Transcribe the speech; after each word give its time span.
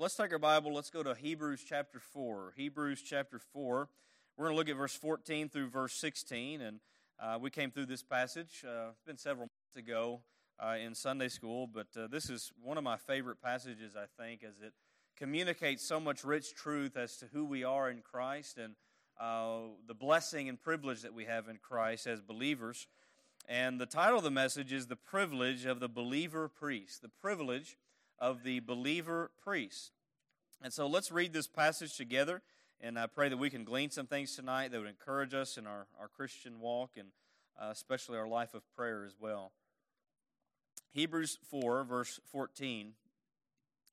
Let's 0.00 0.14
take 0.14 0.32
our 0.32 0.38
Bible. 0.38 0.72
Let's 0.72 0.88
go 0.88 1.02
to 1.02 1.14
Hebrews 1.14 1.62
chapter 1.62 2.00
4. 2.00 2.54
Hebrews 2.56 3.02
chapter 3.02 3.38
4. 3.38 3.86
We're 4.34 4.44
going 4.46 4.54
to 4.54 4.56
look 4.56 4.70
at 4.70 4.76
verse 4.76 4.94
14 4.94 5.50
through 5.50 5.68
verse 5.68 5.92
16. 5.92 6.62
And 6.62 6.80
uh, 7.22 7.38
we 7.38 7.50
came 7.50 7.70
through 7.70 7.84
this 7.84 8.02
passage. 8.02 8.64
Uh, 8.66 8.92
it's 8.92 9.02
been 9.06 9.18
several 9.18 9.48
months 9.48 9.76
ago 9.76 10.22
uh, 10.58 10.76
in 10.82 10.94
Sunday 10.94 11.28
school, 11.28 11.66
but 11.66 11.88
uh, 11.98 12.06
this 12.06 12.30
is 12.30 12.50
one 12.62 12.78
of 12.78 12.82
my 12.82 12.96
favorite 12.96 13.42
passages, 13.42 13.92
I 13.94 14.06
think, 14.18 14.42
as 14.42 14.54
it 14.66 14.72
communicates 15.18 15.86
so 15.86 16.00
much 16.00 16.24
rich 16.24 16.54
truth 16.54 16.96
as 16.96 17.18
to 17.18 17.26
who 17.34 17.44
we 17.44 17.62
are 17.62 17.90
in 17.90 18.00
Christ 18.00 18.56
and 18.56 18.76
uh, 19.20 19.68
the 19.86 19.92
blessing 19.92 20.48
and 20.48 20.58
privilege 20.58 21.02
that 21.02 21.12
we 21.12 21.26
have 21.26 21.46
in 21.46 21.58
Christ 21.58 22.06
as 22.06 22.22
believers. 22.22 22.86
And 23.46 23.78
the 23.78 23.84
title 23.84 24.16
of 24.16 24.24
the 24.24 24.30
message 24.30 24.72
is 24.72 24.86
The 24.86 24.96
Privilege 24.96 25.66
of 25.66 25.78
the 25.78 25.90
Believer 25.90 26.48
Priest. 26.48 27.02
The 27.02 27.10
privilege 27.10 27.76
of 28.20 28.42
the 28.42 28.60
believer 28.60 29.30
priest. 29.42 29.92
And 30.62 30.72
so 30.72 30.86
let's 30.86 31.10
read 31.10 31.32
this 31.32 31.46
passage 31.46 31.96
together. 31.96 32.42
And 32.80 32.98
I 32.98 33.06
pray 33.06 33.28
that 33.28 33.36
we 33.36 33.50
can 33.50 33.64
glean 33.64 33.90
some 33.90 34.06
things 34.06 34.34
tonight 34.34 34.72
that 34.72 34.78
would 34.78 34.88
encourage 34.88 35.34
us 35.34 35.56
in 35.56 35.66
our, 35.66 35.86
our 35.98 36.08
Christian 36.08 36.60
walk 36.60 36.92
and 36.96 37.08
uh, 37.60 37.68
especially 37.70 38.16
our 38.16 38.28
life 38.28 38.54
of 38.54 38.62
prayer 38.74 39.04
as 39.04 39.16
well. 39.20 39.52
Hebrews 40.92 41.38
4, 41.50 41.84
verse 41.84 42.20
14. 42.32 42.92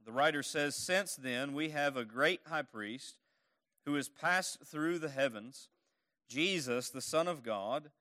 The 0.05 0.11
writer 0.11 0.41
says, 0.41 0.75
Since 0.75 1.15
then 1.15 1.53
we 1.53 1.69
have 1.69 1.97
a 1.97 2.05
great 2.05 2.41
high 2.47 2.61
priest 2.61 3.17
who 3.85 3.95
has 3.95 4.09
passed 4.09 4.59
through 4.65 4.99
the 4.99 5.09
heavens, 5.09 5.69
Jesus, 6.29 6.89
the 6.89 7.01
Son 7.01 7.27
of 7.27 7.43
God, 7.43 7.91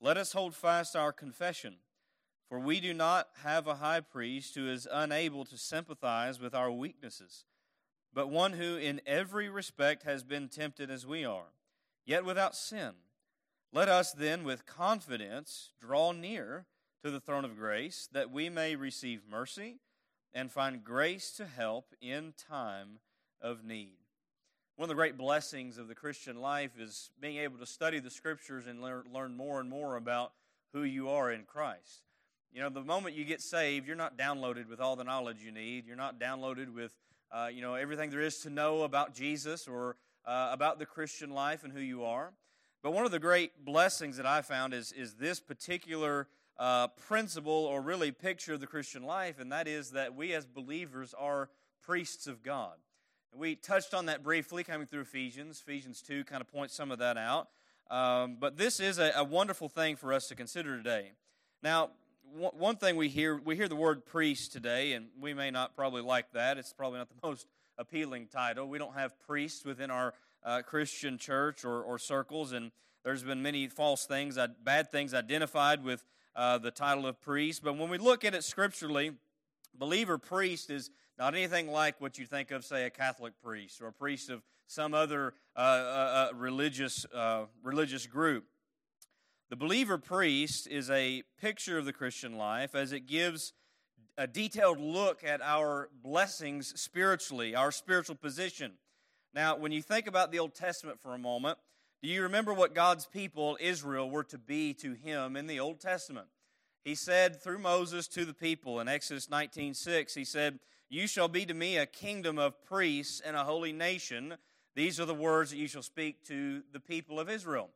let 0.00 0.16
us 0.16 0.32
hold 0.32 0.54
fast 0.54 0.94
our 0.94 1.12
confession. 1.12 1.76
For 2.48 2.58
we 2.58 2.80
do 2.80 2.94
not 2.94 3.28
have 3.42 3.66
a 3.66 3.76
high 3.76 4.00
priest 4.00 4.54
who 4.54 4.70
is 4.70 4.88
unable 4.90 5.44
to 5.44 5.58
sympathize 5.58 6.40
with 6.40 6.54
our 6.54 6.70
weaknesses, 6.70 7.44
but 8.14 8.30
one 8.30 8.54
who 8.54 8.76
in 8.76 9.02
every 9.06 9.50
respect 9.50 10.04
has 10.04 10.22
been 10.22 10.48
tempted 10.48 10.90
as 10.90 11.06
we 11.06 11.24
are, 11.24 11.52
yet 12.06 12.24
without 12.24 12.56
sin. 12.56 12.92
Let 13.70 13.90
us 13.90 14.12
then 14.12 14.44
with 14.44 14.64
confidence 14.64 15.72
draw 15.78 16.12
near 16.12 16.64
to 17.04 17.10
the 17.10 17.20
throne 17.20 17.44
of 17.44 17.56
grace, 17.56 18.08
that 18.12 18.30
we 18.30 18.48
may 18.48 18.76
receive 18.76 19.22
mercy 19.30 19.76
and 20.32 20.50
find 20.50 20.82
grace 20.82 21.30
to 21.32 21.46
help 21.46 21.94
in 22.00 22.32
time 22.32 23.00
of 23.42 23.62
need. 23.62 23.98
One 24.76 24.84
of 24.84 24.88
the 24.88 24.94
great 24.94 25.18
blessings 25.18 25.76
of 25.76 25.88
the 25.88 25.94
Christian 25.94 26.40
life 26.40 26.78
is 26.78 27.10
being 27.20 27.36
able 27.36 27.58
to 27.58 27.66
study 27.66 27.98
the 27.98 28.10
scriptures 28.10 28.66
and 28.66 28.80
learn 28.80 29.36
more 29.36 29.60
and 29.60 29.68
more 29.68 29.96
about 29.96 30.32
who 30.72 30.82
you 30.82 31.10
are 31.10 31.30
in 31.30 31.42
Christ. 31.42 32.07
You 32.52 32.62
know, 32.62 32.70
the 32.70 32.82
moment 32.82 33.14
you 33.14 33.24
get 33.24 33.42
saved, 33.42 33.86
you're 33.86 33.96
not 33.96 34.16
downloaded 34.16 34.68
with 34.68 34.80
all 34.80 34.96
the 34.96 35.04
knowledge 35.04 35.38
you 35.44 35.52
need. 35.52 35.86
You're 35.86 35.96
not 35.96 36.18
downloaded 36.18 36.72
with, 36.72 36.92
uh, 37.30 37.48
you 37.52 37.60
know, 37.60 37.74
everything 37.74 38.10
there 38.10 38.22
is 38.22 38.38
to 38.40 38.50
know 38.50 38.82
about 38.82 39.14
Jesus 39.14 39.68
or 39.68 39.96
uh, 40.24 40.50
about 40.52 40.78
the 40.78 40.86
Christian 40.86 41.30
life 41.30 41.62
and 41.62 41.72
who 41.72 41.80
you 41.80 42.04
are. 42.04 42.32
But 42.82 42.92
one 42.92 43.04
of 43.04 43.10
the 43.10 43.18
great 43.18 43.64
blessings 43.64 44.16
that 44.16 44.26
I 44.26 44.42
found 44.42 44.72
is, 44.72 44.92
is 44.92 45.14
this 45.14 45.40
particular 45.40 46.28
uh, 46.58 46.88
principle 46.88 47.52
or 47.52 47.80
really 47.80 48.12
picture 48.12 48.54
of 48.54 48.60
the 48.60 48.66
Christian 48.66 49.02
life, 49.02 49.38
and 49.38 49.52
that 49.52 49.68
is 49.68 49.90
that 49.90 50.14
we 50.14 50.32
as 50.32 50.46
believers 50.46 51.14
are 51.18 51.50
priests 51.82 52.26
of 52.26 52.42
God. 52.42 52.74
And 53.32 53.40
we 53.40 53.56
touched 53.56 53.94
on 53.94 54.06
that 54.06 54.22
briefly 54.22 54.64
coming 54.64 54.86
through 54.86 55.02
Ephesians. 55.02 55.60
Ephesians 55.60 56.02
2 56.02 56.24
kind 56.24 56.40
of 56.40 56.48
points 56.48 56.74
some 56.74 56.90
of 56.90 56.98
that 56.98 57.16
out. 57.16 57.48
Um, 57.90 58.36
but 58.38 58.56
this 58.56 58.80
is 58.80 58.98
a, 58.98 59.12
a 59.16 59.24
wonderful 59.24 59.68
thing 59.68 59.96
for 59.96 60.12
us 60.12 60.28
to 60.28 60.34
consider 60.34 60.76
today. 60.76 61.12
Now, 61.62 61.90
one 62.36 62.76
thing 62.76 62.96
we 62.96 63.08
hear 63.08 63.36
we 63.36 63.56
hear 63.56 63.68
the 63.68 63.76
word 63.76 64.04
priest 64.06 64.52
today, 64.52 64.92
and 64.92 65.06
we 65.20 65.34
may 65.34 65.50
not 65.50 65.74
probably 65.74 66.02
like 66.02 66.32
that. 66.32 66.58
It's 66.58 66.72
probably 66.72 66.98
not 66.98 67.08
the 67.08 67.14
most 67.26 67.46
appealing 67.76 68.28
title. 68.28 68.68
We 68.68 68.78
don't 68.78 68.94
have 68.94 69.18
priests 69.20 69.64
within 69.64 69.90
our 69.90 70.14
uh, 70.44 70.62
Christian 70.62 71.18
church 71.18 71.64
or, 71.64 71.82
or, 71.82 71.98
circles, 71.98 72.52
and 72.52 72.70
there's 73.04 73.22
been 73.22 73.42
many 73.42 73.68
false 73.68 74.06
things, 74.06 74.38
bad 74.62 74.90
things 74.92 75.14
identified 75.14 75.82
with 75.82 76.04
uh, 76.36 76.58
the 76.58 76.70
title 76.70 77.06
of 77.06 77.20
priest. 77.20 77.62
But 77.62 77.76
when 77.76 77.88
we 77.88 77.98
look 77.98 78.24
at 78.24 78.34
it 78.34 78.44
scripturally, 78.44 79.12
believer 79.74 80.18
priest 80.18 80.70
is 80.70 80.90
not 81.18 81.34
anything 81.34 81.70
like 81.70 82.00
what 82.00 82.18
you 82.18 82.26
think 82.26 82.50
of, 82.50 82.64
say, 82.64 82.84
a 82.84 82.90
Catholic 82.90 83.34
priest 83.42 83.80
or 83.80 83.88
a 83.88 83.92
priest 83.92 84.30
of 84.30 84.42
some 84.66 84.94
other 84.94 85.34
uh, 85.56 85.60
uh, 85.60 85.62
uh 85.62 86.36
religious 86.36 87.06
uh, 87.14 87.44
religious 87.62 88.06
group. 88.06 88.44
The 89.50 89.56
believer 89.56 89.96
priest 89.96 90.66
is 90.66 90.90
a 90.90 91.22
picture 91.40 91.78
of 91.78 91.86
the 91.86 91.92
Christian 91.92 92.36
life 92.36 92.74
as 92.74 92.92
it 92.92 93.06
gives 93.06 93.54
a 94.18 94.26
detailed 94.26 94.78
look 94.78 95.24
at 95.24 95.40
our 95.40 95.88
blessings 96.02 96.78
spiritually, 96.78 97.54
our 97.54 97.72
spiritual 97.72 98.16
position. 98.16 98.72
Now, 99.32 99.56
when 99.56 99.72
you 99.72 99.80
think 99.80 100.06
about 100.06 100.32
the 100.32 100.38
Old 100.38 100.54
Testament 100.54 101.00
for 101.00 101.14
a 101.14 101.18
moment, 101.18 101.56
do 102.02 102.10
you 102.10 102.24
remember 102.24 102.52
what 102.52 102.74
God's 102.74 103.06
people, 103.06 103.56
Israel, 103.58 104.10
were 104.10 104.24
to 104.24 104.36
be 104.36 104.74
to 104.74 104.92
him 104.92 105.34
in 105.34 105.46
the 105.46 105.60
Old 105.60 105.80
Testament? 105.80 106.26
He 106.84 106.94
said 106.94 107.42
through 107.42 107.60
Moses 107.60 108.06
to 108.08 108.26
the 108.26 108.34
people 108.34 108.80
in 108.80 108.88
Exodus 108.88 109.30
19:6, 109.30 110.12
he 110.12 110.26
said, 110.26 110.60
"You 110.90 111.06
shall 111.06 111.28
be 111.28 111.46
to 111.46 111.54
me 111.54 111.78
a 111.78 111.86
kingdom 111.86 112.38
of 112.38 112.62
priests 112.66 113.20
and 113.20 113.34
a 113.34 113.44
holy 113.44 113.72
nation. 113.72 114.36
These 114.74 115.00
are 115.00 115.06
the 115.06 115.14
words 115.14 115.50
that 115.50 115.56
you 115.56 115.68
shall 115.68 115.82
speak 115.82 116.22
to 116.24 116.62
the 116.70 116.80
people 116.80 117.18
of 117.18 117.30
Israel." 117.30 117.72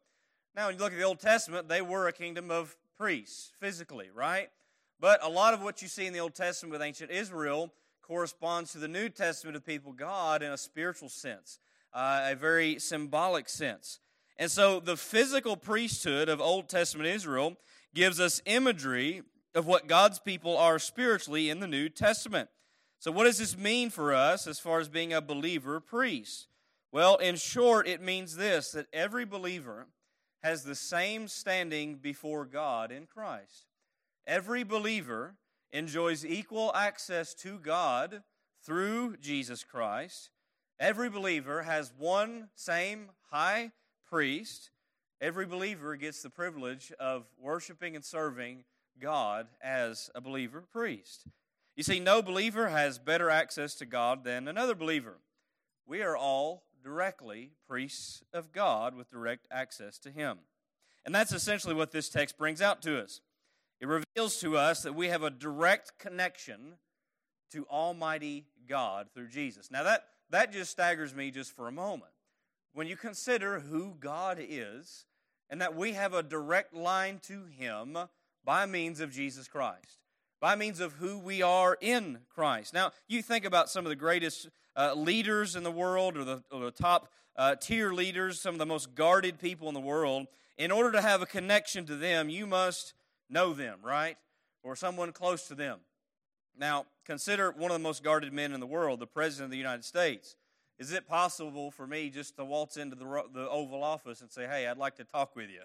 Now, 0.54 0.66
when 0.66 0.76
you 0.76 0.80
look 0.82 0.92
at 0.92 0.98
the 0.98 1.04
Old 1.04 1.18
Testament, 1.18 1.68
they 1.68 1.80
were 1.80 2.08
a 2.08 2.12
kingdom 2.12 2.50
of 2.50 2.76
priests, 2.98 3.52
physically, 3.58 4.10
right? 4.14 4.50
But 5.00 5.24
a 5.24 5.28
lot 5.28 5.54
of 5.54 5.62
what 5.62 5.80
you 5.80 5.88
see 5.88 6.06
in 6.06 6.12
the 6.12 6.20
Old 6.20 6.34
Testament 6.34 6.72
with 6.72 6.82
ancient 6.82 7.10
Israel 7.10 7.72
corresponds 8.02 8.72
to 8.72 8.78
the 8.78 8.88
New 8.88 9.08
Testament 9.08 9.56
of 9.56 9.64
people 9.64 9.92
God 9.92 10.42
in 10.42 10.52
a 10.52 10.58
spiritual 10.58 11.08
sense, 11.08 11.58
uh, 11.94 12.28
a 12.30 12.34
very 12.34 12.78
symbolic 12.78 13.48
sense. 13.48 13.98
And 14.36 14.50
so 14.50 14.78
the 14.78 14.96
physical 14.96 15.56
priesthood 15.56 16.28
of 16.28 16.40
Old 16.40 16.68
Testament 16.68 17.08
Israel 17.08 17.56
gives 17.94 18.20
us 18.20 18.42
imagery 18.44 19.22
of 19.54 19.66
what 19.66 19.86
God's 19.86 20.18
people 20.18 20.58
are 20.58 20.78
spiritually 20.78 21.48
in 21.48 21.60
the 21.60 21.66
New 21.66 21.88
Testament. 21.88 22.50
So, 22.98 23.10
what 23.10 23.24
does 23.24 23.38
this 23.38 23.56
mean 23.56 23.90
for 23.90 24.14
us 24.14 24.46
as 24.46 24.58
far 24.58 24.80
as 24.80 24.88
being 24.88 25.12
a 25.12 25.20
believer 25.20 25.80
priest? 25.80 26.46
Well, 26.92 27.16
in 27.16 27.36
short, 27.36 27.88
it 27.88 28.02
means 28.02 28.36
this 28.36 28.72
that 28.72 28.86
every 28.92 29.24
believer 29.24 29.86
has 30.42 30.64
the 30.64 30.74
same 30.74 31.28
standing 31.28 31.96
before 31.96 32.44
God 32.44 32.90
in 32.90 33.06
Christ. 33.06 33.66
Every 34.26 34.64
believer 34.64 35.34
enjoys 35.72 36.24
equal 36.24 36.72
access 36.74 37.34
to 37.34 37.58
God 37.58 38.22
through 38.64 39.16
Jesus 39.16 39.64
Christ. 39.64 40.30
Every 40.78 41.08
believer 41.08 41.62
has 41.62 41.92
one 41.96 42.48
same 42.54 43.10
high 43.30 43.72
priest. 44.08 44.70
Every 45.20 45.46
believer 45.46 45.96
gets 45.96 46.22
the 46.22 46.30
privilege 46.30 46.92
of 46.98 47.24
worshiping 47.40 47.94
and 47.94 48.04
serving 48.04 48.64
God 49.00 49.46
as 49.62 50.10
a 50.14 50.20
believer 50.20 50.64
priest. 50.72 51.26
You 51.76 51.82
see, 51.82 52.00
no 52.00 52.20
believer 52.20 52.68
has 52.68 52.98
better 52.98 53.30
access 53.30 53.74
to 53.76 53.86
God 53.86 54.24
than 54.24 54.48
another 54.48 54.74
believer. 54.74 55.18
We 55.86 56.02
are 56.02 56.16
all 56.16 56.64
directly 56.82 57.52
priests 57.68 58.22
of 58.32 58.52
God 58.52 58.94
with 58.94 59.10
direct 59.10 59.46
access 59.50 59.98
to 59.98 60.10
Him. 60.10 60.38
And 61.04 61.14
that's 61.14 61.32
essentially 61.32 61.74
what 61.74 61.90
this 61.90 62.08
text 62.08 62.38
brings 62.38 62.62
out 62.62 62.82
to 62.82 63.02
us. 63.02 63.20
It 63.80 63.88
reveals 63.88 64.38
to 64.40 64.56
us 64.56 64.82
that 64.82 64.94
we 64.94 65.08
have 65.08 65.22
a 65.22 65.30
direct 65.30 65.98
connection 65.98 66.74
to 67.50 67.66
Almighty 67.66 68.46
God 68.68 69.08
through 69.12 69.28
Jesus. 69.28 69.70
Now, 69.70 69.82
that, 69.82 70.04
that 70.30 70.52
just 70.52 70.70
staggers 70.70 71.14
me 71.14 71.30
just 71.30 71.54
for 71.54 71.66
a 71.66 71.72
moment. 71.72 72.12
When 72.72 72.86
you 72.86 72.96
consider 72.96 73.60
who 73.60 73.96
God 73.98 74.38
is 74.40 75.06
and 75.50 75.60
that 75.60 75.76
we 75.76 75.92
have 75.92 76.14
a 76.14 76.22
direct 76.22 76.72
line 76.72 77.20
to 77.24 77.44
Him 77.44 77.98
by 78.44 78.66
means 78.66 79.00
of 79.00 79.12
Jesus 79.12 79.48
Christ, 79.48 79.98
by 80.42 80.56
means 80.56 80.80
of 80.80 80.94
who 80.94 81.18
we 81.18 81.40
are 81.40 81.78
in 81.80 82.18
Christ. 82.28 82.74
Now, 82.74 82.90
you 83.06 83.22
think 83.22 83.44
about 83.44 83.70
some 83.70 83.86
of 83.86 83.90
the 83.90 83.96
greatest 83.96 84.48
uh, 84.76 84.92
leaders 84.92 85.54
in 85.54 85.62
the 85.62 85.70
world 85.70 86.16
or 86.16 86.24
the, 86.24 86.42
or 86.50 86.64
the 86.64 86.72
top 86.72 87.12
uh, 87.36 87.54
tier 87.54 87.92
leaders, 87.92 88.40
some 88.40 88.56
of 88.56 88.58
the 88.58 88.66
most 88.66 88.96
guarded 88.96 89.38
people 89.38 89.68
in 89.68 89.74
the 89.74 89.80
world. 89.80 90.26
In 90.58 90.72
order 90.72 90.90
to 90.90 91.00
have 91.00 91.22
a 91.22 91.26
connection 91.26 91.86
to 91.86 91.94
them, 91.94 92.28
you 92.28 92.48
must 92.48 92.92
know 93.30 93.54
them, 93.54 93.78
right? 93.84 94.16
Or 94.64 94.74
someone 94.74 95.12
close 95.12 95.46
to 95.46 95.54
them. 95.54 95.78
Now, 96.58 96.86
consider 97.06 97.52
one 97.52 97.70
of 97.70 97.76
the 97.76 97.84
most 97.84 98.02
guarded 98.02 98.32
men 98.32 98.52
in 98.52 98.58
the 98.58 98.66
world, 98.66 98.98
the 98.98 99.06
President 99.06 99.44
of 99.44 99.50
the 99.52 99.58
United 99.58 99.84
States. 99.84 100.34
Is 100.76 100.92
it 100.92 101.06
possible 101.06 101.70
for 101.70 101.86
me 101.86 102.10
just 102.10 102.34
to 102.36 102.44
waltz 102.44 102.76
into 102.76 102.96
the, 102.96 103.22
the 103.32 103.48
Oval 103.48 103.84
Office 103.84 104.20
and 104.20 104.30
say, 104.30 104.48
hey, 104.48 104.66
I'd 104.66 104.76
like 104.76 104.96
to 104.96 105.04
talk 105.04 105.36
with 105.36 105.50
you? 105.50 105.62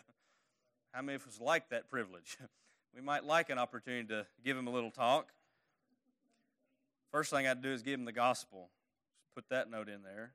How 0.92 1.02
many 1.02 1.16
of 1.16 1.26
us 1.26 1.40
like 1.42 1.70
that 1.70 1.90
privilege? 1.90 2.38
we 2.98 3.04
might 3.04 3.24
like 3.24 3.52
an 3.52 3.60
opportunity 3.60 4.08
to 4.08 4.26
give 4.44 4.58
him 4.58 4.66
a 4.66 4.72
little 4.72 4.90
talk. 4.90 5.32
First 7.12 7.30
thing 7.30 7.46
I'd 7.46 7.62
do 7.62 7.72
is 7.72 7.84
give 7.84 8.00
him 8.00 8.06
the 8.06 8.12
gospel. 8.12 8.70
Just 9.22 9.36
put 9.36 9.50
that 9.50 9.70
note 9.70 9.88
in 9.88 10.02
there. 10.02 10.34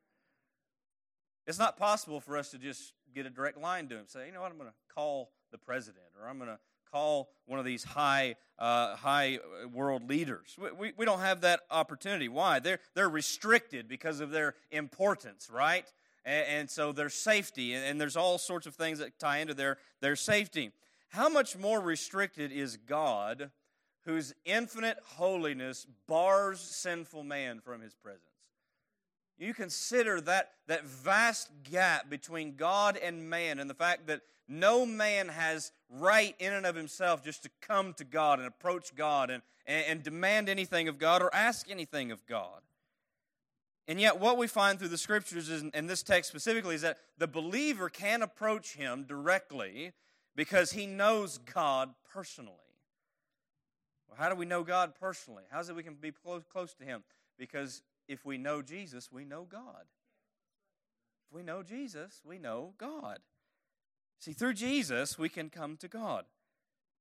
It's 1.45 1.59
not 1.59 1.77
possible 1.77 2.21
for 2.21 2.37
us 2.37 2.53
to 2.53 2.59
just 2.59 2.93
get 3.13 3.27
a 3.27 3.31
direct 3.31 3.59
line 3.59 3.89
to 3.89 3.97
him. 3.97 4.05
Say, 4.07 4.27
you 4.27 4.33
know 4.33 4.43
what, 4.43 4.53
I'm 4.53 4.59
going 4.59 4.71
to 4.71 4.95
call 4.95 5.33
the 5.51 5.59
president, 5.59 6.05
or 6.21 6.29
I'm 6.29 6.39
going 6.39 6.51
to 6.51 6.59
call 6.93 7.31
one 7.47 7.59
of 7.59 7.65
these 7.65 7.83
high, 7.83 8.37
uh, 8.61 8.95
high 8.95 9.41
world 9.73 10.09
leaders. 10.09 10.57
We, 10.57 10.71
we, 10.71 10.93
we 10.97 11.05
don't 11.05 11.21
have 11.21 11.41
that 11.41 11.61
opportunity. 11.69 12.29
Why? 12.29 12.61
They're, 12.61 12.79
they're 12.95 13.11
restricted 13.11 13.89
because 13.89 14.21
of 14.21 14.31
their 14.31 14.55
importance, 14.71 15.51
right? 15.53 15.93
And, 16.25 16.47
and 16.47 16.71
so 16.71 16.93
their 16.93 17.11
safety, 17.11 17.75
and, 17.75 17.85
and 17.85 18.01
there's 18.01 18.17
all 18.17 18.39
sorts 18.39 18.69
of 18.69 18.77
things 18.77 19.01
that 19.01 19.19
tie 19.19 19.39
into 19.39 19.55
their, 19.55 19.79
their 20.01 20.15
safety. 20.15 20.71
How 21.13 21.29
much 21.29 21.59
more 21.59 21.79
restricted 21.79 22.53
is 22.53 22.79
God, 22.79 23.51
whose 24.07 24.33
infinite 24.47 24.97
holiness 25.17 25.87
bars 26.09 26.59
sinful 26.59 27.23
man 27.23 27.61
from 27.61 27.83
his 27.83 27.95
presence? 27.95 28.23
You 29.39 29.53
consider 29.53 30.23
that, 30.23 30.53
that 30.69 30.87
vast 30.87 31.51
gap 31.71 32.09
between 32.09 32.57
God 32.57 32.97
and 32.97 33.29
man 33.29 33.59
and 33.59 33.69
the 33.69 33.75
fact 33.75 34.07
that 34.07 34.23
no 34.49 34.87
man 34.87 35.29
has 35.29 35.73
right 35.91 36.35
in 36.39 36.55
and 36.55 36.65
of 36.65 36.77
himself 36.77 37.23
just 37.23 37.43
to 37.43 37.51
come 37.61 37.93
to 37.95 38.05
God 38.05 38.39
and 38.39 38.49
approach 38.49 38.95
God 38.95 39.29
and, 39.29 39.43
and, 39.67 39.85
and 39.87 40.03
demand 40.03 40.49
anything 40.49 40.89
of 40.89 40.99
God 40.99 41.21
or 41.21 41.35
ask 41.35 41.71
anything 41.71 42.11
of 42.11 42.25
God. 42.25 42.63
And 43.87 44.01
yet, 44.01 44.19
what 44.19 44.39
we 44.39 44.47
find 44.47 44.79
through 44.79 44.89
the 44.89 44.97
scriptures, 44.99 45.51
is, 45.51 45.63
and 45.75 45.91
this 45.91 46.03
text 46.03 46.31
specifically, 46.31 46.75
is 46.75 46.83
that 46.83 46.99
the 47.19 47.27
believer 47.27 47.91
can 47.91 48.23
approach 48.23 48.77
him 48.77 49.05
directly 49.07 49.93
because 50.35 50.73
he 50.73 50.87
knows 50.87 51.39
God 51.39 51.91
personally. 52.13 52.59
Well, 54.09 54.19
how 54.19 54.29
do 54.29 54.35
we 54.35 54.47
know 54.47 54.63
God 54.63 54.95
personally? 54.99 55.45
How 55.51 55.61
is 55.61 55.69
it 55.69 55.77
we 55.77 55.83
can 55.83 55.95
be 55.95 56.13
close, 56.13 56.43
close 56.51 56.75
to 56.75 56.85
him? 56.85 57.03
Because 57.39 57.83
if 58.09 58.25
we 58.25 58.39
know 58.39 58.63
Jesus, 58.63 59.11
we 59.11 59.25
know 59.25 59.45
God. 59.45 59.87
If 61.29 61.35
we 61.35 61.43
know 61.43 61.63
Jesus, 61.63 62.21
we 62.25 62.39
know 62.39 62.75
God. 62.79 63.19
See, 64.19 64.33
through 64.33 64.55
Jesus, 64.55 65.19
we 65.19 65.29
can 65.29 65.51
come 65.51 65.77
to 65.79 65.89
God. 65.89 66.25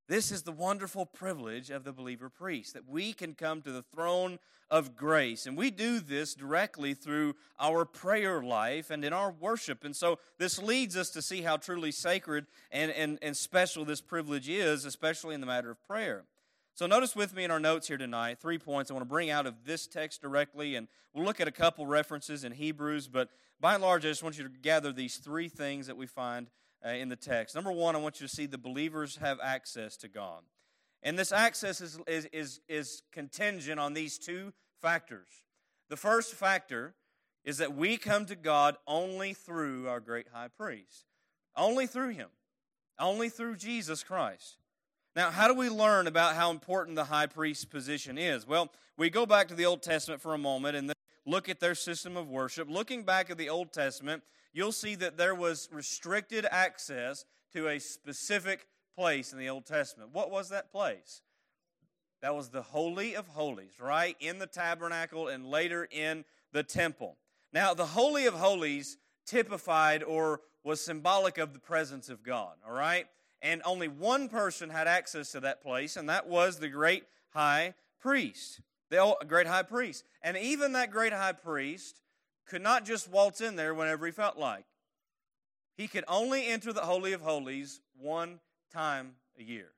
This 0.07 0.31
is 0.31 0.43
the 0.43 0.51
wonderful 0.51 1.05
privilege 1.05 1.69
of 1.69 1.83
the 1.83 1.93
believer 1.93 2.29
priest, 2.29 2.73
that 2.73 2.87
we 2.87 3.13
can 3.13 3.33
come 3.33 3.61
to 3.61 3.71
the 3.71 3.83
throne 3.83 4.39
of 4.69 4.95
grace. 4.95 5.45
And 5.45 5.57
we 5.57 5.71
do 5.71 5.99
this 5.99 6.33
directly 6.33 6.93
through 6.93 7.35
our 7.59 7.85
prayer 7.85 8.41
life 8.41 8.89
and 8.89 9.05
in 9.05 9.13
our 9.13 9.31
worship. 9.31 9.83
And 9.83 9.95
so 9.95 10.19
this 10.37 10.61
leads 10.61 10.97
us 10.97 11.09
to 11.11 11.21
see 11.21 11.41
how 11.41 11.57
truly 11.57 11.91
sacred 11.91 12.47
and, 12.71 12.91
and, 12.91 13.19
and 13.21 13.35
special 13.37 13.85
this 13.85 14.01
privilege 14.01 14.49
is, 14.49 14.85
especially 14.85 15.35
in 15.35 15.41
the 15.41 15.47
matter 15.47 15.71
of 15.71 15.81
prayer. 15.85 16.25
So, 16.73 16.87
notice 16.87 17.15
with 17.17 17.35
me 17.35 17.43
in 17.43 17.51
our 17.51 17.59
notes 17.59 17.89
here 17.89 17.97
tonight 17.97 18.39
three 18.39 18.57
points 18.57 18.89
I 18.89 18.93
want 18.93 19.01
to 19.01 19.09
bring 19.09 19.29
out 19.29 19.45
of 19.45 19.65
this 19.65 19.87
text 19.87 20.21
directly, 20.21 20.75
and 20.75 20.87
we'll 21.13 21.25
look 21.25 21.41
at 21.41 21.47
a 21.47 21.51
couple 21.51 21.85
references 21.85 22.45
in 22.45 22.53
Hebrews, 22.53 23.09
but 23.09 23.29
by 23.59 23.73
and 23.73 23.83
large, 23.83 24.05
I 24.05 24.09
just 24.09 24.23
want 24.23 24.37
you 24.37 24.45
to 24.45 24.49
gather 24.49 24.91
these 24.93 25.17
three 25.17 25.49
things 25.49 25.85
that 25.87 25.97
we 25.97 26.07
find 26.07 26.47
uh, 26.85 26.89
in 26.89 27.09
the 27.09 27.15
text. 27.15 27.55
Number 27.55 27.71
one, 27.71 27.95
I 27.95 27.99
want 27.99 28.19
you 28.19 28.27
to 28.27 28.33
see 28.33 28.45
the 28.45 28.57
believers 28.57 29.17
have 29.17 29.39
access 29.41 29.97
to 29.97 30.07
God. 30.07 30.41
And 31.03 31.17
this 31.17 31.31
access 31.31 31.81
is, 31.81 31.99
is, 32.07 32.25
is, 32.31 32.61
is 32.67 33.03
contingent 33.11 33.79
on 33.79 33.93
these 33.93 34.17
two 34.17 34.53
factors. 34.81 35.27
The 35.89 35.97
first 35.97 36.33
factor 36.33 36.93
is 37.43 37.57
that 37.57 37.75
we 37.75 37.97
come 37.97 38.25
to 38.27 38.35
God 38.35 38.77
only 38.87 39.33
through 39.33 39.87
our 39.87 39.99
great 39.99 40.27
high 40.31 40.47
priest, 40.47 41.05
only 41.55 41.87
through 41.87 42.09
him, 42.09 42.29
only 42.99 43.29
through 43.29 43.55
Jesus 43.57 44.03
Christ. 44.03 44.57
Now, 45.15 45.31
how 45.31 45.47
do 45.47 45.53
we 45.53 45.69
learn 45.69 46.07
about 46.07 46.35
how 46.35 46.51
important 46.51 46.95
the 46.95 47.05
high 47.05 47.25
priest 47.25 47.69
position 47.69 48.17
is? 48.17 48.47
Well, 48.47 48.71
we 48.97 49.09
go 49.09 49.25
back 49.25 49.47
to 49.49 49.55
the 49.55 49.65
Old 49.65 49.81
Testament 49.81 50.21
for 50.21 50.33
a 50.33 50.37
moment 50.37 50.77
and 50.77 50.93
look 51.25 51.49
at 51.49 51.59
their 51.59 51.75
system 51.75 52.15
of 52.15 52.29
worship. 52.29 52.69
Looking 52.69 53.03
back 53.03 53.29
at 53.29 53.37
the 53.37 53.49
Old 53.49 53.73
Testament, 53.73 54.23
you'll 54.53 54.71
see 54.71 54.95
that 54.95 55.17
there 55.17 55.35
was 55.35 55.69
restricted 55.71 56.45
access 56.49 57.25
to 57.53 57.67
a 57.67 57.79
specific 57.79 58.67
place 58.95 59.33
in 59.33 59.39
the 59.39 59.49
Old 59.49 59.65
Testament. 59.65 60.11
What 60.13 60.31
was 60.31 60.49
that 60.49 60.71
place? 60.71 61.21
That 62.21 62.35
was 62.35 62.49
the 62.49 62.61
Holy 62.61 63.15
of 63.15 63.27
Holies, 63.27 63.79
right? 63.79 64.15
In 64.19 64.39
the 64.39 64.47
tabernacle 64.47 65.27
and 65.27 65.45
later 65.45 65.87
in 65.89 66.23
the 66.51 66.63
temple. 66.63 67.17
Now, 67.51 67.73
the 67.73 67.87
Holy 67.87 68.25
of 68.25 68.35
Holies 68.35 68.97
typified 69.25 70.03
or 70.03 70.41
was 70.63 70.79
symbolic 70.81 71.37
of 71.37 71.53
the 71.53 71.59
presence 71.59 72.09
of 72.09 72.23
God, 72.23 72.55
all 72.65 72.73
right? 72.73 73.07
and 73.41 73.61
only 73.65 73.87
one 73.87 74.29
person 74.29 74.69
had 74.69 74.87
access 74.87 75.31
to 75.31 75.39
that 75.41 75.61
place, 75.61 75.97
and 75.97 76.09
that 76.09 76.27
was 76.27 76.57
the 76.57 76.69
great 76.69 77.05
high 77.31 77.73
priest. 77.99 78.61
The 78.89 79.15
great 79.27 79.47
high 79.47 79.63
priest. 79.63 80.03
And 80.21 80.37
even 80.37 80.73
that 80.73 80.91
great 80.91 81.13
high 81.13 81.31
priest 81.31 82.01
could 82.45 82.61
not 82.61 82.85
just 82.85 83.09
waltz 83.09 83.41
in 83.41 83.55
there 83.55 83.73
whenever 83.73 84.05
he 84.05 84.11
felt 84.11 84.37
like. 84.37 84.65
He 85.75 85.87
could 85.87 86.03
only 86.07 86.47
enter 86.47 86.73
the 86.73 86.81
Holy 86.81 87.13
of 87.13 87.21
Holies 87.21 87.81
one 87.97 88.39
time 88.73 89.13
a 89.39 89.43
year. 89.43 89.71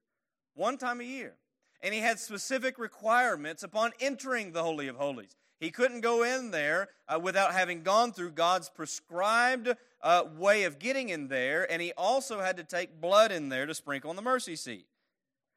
One 0.55 0.77
time 0.77 0.99
a 0.99 1.05
year. 1.05 1.35
And 1.81 1.93
he 1.93 1.99
had 1.99 2.19
specific 2.19 2.77
requirements 2.79 3.63
upon 3.63 3.91
entering 3.99 4.51
the 4.51 4.63
Holy 4.63 4.87
of 4.87 4.95
Holies. 4.95 5.35
He 5.59 5.71
couldn't 5.71 6.01
go 6.01 6.23
in 6.23 6.51
there 6.51 6.89
uh, 7.07 7.19
without 7.19 7.53
having 7.53 7.83
gone 7.83 8.11
through 8.11 8.31
God's 8.31 8.69
prescribed 8.69 9.73
uh, 10.01 10.23
way 10.37 10.63
of 10.63 10.79
getting 10.79 11.09
in 11.09 11.29
there, 11.29 11.69
and 11.71 11.81
he 11.81 11.93
also 11.97 12.41
had 12.41 12.57
to 12.57 12.63
take 12.63 12.99
blood 12.99 13.31
in 13.31 13.47
there 13.47 13.65
to 13.65 13.73
sprinkle 13.73 14.09
on 14.09 14.17
the 14.17 14.21
mercy 14.21 14.57
seat. 14.57 14.87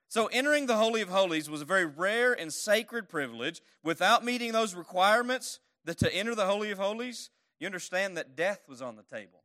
So, 0.08 0.26
entering 0.26 0.66
the 0.66 0.76
Holy 0.76 1.00
of 1.00 1.08
Holies 1.08 1.50
was 1.50 1.60
a 1.60 1.64
very 1.64 1.84
rare 1.84 2.32
and 2.32 2.52
sacred 2.52 3.08
privilege. 3.08 3.60
Without 3.82 4.24
meeting 4.24 4.52
those 4.52 4.76
requirements 4.76 5.58
that 5.86 5.98
to 5.98 6.14
enter 6.14 6.34
the 6.34 6.46
Holy 6.46 6.70
of 6.70 6.78
Holies, 6.78 7.30
you 7.58 7.66
understand 7.66 8.16
that 8.16 8.36
death 8.36 8.60
was 8.68 8.82
on 8.82 8.96
the 8.96 9.02
table 9.02 9.42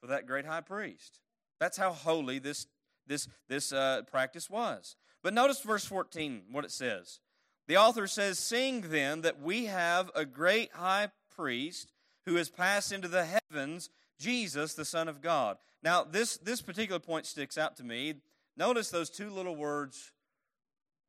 for 0.00 0.06
that 0.06 0.26
great 0.26 0.46
high 0.46 0.60
priest. 0.60 1.18
That's 1.58 1.76
how 1.76 1.92
holy 1.92 2.38
this, 2.38 2.66
this, 3.06 3.28
this 3.48 3.72
uh, 3.72 4.02
practice 4.10 4.48
was. 4.48 4.96
But 5.22 5.34
notice 5.34 5.60
verse 5.60 5.84
14, 5.84 6.42
what 6.50 6.64
it 6.64 6.70
says. 6.70 7.20
The 7.68 7.76
author 7.76 8.06
says, 8.06 8.38
Seeing 8.38 8.82
then 8.82 9.22
that 9.22 9.40
we 9.40 9.66
have 9.66 10.10
a 10.14 10.24
great 10.24 10.72
high 10.72 11.08
priest 11.34 11.92
who 12.26 12.34
has 12.36 12.50
passed 12.50 12.92
into 12.92 13.08
the 13.08 13.26
heavens, 13.50 13.90
Jesus, 14.18 14.74
the 14.74 14.84
Son 14.84 15.08
of 15.08 15.20
God. 15.20 15.56
Now, 15.82 16.04
this, 16.04 16.36
this 16.36 16.62
particular 16.62 17.00
point 17.00 17.26
sticks 17.26 17.58
out 17.58 17.76
to 17.76 17.84
me. 17.84 18.14
Notice 18.56 18.90
those 18.90 19.10
two 19.10 19.30
little 19.30 19.56
words, 19.56 20.12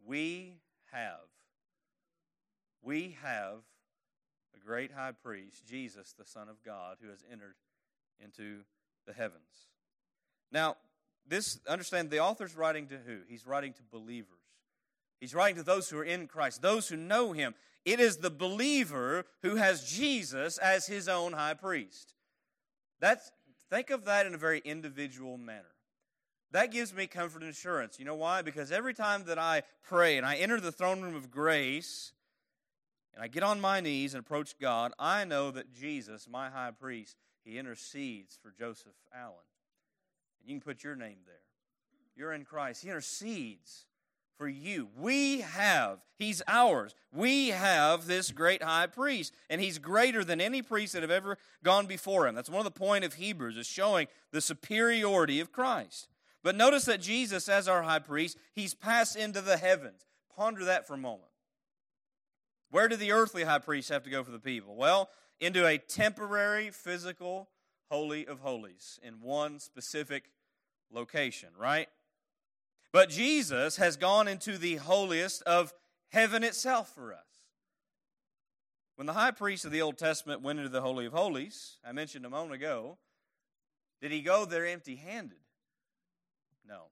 we 0.06 0.56
have. 0.92 1.20
We 2.82 3.18
have 3.22 3.64
great 4.66 4.92
high 4.92 5.12
priest, 5.12 5.66
Jesus, 5.68 6.14
the 6.18 6.26
Son 6.26 6.50
of 6.50 6.64
God, 6.64 6.98
who 7.02 7.10
has 7.10 7.24
entered 7.32 7.56
into 8.20 8.60
the 9.06 9.14
heavens. 9.14 9.70
Now, 10.52 10.78
this 11.28 11.60
understand 11.68 12.10
the 12.10 12.20
author's 12.20 12.56
writing 12.56 12.88
to 12.88 12.98
who? 12.98 13.20
He's 13.28 13.48
writing 13.48 13.74
to 13.74 13.82
believers. 13.92 14.28
He's 15.20 15.34
writing 15.34 15.56
to 15.56 15.64
those 15.64 15.90
who 15.90 15.98
are 15.98 16.04
in 16.04 16.28
Christ, 16.28 16.62
those 16.62 16.90
who 16.90 16.98
know 16.98 17.32
him. 17.32 17.56
It 17.86 18.00
is 18.00 18.18
the 18.18 18.30
believer 18.30 19.26
who 19.42 19.56
has 19.56 19.90
Jesus 19.90 20.58
as 20.58 20.86
his 20.86 21.08
own 21.08 21.34
high 21.34 21.54
priest. 21.54 22.14
That's, 23.00 23.32
think 23.70 23.90
of 23.90 24.06
that 24.06 24.26
in 24.26 24.34
a 24.34 24.38
very 24.38 24.62
individual 24.64 25.38
manner. 25.38 25.74
That 26.52 26.72
gives 26.72 26.94
me 26.94 27.08
comfort 27.08 27.42
and 27.42 27.52
assurance. 27.52 27.98
You 28.00 28.06
know 28.06 28.16
why? 28.16 28.42
Because 28.42 28.72
every 28.72 28.94
time 28.94 29.24
that 29.26 29.40
I 29.40 29.64
pray 29.82 30.18
and 30.18 30.26
I 30.26 30.36
enter 30.36 30.60
the 30.60 30.72
throne 30.72 31.02
room 31.02 31.16
of 31.16 31.32
grace 31.32 32.14
and 33.14 33.24
I 33.24 33.28
get 33.28 33.44
on 33.44 33.62
my 33.62 33.80
knees 33.80 34.14
and 34.14 34.22
approach 34.22 34.58
God, 34.60 34.92
I 34.98 35.26
know 35.26 35.52
that 35.52 35.74
Jesus, 35.74 36.28
my 36.28 36.50
high 36.50 36.72
priest, 36.72 37.16
he 37.44 37.58
intercedes 37.58 38.38
for 38.42 38.52
Joseph 38.58 38.94
Allen. 39.16 39.36
And 40.42 40.50
you 40.50 40.60
can 40.60 40.62
put 40.62 40.84
your 40.84 40.96
name 40.96 41.18
there. 41.26 41.36
You're 42.16 42.34
in 42.34 42.46
Christ. 42.46 42.84
He 42.84 42.90
intercedes 42.90 43.86
for 44.38 44.48
you. 44.48 44.90
We 44.98 45.42
have, 45.42 46.00
he's 46.18 46.42
ours. 46.48 46.96
We 47.12 47.50
have 47.50 48.08
this 48.08 48.32
great 48.32 48.64
high 48.64 48.88
priest, 48.88 49.34
and 49.50 49.62
he's 49.62 49.78
greater 49.78 50.24
than 50.24 50.42
any 50.42 50.62
priest 50.62 50.94
that 50.94 51.02
have 51.02 51.12
ever 51.12 51.38
gone 51.64 51.86
before 51.86 52.28
him. 52.28 52.36
That's 52.36 52.50
one 52.50 52.66
of 52.66 52.74
the 52.74 52.80
point 52.80 53.04
of 53.04 53.16
Hebrews, 53.16 53.58
is 53.58 53.68
showing 53.68 54.08
the 54.32 54.42
superiority 54.42 55.40
of 55.40 55.52
Christ. 55.52 56.08
But 56.44 56.56
notice 56.56 56.86
that 56.86 57.02
Jesus, 57.02 57.48
as 57.48 57.68
our 57.68 57.84
high 57.84 58.00
priest, 58.00 58.38
he's 58.54 58.74
passed 58.74 59.16
into 59.16 59.42
the 59.42 59.58
heavens. 59.58 60.06
Ponder 60.36 60.66
that 60.66 60.88
for 60.88 60.96
a 60.96 60.98
moment. 60.98 61.30
Where 62.74 62.88
did 62.88 62.98
the 62.98 63.12
earthly 63.12 63.44
high 63.44 63.60
priest 63.60 63.90
have 63.90 64.02
to 64.02 64.10
go 64.10 64.24
for 64.24 64.32
the 64.32 64.40
people? 64.40 64.76
Well, 64.76 65.12
into 65.40 65.68
a 65.68 65.78
temporary 65.78 66.72
physical 66.72 67.50
holy 67.92 68.26
of 68.26 68.40
holies 68.40 69.00
in 69.04 69.22
one 69.22 69.60
specific 69.60 70.32
location, 70.92 71.50
right? 71.56 71.88
But 72.92 73.12
Jesus 73.12 73.78
has 73.78 73.96
gone 73.96 74.28
into 74.28 74.58
the 74.58 74.78
holiest 74.78 75.44
of 75.44 75.72
heaven 76.10 76.44
itself 76.44 76.92
for 76.96 77.14
us. 77.14 77.28
When 78.96 79.06
the 79.06 79.14
high 79.14 79.30
priest 79.30 79.66
of 79.66 79.72
the 79.72 79.84
Old 79.84 80.00
Testament 80.00 80.42
went 80.42 80.58
into 80.58 80.72
the 80.72 80.82
Holy 80.82 81.06
of 81.06 81.14
Holies, 81.14 81.78
I 81.86 81.92
mentioned 81.92 82.26
a 82.26 82.30
moment 82.32 82.56
ago, 82.56 82.98
did 84.02 84.12
he 84.12 84.24
go 84.24 84.46
there 84.46 84.66
empty 84.66 84.96
handed? 84.96 85.38
No. 86.68 86.86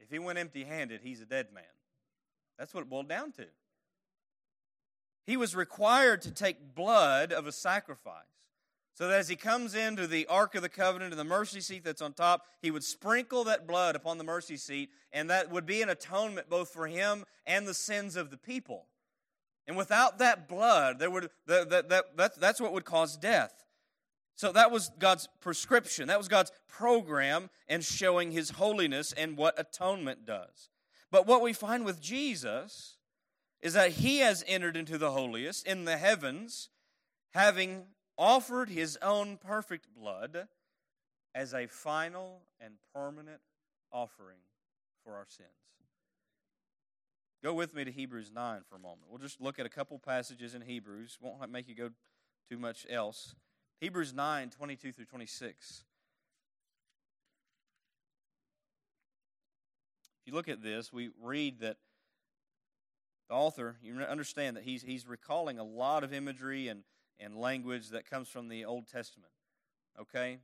If 0.00 0.10
he 0.10 0.18
went 0.18 0.40
empty 0.40 0.64
handed, 0.64 1.02
he's 1.02 1.20
a 1.20 1.26
dead 1.26 1.52
man. 1.54 1.62
That's 2.58 2.74
what 2.74 2.80
it 2.80 2.90
boiled 2.90 3.08
down 3.08 3.30
to. 3.34 3.46
He 5.26 5.36
was 5.36 5.56
required 5.56 6.22
to 6.22 6.30
take 6.30 6.74
blood 6.74 7.32
of 7.32 7.46
a 7.46 7.52
sacrifice. 7.52 8.22
So 8.94 9.08
that 9.08 9.18
as 9.18 9.28
he 9.28 9.36
comes 9.36 9.74
into 9.74 10.06
the 10.06 10.26
Ark 10.26 10.54
of 10.54 10.62
the 10.62 10.70
Covenant 10.70 11.12
and 11.12 11.20
the 11.20 11.24
mercy 11.24 11.60
seat 11.60 11.84
that's 11.84 12.00
on 12.00 12.14
top, 12.14 12.46
he 12.62 12.70
would 12.70 12.84
sprinkle 12.84 13.44
that 13.44 13.66
blood 13.66 13.94
upon 13.94 14.16
the 14.16 14.24
mercy 14.24 14.56
seat, 14.56 14.88
and 15.12 15.28
that 15.28 15.50
would 15.50 15.66
be 15.66 15.82
an 15.82 15.90
atonement 15.90 16.48
both 16.48 16.70
for 16.70 16.86
him 16.86 17.24
and 17.46 17.66
the 17.66 17.74
sins 17.74 18.16
of 18.16 18.30
the 18.30 18.38
people. 18.38 18.86
And 19.66 19.76
without 19.76 20.18
that 20.18 20.48
blood, 20.48 20.98
there 20.98 21.10
would, 21.10 21.28
that, 21.46 21.68
that, 21.68 21.88
that, 21.90 22.16
that's, 22.16 22.38
that's 22.38 22.60
what 22.60 22.72
would 22.72 22.86
cause 22.86 23.18
death. 23.18 23.64
So 24.36 24.52
that 24.52 24.70
was 24.70 24.90
God's 24.98 25.28
prescription. 25.40 26.08
That 26.08 26.18
was 26.18 26.28
God's 26.28 26.52
program 26.68 27.50
and 27.68 27.84
showing 27.84 28.30
his 28.30 28.50
holiness 28.50 29.12
and 29.12 29.36
what 29.36 29.58
atonement 29.58 30.24
does. 30.24 30.70
But 31.10 31.26
what 31.26 31.42
we 31.42 31.52
find 31.52 31.84
with 31.84 32.00
Jesus 32.00 32.95
is 33.60 33.72
that 33.74 33.92
he 33.92 34.18
has 34.18 34.44
entered 34.46 34.76
into 34.76 34.98
the 34.98 35.12
holiest 35.12 35.66
in 35.66 35.84
the 35.84 35.96
heavens, 35.96 36.68
having 37.32 37.86
offered 38.18 38.68
his 38.68 38.98
own 39.02 39.36
perfect 39.36 39.86
blood 39.94 40.48
as 41.34 41.52
a 41.52 41.66
final 41.66 42.42
and 42.60 42.74
permanent 42.94 43.40
offering 43.92 44.38
for 45.04 45.14
our 45.14 45.26
sins. 45.28 45.48
Go 47.42 47.54
with 47.54 47.74
me 47.74 47.84
to 47.84 47.92
Hebrews 47.92 48.32
9 48.34 48.62
for 48.68 48.76
a 48.76 48.78
moment. 48.78 49.02
We'll 49.08 49.18
just 49.18 49.40
look 49.40 49.58
at 49.58 49.66
a 49.66 49.70
couple 49.70 49.98
passages 49.98 50.54
in 50.54 50.62
Hebrews. 50.62 51.18
Won't 51.20 51.50
make 51.50 51.68
you 51.68 51.74
go 51.74 51.90
too 52.50 52.58
much 52.58 52.86
else. 52.88 53.34
Hebrews 53.80 54.14
9 54.14 54.50
22 54.50 54.92
through 54.92 55.04
26. 55.04 55.84
If 60.20 60.32
you 60.32 60.34
look 60.34 60.48
at 60.48 60.62
this, 60.62 60.92
we 60.92 61.10
read 61.22 61.60
that 61.60 61.76
the 63.28 63.34
author, 63.34 63.76
you 63.82 63.98
understand 64.00 64.56
that 64.56 64.64
he's, 64.64 64.82
he's 64.82 65.06
recalling 65.06 65.58
a 65.58 65.64
lot 65.64 66.04
of 66.04 66.12
imagery 66.12 66.68
and 66.68 66.82
and 67.18 67.36
language 67.36 67.88
that 67.90 68.08
comes 68.08 68.28
from 68.28 68.48
the 68.48 68.64
Old 68.64 68.86
Testament. 68.86 69.32
Okay? 70.00 70.38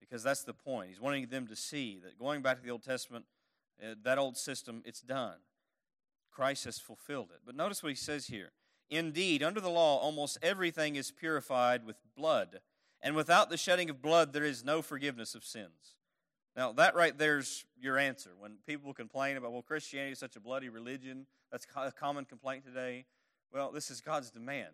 Because 0.00 0.22
that's 0.22 0.44
the 0.44 0.54
point. 0.54 0.90
He's 0.90 1.00
wanting 1.00 1.26
them 1.26 1.46
to 1.48 1.56
see 1.56 2.00
that 2.02 2.18
going 2.18 2.42
back 2.42 2.58
to 2.58 2.62
the 2.62 2.70
Old 2.70 2.82
Testament, 2.82 3.24
uh, 3.82 3.94
that 4.02 4.18
old 4.18 4.36
system, 4.36 4.82
it's 4.84 5.00
done. 5.00 5.38
Christ 6.30 6.64
has 6.64 6.78
fulfilled 6.78 7.30
it. 7.32 7.40
But 7.44 7.56
notice 7.56 7.82
what 7.82 7.90
he 7.90 7.96
says 7.96 8.26
here. 8.26 8.52
Indeed, 8.90 9.42
under 9.42 9.60
the 9.60 9.70
law, 9.70 9.98
almost 9.98 10.38
everything 10.42 10.96
is 10.96 11.10
purified 11.10 11.86
with 11.86 11.96
blood, 12.16 12.60
and 13.00 13.16
without 13.16 13.48
the 13.48 13.56
shedding 13.56 13.88
of 13.88 14.02
blood, 14.02 14.32
there 14.32 14.44
is 14.44 14.64
no 14.64 14.82
forgiveness 14.82 15.34
of 15.34 15.44
sins. 15.44 15.96
Now, 16.56 16.72
that 16.72 16.94
right 16.94 17.16
there's 17.16 17.64
your 17.80 17.98
answer. 17.98 18.30
When 18.38 18.56
people 18.66 18.92
complain 18.92 19.36
about, 19.36 19.52
well, 19.52 19.62
Christianity 19.62 20.12
is 20.12 20.18
such 20.18 20.36
a 20.36 20.40
bloody 20.40 20.68
religion, 20.68 21.26
that's 21.50 21.66
a 21.76 21.92
common 21.92 22.24
complaint 22.24 22.64
today. 22.64 23.06
Well, 23.52 23.72
this 23.72 23.90
is 23.90 24.00
God's 24.00 24.30
demand. 24.30 24.72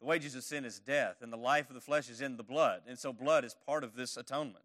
The 0.00 0.06
wages 0.06 0.34
of 0.34 0.44
sin 0.44 0.64
is 0.64 0.80
death, 0.80 1.16
and 1.20 1.32
the 1.32 1.36
life 1.36 1.68
of 1.68 1.74
the 1.74 1.80
flesh 1.80 2.08
is 2.08 2.20
in 2.20 2.36
the 2.36 2.42
blood. 2.42 2.82
And 2.88 2.98
so 2.98 3.12
blood 3.12 3.44
is 3.44 3.54
part 3.66 3.84
of 3.84 3.94
this 3.94 4.16
atonement. 4.16 4.64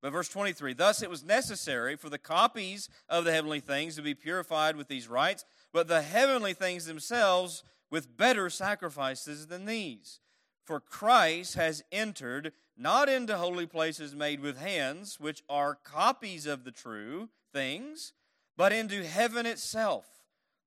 But 0.00 0.12
verse 0.12 0.28
23 0.28 0.74
Thus 0.74 1.02
it 1.02 1.10
was 1.10 1.24
necessary 1.24 1.96
for 1.96 2.08
the 2.08 2.18
copies 2.18 2.88
of 3.08 3.24
the 3.24 3.32
heavenly 3.32 3.60
things 3.60 3.96
to 3.96 4.02
be 4.02 4.14
purified 4.14 4.76
with 4.76 4.88
these 4.88 5.08
rites, 5.08 5.44
but 5.72 5.88
the 5.88 6.02
heavenly 6.02 6.54
things 6.54 6.86
themselves 6.86 7.64
with 7.90 8.16
better 8.16 8.50
sacrifices 8.50 9.46
than 9.46 9.64
these. 9.64 10.20
For 10.64 10.80
Christ 10.80 11.54
has 11.54 11.82
entered 11.90 12.52
not 12.78 13.08
into 13.08 13.36
holy 13.36 13.66
places 13.66 14.14
made 14.14 14.40
with 14.40 14.58
hands, 14.58 15.18
which 15.18 15.42
are 15.48 15.74
copies 15.74 16.46
of 16.46 16.64
the 16.64 16.70
true 16.70 17.28
things, 17.52 18.12
but 18.56 18.72
into 18.72 19.04
heaven 19.04 19.44
itself, 19.44 20.06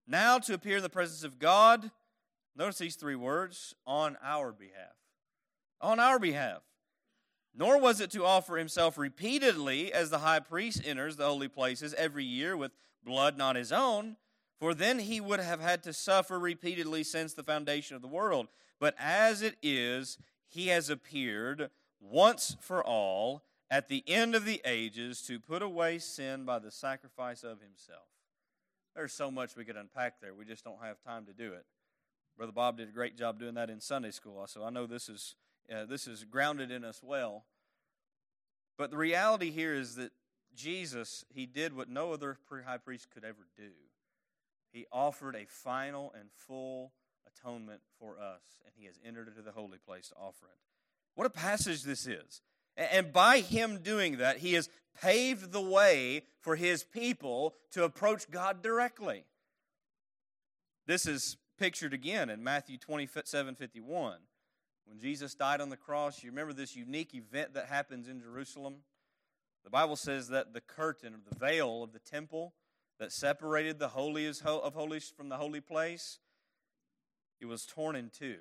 now 0.06 0.38
to 0.38 0.54
appear 0.54 0.78
in 0.78 0.84
the 0.84 0.90
presence 0.90 1.24
of 1.24 1.40
God 1.40 1.92
Notice 2.56 2.80
these 2.80 2.96
three 2.96 3.16
words 3.16 3.76
on 3.86 4.18
our 4.24 4.52
behalf. 4.52 4.96
On 5.80 6.00
our 6.00 6.20
behalf. 6.20 6.62
Nor 7.54 7.80
was 7.80 8.00
it 8.00 8.12
to 8.12 8.26
offer 8.26 8.58
himself 8.58 8.98
repeatedly 8.98 9.92
as 9.92 10.10
the 10.10 10.20
high 10.20 10.40
priest 10.40 10.82
enters 10.86 11.16
the 11.16 11.26
holy 11.26 11.48
places 11.48 11.94
every 11.96 12.24
year 12.24 12.56
with 12.56 12.72
blood 13.04 13.38
not 13.38 13.56
his 13.56 13.72
own, 13.72 14.16
for 14.60 14.74
then 14.74 15.00
he 15.00 15.20
would 15.20 15.40
have 15.40 15.60
had 15.60 15.82
to 15.84 15.94
suffer 15.94 16.40
repeatedly 16.40 17.04
since 17.04 17.34
the 17.34 17.44
foundation 17.44 17.96
of 17.96 18.02
the 18.02 18.08
world. 18.08 18.48
But 18.80 18.96
as 19.00 19.42
it 19.42 19.58
is, 19.62 20.18
he 20.48 20.68
has 20.68 20.90
appeared 20.90 21.72
once 22.02 22.58
for 22.60 22.84
all 22.84 23.44
at 23.70 23.88
the 23.88 24.04
end 24.08 24.36
of 24.36 24.44
the 24.44 24.62
ages 24.66 25.22
to 25.22 25.40
put 25.40 25.62
away 25.62 25.98
sin 26.00 26.44
by 26.44 26.60
the 26.60 26.72
sacrifice 26.72 27.44
of 27.44 27.62
himself. 27.62 28.08
There's 28.96 29.14
so 29.14 29.32
much 29.32 29.56
we 29.56 29.64
could 29.64 29.78
unpack 29.78 30.20
there. 30.20 30.34
We 30.34 30.44
just 30.44 30.66
don't 30.66 30.82
have 30.84 31.02
time 31.02 31.26
to 31.28 31.34
do 31.34 31.54
it. 31.54 31.66
Brother 32.38 32.52
Bob 32.52 32.78
did 32.78 32.90
a 32.90 32.92
great 32.92 33.18
job 33.18 33.40
doing 33.40 33.54
that 33.54 33.70
in 33.70 33.80
Sunday 33.80 34.12
school, 34.12 34.46
so 34.48 34.64
I 34.64 34.70
know 34.70 34.86
this 34.86 35.08
is 35.08 35.36
uh, 35.74 35.86
this 35.86 36.08
is 36.08 36.26
grounded 36.26 36.72
in 36.72 36.84
us 36.84 37.02
well. 37.04 37.46
But 38.78 38.92
the 38.92 38.98
reality 38.98 39.52
here 39.52 39.74
is 39.74 39.96
that 39.96 40.12
Jesus, 40.56 41.24
he 41.30 41.46
did 41.46 41.76
what 41.76 41.88
no 41.88 42.12
other 42.14 42.38
high 42.66 42.78
priest 42.78 43.10
could 43.14 43.24
ever 43.24 43.48
do. 43.56 43.70
He 44.72 44.86
offered 44.92 45.36
a 45.36 45.46
final 45.48 46.14
and 46.18 46.30
full 46.32 46.94
atonement 47.28 47.82
for 48.00 48.20
us, 48.20 48.42
and 48.66 48.74
he 48.76 48.86
has 48.86 49.00
entered 49.06 49.28
into 49.28 49.42
the 49.42 49.52
holy 49.52 49.78
place 49.78 50.10
to 50.10 50.16
offer 50.16 50.48
it. 50.48 50.71
What 51.16 51.28
a 51.28 51.32
passage 51.32 51.84
this 51.84 52.08
is. 52.08 52.42
And 52.78 53.12
by 53.12 53.40
him 53.40 53.80
doing 53.82 54.18
that, 54.18 54.38
he 54.38 54.54
has 54.54 54.70
paved 55.00 55.52
the 55.52 55.62
way 55.62 56.24
for 56.40 56.56
his 56.56 56.84
people 56.84 57.56
to 57.72 57.84
approach 57.84 58.30
God 58.30 58.62
directly. 58.62 59.26
This 60.88 61.06
is 61.06 61.38
pictured 61.58 61.94
again 61.94 62.30
in 62.30 62.44
Matthew 62.44 62.78
27 62.78 63.56
51. 63.56 64.18
When 64.86 65.00
Jesus 65.00 65.36
died 65.36 65.62
on 65.62 65.70
the 65.70 65.78
cross, 65.78 66.24
you 66.24 66.32
remember 66.32 66.54
this 66.54 66.76
unique 66.76 67.14
event 67.14 67.54
that 67.54 67.68
happens 67.68 68.08
in 68.08 68.20
Jerusalem? 68.20 68.78
The 69.64 69.70
Bible 69.70 69.96
says 69.96 70.28
that 70.30 70.54
the 70.54 70.62
curtain 70.62 71.14
or 71.14 71.20
the 71.30 71.38
veil 71.38 71.84
of 71.84 71.94
the 71.94 72.00
temple 72.00 72.54
that 73.00 73.12
separated 73.12 73.80
the 73.80 73.90
holy 73.90 74.28
of 74.28 74.74
holies 74.74 75.14
from 75.16 75.30
the 75.30 75.38
holy 75.38 75.62
place, 75.62 76.20
it 77.40 77.46
was 77.46 77.66
torn 77.66 77.96
in 77.96 78.10
two. 78.10 78.38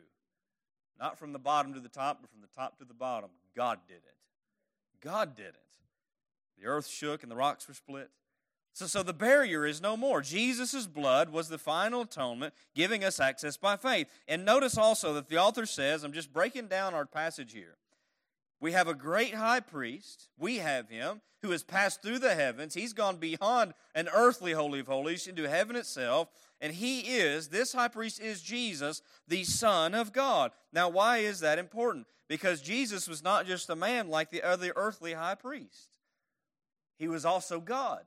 Not 1.00 1.19
from 1.19 1.33
the 1.33 1.38
bottom 1.38 1.73
to 1.75 1.80
the 1.80 1.88
top, 1.88 2.19
but 2.21 2.30
from 2.30 2.42
the 2.42 2.49
top 2.54 2.78
to 2.78 2.85
the 2.85 2.95
bottom. 2.95 3.30
God 3.57 3.78
did 3.88 3.97
it. 3.97 4.16
God 5.00 5.35
did 5.35 5.47
it. 5.47 5.62
The 6.59 6.66
earth 6.66 6.87
shook 6.87 7.23
and 7.23 7.33
the 7.33 7.37
rocks 7.37 7.66
were 7.66 7.75
split. 7.75 8.11
So, 8.73 8.87
so 8.87 9.02
the 9.02 9.14
barrier 9.14 9.66
is 9.66 9.80
no 9.80 9.97
more. 9.97 10.21
Jesus' 10.21 10.87
blood 10.87 11.30
was 11.30 11.49
the 11.49 11.59
final 11.59 12.02
atonement, 12.02 12.54
giving 12.75 13.02
us 13.02 13.19
access 13.19 13.57
by 13.57 13.76
faith. 13.76 14.09
And 14.28 14.45
notice 14.45 14.78
also 14.78 15.12
that 15.14 15.28
the 15.28 15.38
author 15.38 15.66
says, 15.66 16.04
I'm 16.04 16.12
just 16.12 16.33
breaking 16.33 16.69
down 16.69 16.95
our 16.95 17.07
passage 17.07 17.52
here. 17.52 17.76
We 18.60 18.72
have 18.72 18.88
a 18.88 18.94
great 18.94 19.34
high 19.34 19.60
priest, 19.60 20.28
we 20.38 20.58
have 20.58 20.90
him, 20.90 21.22
who 21.42 21.50
has 21.50 21.62
passed 21.62 22.02
through 22.02 22.18
the 22.18 22.34
heavens. 22.34 22.74
He's 22.74 22.92
gone 22.92 23.16
beyond 23.16 23.72
an 23.94 24.08
earthly 24.12 24.52
holy 24.52 24.80
of 24.80 24.86
holies 24.86 25.26
into 25.26 25.48
heaven 25.48 25.76
itself. 25.76 26.28
And 26.60 26.74
he 26.74 27.00
is, 27.00 27.48
this 27.48 27.72
high 27.72 27.88
priest 27.88 28.20
is 28.20 28.42
Jesus, 28.42 29.00
the 29.26 29.44
Son 29.44 29.94
of 29.94 30.12
God. 30.12 30.52
Now, 30.72 30.90
why 30.90 31.18
is 31.18 31.40
that 31.40 31.58
important? 31.58 32.06
Because 32.28 32.60
Jesus 32.60 33.08
was 33.08 33.24
not 33.24 33.46
just 33.46 33.70
a 33.70 33.76
man 33.76 34.08
like 34.08 34.30
the 34.30 34.42
other 34.42 34.72
earthly 34.76 35.14
high 35.14 35.36
priest, 35.36 35.96
he 36.98 37.08
was 37.08 37.24
also 37.24 37.60
God. 37.60 38.04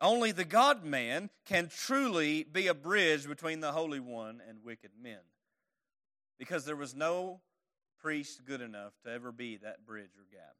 Only 0.00 0.32
the 0.32 0.44
God 0.44 0.84
man 0.84 1.28
can 1.44 1.68
truly 1.68 2.44
be 2.44 2.68
a 2.68 2.74
bridge 2.74 3.28
between 3.28 3.60
the 3.60 3.72
Holy 3.72 4.00
One 4.00 4.40
and 4.48 4.64
wicked 4.64 4.92
men. 5.00 5.18
Because 6.38 6.64
there 6.64 6.76
was 6.76 6.94
no 6.94 7.40
priest 7.98 8.44
good 8.46 8.60
enough 8.60 8.92
to 9.04 9.10
ever 9.10 9.32
be 9.32 9.56
that 9.56 9.86
bridge 9.86 10.16
or 10.16 10.26
gap. 10.30 10.56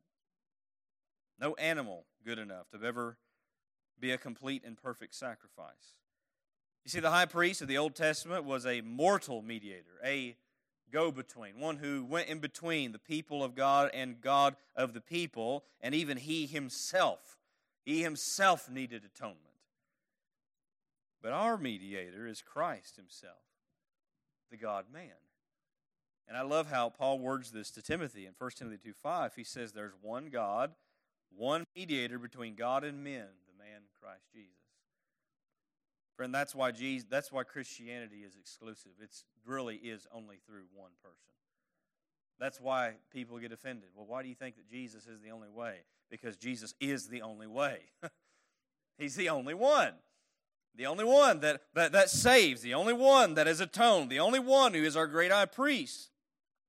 No 1.41 1.55
animal 1.55 2.05
good 2.25 2.39
enough 2.39 2.69
to 2.71 2.85
ever 2.85 3.17
be 4.01 4.11
a 4.11 4.19
complete 4.19 4.63
and 4.65 4.77
perfect 4.77 5.15
sacrifice. 5.15 5.95
You 6.85 6.91
see, 6.91 7.01
the 7.01 7.11
high 7.11 7.27
priest 7.27 7.63
of 7.63 7.69
the 7.69 7.79
Old 7.79 7.95
Testament 7.95 8.45
was 8.45 8.65
a 8.65 8.81
mortal 8.81 9.43
mediator, 9.43 10.01
a 10.05 10.37
go 10.91 11.11
between, 11.11 11.61
one 11.61 11.77
who 11.77 12.05
went 12.05 12.29
in 12.29 12.39
between 12.39 12.93
the 12.93 12.99
people 12.99 13.45
of 13.45 13.55
God 13.55 13.91
and 13.93 14.21
God 14.21 14.57
of 14.75 14.95
the 14.95 15.01
people, 15.01 15.65
and 15.81 15.95
even 15.95 16.17
he 16.17 16.47
himself 16.47 17.39
he 17.89 18.03
himself 18.03 18.69
needed 18.71 19.03
atonement. 19.03 19.41
But 21.23 21.33
our 21.33 21.57
mediator 21.57 22.27
is 22.27 22.43
Christ 22.43 22.97
himself, 22.97 23.47
the 24.51 24.59
God 24.59 24.85
man. 24.93 25.17
And 26.29 26.37
I 26.37 26.43
love 26.43 26.71
how 26.71 26.91
Paul 26.91 27.19
words 27.19 27.51
this 27.51 27.71
to 27.73 27.83
Timothy 27.83 28.27
in 28.27 28.33
1 28.37 28.51
Timothy 28.57 28.79
2 28.85 28.93
5. 29.03 29.35
He 29.35 29.45
says, 29.45 29.73
There's 29.73 29.95
one 30.03 30.29
God, 30.31 30.73
one 31.35 31.65
mediator 31.75 32.19
between 32.19 32.55
God 32.55 32.85
and 32.85 33.03
men, 33.03 33.25
the 33.47 33.65
man 33.65 33.83
Christ 34.01 34.25
Jesus. 34.33 34.53
Friend, 36.17 36.35
that's 36.35 36.55
why 36.55 36.73
Jesus, 36.73 37.07
that's 37.09 37.33
why 37.33 37.45
Christianity 37.45 38.25
is 38.27 38.37
exclusive. 38.37 38.93
It 39.01 39.11
really 39.47 39.77
is 39.77 40.07
only 40.13 40.37
through 40.47 40.65
one 40.75 40.91
person. 41.03 41.33
That's 42.41 42.61
why 42.61 42.95
people 43.13 43.39
get 43.39 43.53
offended. 43.53 43.91
Well, 43.95 44.07
why 44.07 44.23
do 44.23 44.29
you 44.29 44.35
think 44.35 44.57
that 44.57 44.69
Jesus 44.69 45.07
is 45.07 45.21
the 45.21 45.31
only 45.31 45.49
way? 45.49 45.77
Because 46.11 46.37
Jesus 46.37 46.75
is 46.81 47.09
the 47.09 47.23
only 47.23 47.47
way. 47.47 47.79
He's 48.99 49.17
the 49.17 49.29
only 49.29 49.55
one. 49.55 49.95
The 50.75 50.87
only 50.87 51.05
one 51.05 51.41
that, 51.41 51.63
that, 51.75 51.93
that 51.93 52.11
saves, 52.11 52.63
the 52.63 52.75
only 52.75 52.93
one 52.93 53.35
that 53.35 53.47
has 53.47 53.61
atoned, 53.61 54.11
the 54.11 54.21
only 54.21 54.39
one 54.39 54.75
who 54.75 54.83
is 54.85 54.97
our 54.97 55.07
great 55.07 55.33
high 55.33 55.47
priest. 55.47 56.11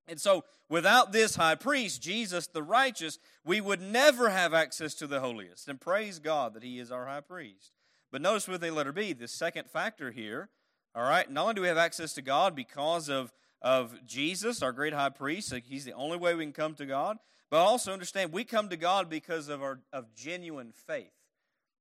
And 0.09 0.19
so, 0.19 0.43
without 0.67 1.11
this 1.11 1.35
high 1.35 1.55
priest, 1.55 2.01
Jesus 2.01 2.47
the 2.47 2.63
righteous, 2.63 3.19
we 3.45 3.61
would 3.61 3.81
never 3.81 4.29
have 4.29 4.53
access 4.53 4.93
to 4.95 5.07
the 5.07 5.19
holiest. 5.19 5.67
And 5.67 5.79
praise 5.79 6.19
God 6.19 6.53
that 6.53 6.63
he 6.63 6.79
is 6.79 6.91
our 6.91 7.05
high 7.05 7.21
priest. 7.21 7.71
But 8.11 8.21
notice 8.21 8.47
with 8.47 8.63
a 8.63 8.71
letter 8.71 8.91
B, 8.91 9.13
the 9.13 9.27
second 9.27 9.69
factor 9.69 10.11
here, 10.11 10.49
all 10.95 11.03
right, 11.03 11.29
not 11.29 11.43
only 11.43 11.53
do 11.53 11.61
we 11.61 11.67
have 11.67 11.77
access 11.77 12.13
to 12.13 12.21
God 12.21 12.55
because 12.55 13.09
of, 13.09 13.31
of 13.61 14.05
Jesus, 14.05 14.63
our 14.63 14.71
great 14.71 14.93
high 14.93 15.09
priest, 15.09 15.53
he's 15.65 15.85
the 15.85 15.93
only 15.93 16.17
way 16.17 16.33
we 16.33 16.43
can 16.43 16.53
come 16.53 16.73
to 16.75 16.85
God, 16.85 17.17
but 17.51 17.57
also 17.57 17.93
understand 17.93 18.31
we 18.31 18.43
come 18.43 18.69
to 18.69 18.77
God 18.77 19.09
because 19.09 19.49
of, 19.49 19.61
our, 19.61 19.79
of 19.93 20.13
genuine 20.15 20.71
faith. 20.71 21.11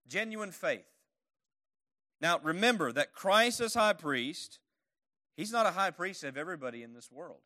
Genuine 0.06 0.52
faith. 0.52 0.85
Now, 2.20 2.40
remember 2.42 2.92
that 2.92 3.12
Christ 3.12 3.61
as 3.61 3.75
high 3.75 3.92
priest, 3.92 4.58
he's 5.37 5.52
not 5.52 5.66
a 5.66 5.70
high 5.70 5.90
priest 5.90 6.25
of 6.25 6.37
everybody 6.37 6.82
in 6.82 6.92
this 6.92 7.11
world. 7.11 7.40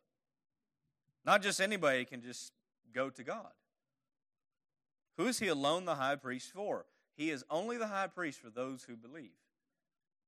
Not 1.25 1.41
just 1.41 1.61
anybody 1.61 2.05
can 2.05 2.21
just 2.21 2.51
go 2.93 3.09
to 3.09 3.23
God. 3.23 3.51
Who 5.17 5.27
is 5.27 5.39
he 5.39 5.47
alone 5.47 5.85
the 5.85 5.95
high 5.95 6.15
priest 6.15 6.51
for? 6.51 6.85
He 7.15 7.29
is 7.29 7.45
only 7.49 7.77
the 7.77 7.87
high 7.87 8.07
priest 8.07 8.39
for 8.39 8.49
those 8.49 8.83
who 8.83 8.95
believe. 8.95 9.31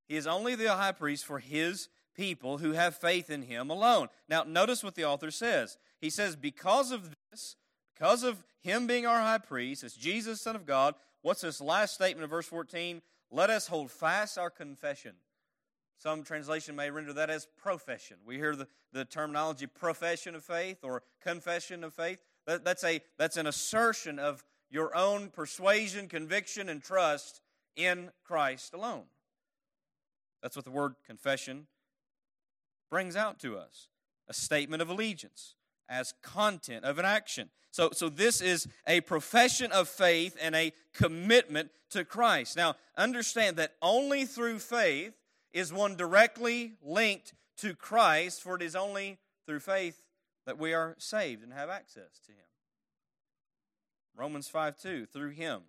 He 0.08 0.16
is 0.16 0.28
only 0.28 0.56
the 0.56 0.76
high 0.76 0.92
priest 0.92 1.26
for 1.26 1.40
his 1.40 1.90
people 2.16 2.60
who 2.60 2.74
have 2.74 2.96
faith 2.96 3.30
in 3.30 3.42
him 3.42 3.70
alone. 3.70 4.08
Now, 4.30 4.44
notice 4.44 4.84
what 4.84 4.96
the 4.96 5.06
author 5.06 5.32
says. 5.32 5.78
He 6.00 6.10
says, 6.10 6.36
Because 6.36 6.92
of 6.92 7.10
this, 7.32 7.56
because 7.94 8.24
of 8.24 8.44
him 8.62 8.88
being 8.88 9.06
our 9.06 9.20
high 9.20 9.40
priest, 9.40 9.84
as 9.84 9.94
Jesus, 9.94 10.42
Son 10.42 10.56
of 10.56 10.66
God, 10.66 10.96
what's 11.22 11.42
this 11.42 11.60
last 11.60 11.96
statement 11.96 12.24
of 12.24 12.30
verse 12.30 12.48
14? 12.48 13.02
Let 13.32 13.50
us 13.50 13.68
hold 13.68 13.92
fast 13.92 14.38
our 14.38 14.52
confession. 14.52 15.16
Some 15.98 16.24
translation 16.24 16.76
may 16.76 16.92
render 16.92 17.14
that 17.14 17.30
as 17.30 17.48
profession. 17.58 18.18
We 18.26 18.36
hear 18.36 18.56
the, 18.56 18.68
the 18.92 19.06
terminology 19.06 19.66
profession 19.66 20.36
of 20.36 20.44
faith 20.44 20.80
or 20.84 21.04
confession 21.22 21.84
of 21.84 21.94
faith. 21.94 22.20
That, 22.46 22.64
that's, 22.64 22.84
a, 22.84 23.02
that's 23.18 23.38
an 23.38 23.48
assertion 23.48 24.20
of 24.20 24.44
your 24.70 24.96
own 24.96 25.30
persuasion, 25.30 26.08
conviction, 26.08 26.70
and 26.70 26.82
trust 26.84 27.42
in 27.76 28.12
Christ 28.24 28.74
alone. 28.74 29.04
That's 30.42 30.56
what 30.56 30.66
the 30.66 30.72
word 30.72 30.96
confession 31.06 31.68
brings 32.92 33.16
out 33.16 33.40
to 33.40 33.58
us 33.58 33.88
a 34.28 34.34
statement 34.34 34.82
of 34.82 34.90
allegiance 34.90 35.56
as 35.90 36.14
content 36.22 36.84
of 36.84 37.00
an 37.00 37.06
action. 37.06 37.50
So, 37.72 37.90
so 37.92 38.10
this 38.10 38.42
is 38.42 38.68
a 38.88 39.02
profession 39.02 39.72
of 39.72 39.88
faith 39.88 40.38
and 40.42 40.56
a 40.56 40.72
commitment 40.94 41.72
to 41.92 42.06
Christ. 42.06 42.58
Now, 42.58 42.76
understand 42.98 43.58
that 43.58 43.74
only 43.82 44.26
through 44.26 44.60
faith 44.60 45.14
is 45.56 45.72
one 45.72 45.96
directly 45.96 46.74
linked 46.84 47.34
to 47.58 47.74
Christ, 47.74 48.44
for 48.44 48.58
it 48.58 48.62
is 48.62 48.76
only 48.76 49.20
through 49.46 49.62
faith 49.62 50.04
that 50.46 50.60
we 50.60 50.74
are 50.74 50.96
saved 51.00 51.42
and 51.44 51.54
have 51.54 51.70
access 51.70 52.20
to 52.26 52.34
Him. 52.34 52.46
Romans 54.18 54.50
5 54.50 54.78
2, 54.78 55.06
through 55.06 55.30
Him, 55.30 55.62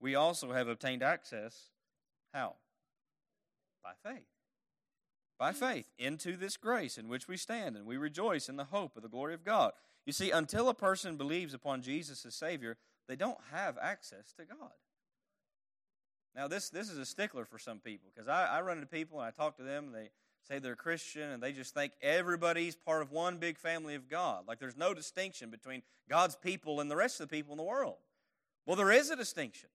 we 0.00 0.14
also 0.14 0.52
have 0.52 0.68
obtained 0.68 1.02
access. 1.02 1.70
How? 2.34 2.56
By 3.82 3.92
faith. 4.04 4.26
By 5.38 5.52
faith 5.52 5.86
into 5.98 6.36
this 6.36 6.58
grace 6.58 6.98
in 6.98 7.08
which 7.08 7.26
we 7.26 7.38
stand, 7.38 7.76
and 7.76 7.86
we 7.86 7.96
rejoice 7.96 8.50
in 8.50 8.56
the 8.56 8.64
hope 8.64 8.96
of 8.96 9.02
the 9.02 9.08
glory 9.08 9.32
of 9.32 9.44
God. 9.44 9.72
You 10.04 10.12
see, 10.12 10.30
until 10.30 10.68
a 10.68 10.74
person 10.74 11.16
believes 11.16 11.54
upon 11.54 11.80
Jesus 11.80 12.26
as 12.26 12.34
Savior, 12.34 12.76
they 13.08 13.16
don't 13.16 13.38
have 13.50 13.78
access 13.80 14.34
to 14.34 14.44
God. 14.44 14.72
Now, 16.34 16.48
this, 16.48 16.70
this 16.70 16.88
is 16.88 16.98
a 16.98 17.04
stickler 17.04 17.44
for 17.44 17.58
some 17.58 17.78
people 17.80 18.10
because 18.14 18.28
I, 18.28 18.46
I 18.46 18.60
run 18.60 18.78
into 18.78 18.88
people 18.88 19.20
and 19.20 19.26
I 19.26 19.30
talk 19.30 19.56
to 19.56 19.62
them 19.62 19.86
and 19.86 19.94
they 19.94 20.10
say 20.48 20.58
they're 20.58 20.76
Christian 20.76 21.30
and 21.30 21.42
they 21.42 21.52
just 21.52 21.74
think 21.74 21.92
everybody's 22.02 22.76
part 22.76 23.02
of 23.02 23.10
one 23.10 23.38
big 23.38 23.58
family 23.58 23.94
of 23.94 24.08
God. 24.08 24.44
Like 24.46 24.58
there's 24.58 24.76
no 24.76 24.94
distinction 24.94 25.50
between 25.50 25.82
God's 26.08 26.36
people 26.36 26.80
and 26.80 26.90
the 26.90 26.96
rest 26.96 27.20
of 27.20 27.28
the 27.28 27.36
people 27.36 27.52
in 27.52 27.58
the 27.58 27.64
world. 27.64 27.96
Well, 28.66 28.76
there 28.76 28.92
is 28.92 29.10
a 29.10 29.16
distinction. 29.16 29.68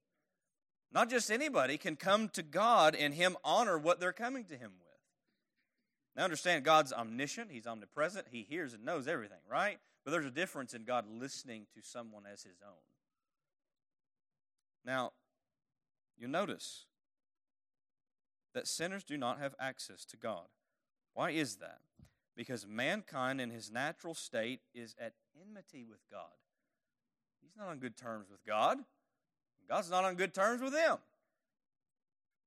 Not 0.92 1.10
just 1.10 1.30
anybody 1.30 1.78
can 1.78 1.98
come 1.98 2.30
to 2.30 2.42
God 2.42 2.96
and 2.96 3.14
Him 3.14 3.36
honor 3.44 3.78
what 3.78 4.00
they're 4.00 4.14
coming 4.14 4.46
to 4.46 4.54
Him 4.56 4.72
with. 4.80 4.86
Now, 6.16 6.24
understand 6.24 6.64
God's 6.64 6.94
omniscient, 6.94 7.52
He's 7.52 7.68
omnipresent, 7.68 8.28
He 8.32 8.44
hears 8.50 8.74
and 8.74 8.86
knows 8.86 9.08
everything, 9.08 9.40
right? 9.52 9.78
But 10.06 10.12
there's 10.12 10.26
a 10.26 10.32
difference 10.32 10.74
in 10.74 10.86
God 10.86 11.06
listening 11.10 11.66
to 11.76 11.82
someone 11.82 12.24
as 12.32 12.44
His 12.44 12.56
own. 12.66 12.78
Now, 14.86 15.12
you 16.18 16.28
notice 16.28 16.86
that 18.54 18.68
sinners 18.68 19.04
do 19.04 19.18
not 19.18 19.40
have 19.40 19.56
access 19.60 20.06
to 20.06 20.18
God. 20.18 20.46
Why 21.14 21.32
is 21.32 21.58
that? 21.58 21.80
Because 22.36 22.68
mankind 22.68 23.40
in 23.40 23.50
his 23.50 23.72
natural 23.72 24.14
state 24.14 24.62
is 24.74 24.96
at 25.00 25.14
enmity 25.40 25.86
with 25.88 26.00
God. 26.12 26.32
He's 27.42 27.56
not 27.58 27.68
on 27.68 27.80
good 27.80 27.96
terms 27.96 28.28
with 28.30 28.46
God. 28.46 28.80
God's 29.68 29.90
not 29.90 30.04
on 30.04 30.16
good 30.16 30.34
terms 30.34 30.62
with 30.62 30.74
them. 30.74 30.98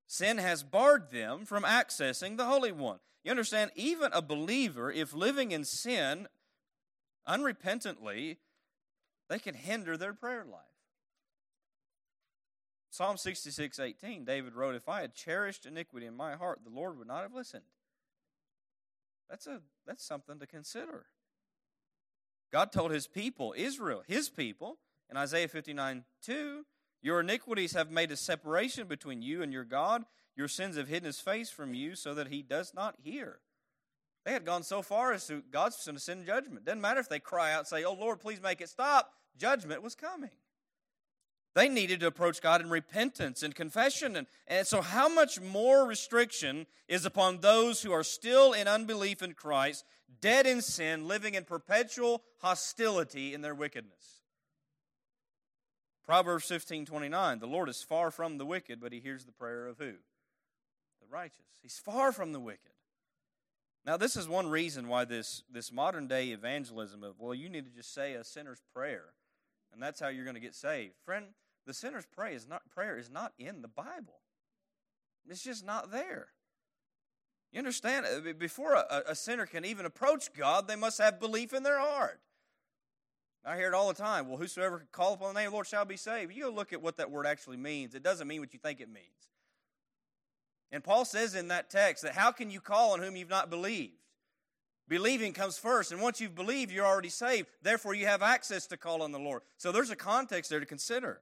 Sin 0.06 0.38
has 0.38 0.62
barred 0.62 1.10
them 1.10 1.44
from 1.44 1.64
accessing 1.64 2.36
the 2.36 2.46
Holy 2.46 2.72
One. 2.72 2.98
You 3.24 3.30
understand, 3.30 3.72
even 3.74 4.10
a 4.12 4.22
believer, 4.22 4.90
if 4.90 5.12
living 5.12 5.52
in 5.52 5.64
sin 5.64 6.28
unrepentantly, 7.28 8.38
they 9.28 9.38
can 9.38 9.54
hinder 9.54 9.96
their 9.96 10.14
prayer 10.14 10.44
life. 10.44 10.62
Psalm 12.98 13.16
66, 13.16 13.78
18, 13.78 14.24
David 14.24 14.56
wrote, 14.56 14.74
If 14.74 14.88
I 14.88 15.02
had 15.02 15.14
cherished 15.14 15.66
iniquity 15.66 16.06
in 16.06 16.16
my 16.16 16.34
heart, 16.34 16.62
the 16.64 16.74
Lord 16.74 16.98
would 16.98 17.06
not 17.06 17.22
have 17.22 17.32
listened. 17.32 17.62
That's, 19.30 19.46
a, 19.46 19.60
that's 19.86 20.04
something 20.04 20.40
to 20.40 20.48
consider. 20.48 21.06
God 22.52 22.72
told 22.72 22.90
his 22.90 23.06
people, 23.06 23.54
Israel, 23.56 24.02
his 24.08 24.28
people, 24.28 24.78
in 25.08 25.16
Isaiah 25.16 25.46
59, 25.46 26.06
2, 26.22 26.66
Your 27.00 27.20
iniquities 27.20 27.72
have 27.74 27.88
made 27.88 28.10
a 28.10 28.16
separation 28.16 28.88
between 28.88 29.22
you 29.22 29.44
and 29.44 29.52
your 29.52 29.62
God. 29.62 30.02
Your 30.34 30.48
sins 30.48 30.76
have 30.76 30.88
hidden 30.88 31.06
his 31.06 31.20
face 31.20 31.50
from 31.50 31.74
you 31.74 31.94
so 31.94 32.14
that 32.14 32.26
he 32.26 32.42
does 32.42 32.74
not 32.74 32.96
hear. 33.00 33.38
They 34.24 34.32
had 34.32 34.44
gone 34.44 34.64
so 34.64 34.82
far 34.82 35.12
as 35.12 35.24
to 35.28 35.44
God's 35.52 35.84
going 35.84 35.94
to 35.94 36.02
send 36.02 36.26
judgment. 36.26 36.64
Doesn't 36.64 36.80
matter 36.80 36.98
if 36.98 37.08
they 37.08 37.20
cry 37.20 37.52
out 37.52 37.68
say, 37.68 37.84
Oh 37.84 37.94
Lord, 37.94 38.18
please 38.18 38.42
make 38.42 38.60
it 38.60 38.68
stop. 38.68 39.12
Judgment 39.36 39.84
was 39.84 39.94
coming. 39.94 40.30
They 41.58 41.68
needed 41.68 41.98
to 42.00 42.06
approach 42.06 42.40
God 42.40 42.60
in 42.60 42.70
repentance 42.70 43.42
and 43.42 43.52
confession. 43.52 44.14
And, 44.14 44.28
and 44.46 44.64
so, 44.64 44.80
how 44.80 45.08
much 45.08 45.40
more 45.40 45.84
restriction 45.84 46.68
is 46.86 47.04
upon 47.04 47.40
those 47.40 47.82
who 47.82 47.90
are 47.90 48.04
still 48.04 48.52
in 48.52 48.68
unbelief 48.68 49.24
in 49.24 49.34
Christ, 49.34 49.84
dead 50.20 50.46
in 50.46 50.62
sin, 50.62 51.08
living 51.08 51.34
in 51.34 51.42
perpetual 51.42 52.22
hostility 52.38 53.34
in 53.34 53.40
their 53.40 53.56
wickedness? 53.56 54.22
Proverbs 56.06 56.44
15 56.44 56.86
29 56.86 57.40
The 57.40 57.46
Lord 57.48 57.68
is 57.68 57.82
far 57.82 58.12
from 58.12 58.38
the 58.38 58.46
wicked, 58.46 58.80
but 58.80 58.92
he 58.92 59.00
hears 59.00 59.24
the 59.24 59.32
prayer 59.32 59.66
of 59.66 59.78
who? 59.78 59.94
The 61.00 61.08
righteous. 61.10 61.58
He's 61.60 61.80
far 61.80 62.12
from 62.12 62.30
the 62.30 62.38
wicked. 62.38 62.70
Now, 63.84 63.96
this 63.96 64.16
is 64.16 64.28
one 64.28 64.46
reason 64.46 64.86
why 64.86 65.06
this, 65.06 65.42
this 65.52 65.72
modern 65.72 66.06
day 66.06 66.28
evangelism 66.28 67.02
of, 67.02 67.18
well, 67.18 67.34
you 67.34 67.48
need 67.48 67.64
to 67.64 67.72
just 67.72 67.92
say 67.92 68.14
a 68.14 68.22
sinner's 68.22 68.62
prayer 68.72 69.06
and 69.72 69.82
that's 69.82 70.00
how 70.00 70.08
you're 70.08 70.24
going 70.24 70.34
to 70.34 70.40
get 70.40 70.54
saved. 70.54 70.94
Friend, 71.04 71.26
the 71.68 71.74
sinner's 71.74 72.06
prayer 72.06 72.34
is 72.34 72.48
not 72.48 72.68
prayer 72.70 72.98
is 72.98 73.10
not 73.10 73.34
in 73.38 73.60
the 73.60 73.68
Bible. 73.68 74.20
It's 75.28 75.44
just 75.44 75.64
not 75.64 75.92
there. 75.92 76.28
You 77.52 77.58
understand? 77.58 78.06
Uh, 78.06 78.32
before 78.32 78.72
a, 78.72 79.02
a 79.08 79.14
sinner 79.14 79.44
can 79.44 79.66
even 79.66 79.84
approach 79.84 80.32
God, 80.32 80.66
they 80.66 80.76
must 80.76 80.98
have 80.98 81.20
belief 81.20 81.52
in 81.52 81.62
their 81.62 81.78
heart. 81.78 82.20
I 83.44 83.56
hear 83.56 83.68
it 83.68 83.74
all 83.74 83.88
the 83.88 83.94
time. 83.94 84.28
Well, 84.28 84.38
whosoever 84.38 84.86
call 84.92 85.12
upon 85.12 85.34
the 85.34 85.40
name 85.40 85.48
of 85.48 85.52
the 85.52 85.56
Lord 85.56 85.66
shall 85.66 85.84
be 85.84 85.98
saved. 85.98 86.34
You 86.34 86.44
go 86.44 86.50
look 86.50 86.72
at 86.72 86.82
what 86.82 86.96
that 86.96 87.10
word 87.10 87.26
actually 87.26 87.58
means. 87.58 87.94
It 87.94 88.02
doesn't 88.02 88.26
mean 88.26 88.40
what 88.40 88.54
you 88.54 88.58
think 88.58 88.80
it 88.80 88.88
means. 88.88 89.06
And 90.72 90.82
Paul 90.82 91.04
says 91.04 91.34
in 91.34 91.48
that 91.48 91.68
text 91.70 92.02
that 92.02 92.14
how 92.14 92.32
can 92.32 92.50
you 92.50 92.60
call 92.60 92.94
on 92.94 93.00
whom 93.00 93.14
you've 93.14 93.28
not 93.28 93.50
believed? 93.50 93.92
Believing 94.88 95.34
comes 95.34 95.58
first, 95.58 95.92
and 95.92 96.00
once 96.00 96.18
you've 96.18 96.34
believed, 96.34 96.72
you're 96.72 96.86
already 96.86 97.10
saved. 97.10 97.48
Therefore, 97.60 97.94
you 97.94 98.06
have 98.06 98.22
access 98.22 98.66
to 98.68 98.78
call 98.78 99.02
on 99.02 99.12
the 99.12 99.18
Lord. 99.18 99.42
So 99.58 99.70
there's 99.70 99.90
a 99.90 99.96
context 99.96 100.48
there 100.48 100.60
to 100.60 100.66
consider. 100.66 101.20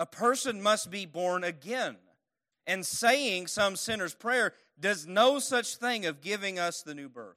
A 0.00 0.06
person 0.06 0.62
must 0.62 0.90
be 0.90 1.04
born 1.04 1.44
again. 1.44 1.96
And 2.66 2.86
saying 2.86 3.48
some 3.48 3.76
sinner's 3.76 4.14
prayer 4.14 4.54
does 4.78 5.06
no 5.06 5.38
such 5.38 5.76
thing 5.76 6.06
of 6.06 6.22
giving 6.22 6.58
us 6.58 6.82
the 6.82 6.94
new 6.94 7.10
birth. 7.10 7.36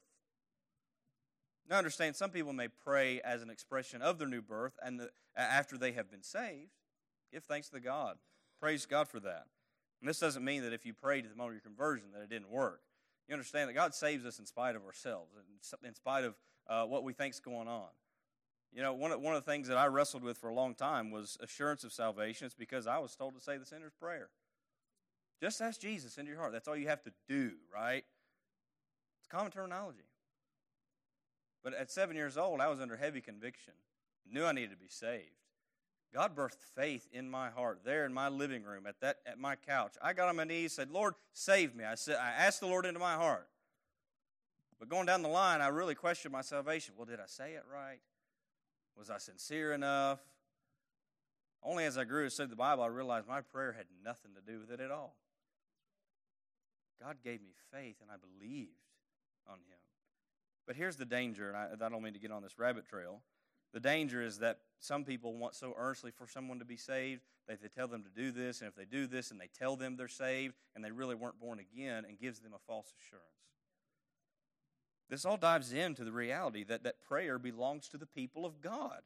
Now, 1.69 1.77
understand, 1.77 2.15
some 2.15 2.29
people 2.29 2.53
may 2.53 2.69
pray 2.69 3.19
as 3.21 3.41
an 3.41 3.49
expression 3.49 4.01
of 4.01 4.17
their 4.17 4.29
new 4.29 4.41
birth 4.41 4.77
and 4.81 4.97
the, 4.99 5.09
after 5.35 5.77
they 5.77 5.91
have 5.91 6.09
been 6.09 6.23
saved. 6.23 6.71
Give 7.33 7.43
thanks 7.43 7.67
to 7.69 7.81
God. 7.81 8.17
Praise 8.61 8.85
God 8.85 9.09
for 9.09 9.19
that. 9.19 9.47
And 9.99 10.07
this 10.07 10.19
doesn't 10.19 10.43
mean 10.43 10.61
that 10.63 10.71
if 10.71 10.85
you 10.85 10.93
prayed 10.93 11.25
at 11.25 11.31
the 11.31 11.37
moment 11.37 11.57
of 11.57 11.63
your 11.65 11.75
conversion 11.75 12.11
that 12.13 12.21
it 12.21 12.29
didn't 12.29 12.49
work. 12.49 12.81
You 13.27 13.33
understand 13.33 13.69
that 13.69 13.73
God 13.73 13.93
saves 13.93 14.25
us 14.25 14.39
in 14.39 14.45
spite 14.45 14.77
of 14.77 14.85
ourselves, 14.85 15.31
in 15.83 15.95
spite 15.95 16.23
of 16.23 16.35
uh, 16.69 16.85
what 16.85 17.03
we 17.03 17.11
think's 17.11 17.41
going 17.41 17.67
on. 17.67 17.87
You 18.73 18.81
know, 18.81 18.93
one 18.93 19.11
of, 19.11 19.21
one 19.21 19.35
of 19.35 19.45
the 19.45 19.51
things 19.51 19.67
that 19.67 19.77
I 19.77 19.85
wrestled 19.85 20.23
with 20.23 20.37
for 20.37 20.49
a 20.49 20.53
long 20.53 20.73
time 20.73 21.11
was 21.11 21.37
assurance 21.41 21.83
of 21.83 21.93
salvation. 21.93 22.45
It's 22.45 22.55
because 22.55 22.87
I 22.87 22.97
was 22.97 23.15
told 23.15 23.35
to 23.35 23.41
say 23.41 23.57
the 23.57 23.65
sinner's 23.65 23.93
prayer. 23.93 24.29
Just 25.39 25.61
ask 25.61 25.79
Jesus 25.79 26.17
into 26.17 26.31
your 26.31 26.39
heart. 26.39 26.53
That's 26.53 26.67
all 26.67 26.75
you 26.75 26.87
have 26.87 27.03
to 27.03 27.11
do, 27.27 27.51
right? 27.73 28.03
It's 29.19 29.27
common 29.29 29.51
terminology. 29.51 30.05
But 31.63 31.73
at 31.75 31.91
seven 31.91 32.15
years 32.15 32.37
old, 32.37 32.61
I 32.61 32.67
was 32.67 32.79
under 32.79 32.97
heavy 32.97 33.21
conviction, 33.21 33.73
knew 34.29 34.43
I 34.43 34.51
needed 34.51 34.71
to 34.71 34.77
be 34.77 34.87
saved. 34.87 35.29
God 36.13 36.35
birthed 36.35 36.61
faith 36.75 37.07
in 37.11 37.29
my 37.29 37.49
heart 37.49 37.79
there 37.83 38.05
in 38.05 38.13
my 38.13 38.29
living 38.29 38.63
room 38.63 38.85
at 38.85 38.99
that 39.01 39.17
at 39.25 39.39
my 39.39 39.55
couch. 39.55 39.95
I 40.01 40.13
got 40.13 40.29
on 40.29 40.35
my 40.35 40.43
knees, 40.43 40.73
said, 40.73 40.91
"Lord, 40.91 41.15
save 41.33 41.73
me." 41.73 41.83
I 41.83 41.95
said, 41.95 42.17
I 42.17 42.29
asked 42.29 42.59
the 42.59 42.67
Lord 42.67 42.85
into 42.85 42.99
my 42.99 43.15
heart. 43.15 43.47
But 44.79 44.89
going 44.89 45.07
down 45.07 45.23
the 45.23 45.29
line, 45.29 45.59
I 45.59 45.69
really 45.69 45.95
questioned 45.95 46.31
my 46.31 46.41
salvation. 46.41 46.93
Well, 46.95 47.05
did 47.05 47.19
I 47.19 47.25
say 47.25 47.53
it 47.53 47.63
right? 47.71 47.99
Was 48.97 49.09
I 49.09 49.17
sincere 49.17 49.73
enough? 49.73 50.19
Only 51.61 51.85
as 51.85 51.97
I 51.97 52.03
grew 52.03 52.25
to 52.25 52.29
study 52.29 52.49
the 52.49 52.55
Bible, 52.55 52.83
I 52.83 52.87
realized 52.87 53.27
my 53.27 53.41
prayer 53.41 53.73
had 53.73 53.85
nothing 54.03 54.31
to 54.35 54.41
do 54.41 54.59
with 54.59 54.71
it 54.71 54.79
at 54.79 54.91
all. 54.91 55.15
God 57.01 57.17
gave 57.23 57.41
me 57.41 57.53
faith, 57.71 57.97
and 58.01 58.11
I 58.11 58.15
believed 58.15 58.71
on 59.47 59.55
Him. 59.55 59.79
But 60.67 60.75
here's 60.75 60.95
the 60.95 61.05
danger, 61.05 61.49
and 61.49 61.57
I, 61.57 61.85
I 61.85 61.89
don't 61.89 62.01
mean 62.01 62.13
to 62.13 62.19
get 62.19 62.31
on 62.31 62.43
this 62.43 62.57
rabbit 62.57 62.85
trail. 62.87 63.21
The 63.73 63.79
danger 63.79 64.21
is 64.21 64.39
that 64.39 64.59
some 64.79 65.03
people 65.03 65.35
want 65.35 65.55
so 65.55 65.73
earnestly 65.77 66.11
for 66.11 66.27
someone 66.27 66.59
to 66.59 66.65
be 66.65 66.77
saved 66.77 67.21
that 67.47 67.61
they 67.61 67.67
tell 67.67 67.87
them 67.87 68.03
to 68.03 68.09
do 68.09 68.31
this, 68.31 68.61
and 68.61 68.67
if 68.67 68.75
they 68.75 68.85
do 68.85 69.07
this 69.07 69.31
and 69.31 69.39
they 69.39 69.49
tell 69.57 69.75
them 69.75 69.95
they're 69.97 70.07
saved 70.07 70.55
and 70.75 70.83
they 70.83 70.91
really 70.91 71.15
weren't 71.15 71.39
born 71.39 71.59
again, 71.59 72.05
and 72.07 72.19
gives 72.19 72.39
them 72.39 72.53
a 72.53 72.59
false 72.67 72.93
assurance. 72.99 73.27
This 75.09 75.25
all 75.25 75.37
dives 75.37 75.73
into 75.73 76.03
the 76.03 76.11
reality 76.11 76.63
that, 76.63 76.83
that 76.83 77.01
prayer 77.01 77.37
belongs 77.37 77.87
to 77.89 77.97
the 77.97 78.05
people 78.05 78.45
of 78.45 78.61
God. 78.61 79.01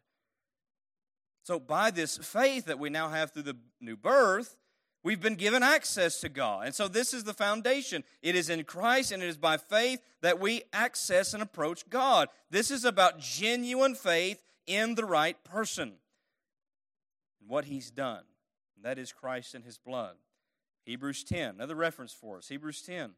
So, 1.44 1.60
by 1.60 1.92
this 1.92 2.18
faith 2.18 2.66
that 2.66 2.80
we 2.80 2.90
now 2.90 3.10
have 3.10 3.32
through 3.32 3.44
the 3.44 3.58
new 3.80 3.96
birth, 3.96 4.58
we've 5.04 5.22
been 5.22 5.36
given 5.36 5.64
access 5.64 6.20
to 6.20 6.30
God. 6.30 6.66
And 6.66 6.76
so, 6.76 6.88
this 6.88 7.14
is 7.14 7.24
the 7.24 7.34
foundation. 7.34 8.04
It 8.22 8.36
is 8.36 8.50
in 8.50 8.64
Christ 8.66 9.12
and 9.12 9.24
it 9.24 9.28
is 9.28 9.38
by 9.38 9.58
faith 9.58 10.02
that 10.22 10.40
we 10.40 10.64
access 10.74 11.34
and 11.34 11.42
approach 11.42 11.90
God. 11.90 12.28
This 12.50 12.70
is 12.70 12.84
about 12.84 13.20
genuine 13.20 13.96
faith 13.96 14.44
in 14.66 14.96
the 14.96 15.06
right 15.06 15.42
person 15.44 15.94
and 17.40 17.50
what 17.50 17.66
he's 17.66 17.90
done. 17.90 18.24
That 18.84 19.00
is 19.00 19.12
Christ 19.12 19.56
and 19.56 19.64
his 19.64 19.78
blood. 19.78 20.16
Hebrews 20.86 21.24
10, 21.24 21.56
another 21.56 21.76
reference 21.76 22.14
for 22.14 22.38
us. 22.38 22.48
Hebrews 22.48 22.82
10. 22.82 23.12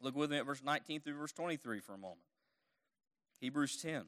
Look 0.00 0.14
with 0.14 0.30
me 0.30 0.38
at 0.38 0.46
verse 0.46 0.62
19 0.62 1.00
through 1.00 1.16
verse 1.18 1.32
23 1.32 1.80
for 1.80 1.94
a 1.94 1.98
moment. 1.98 2.20
Hebrews 3.40 3.76
10. 3.80 4.04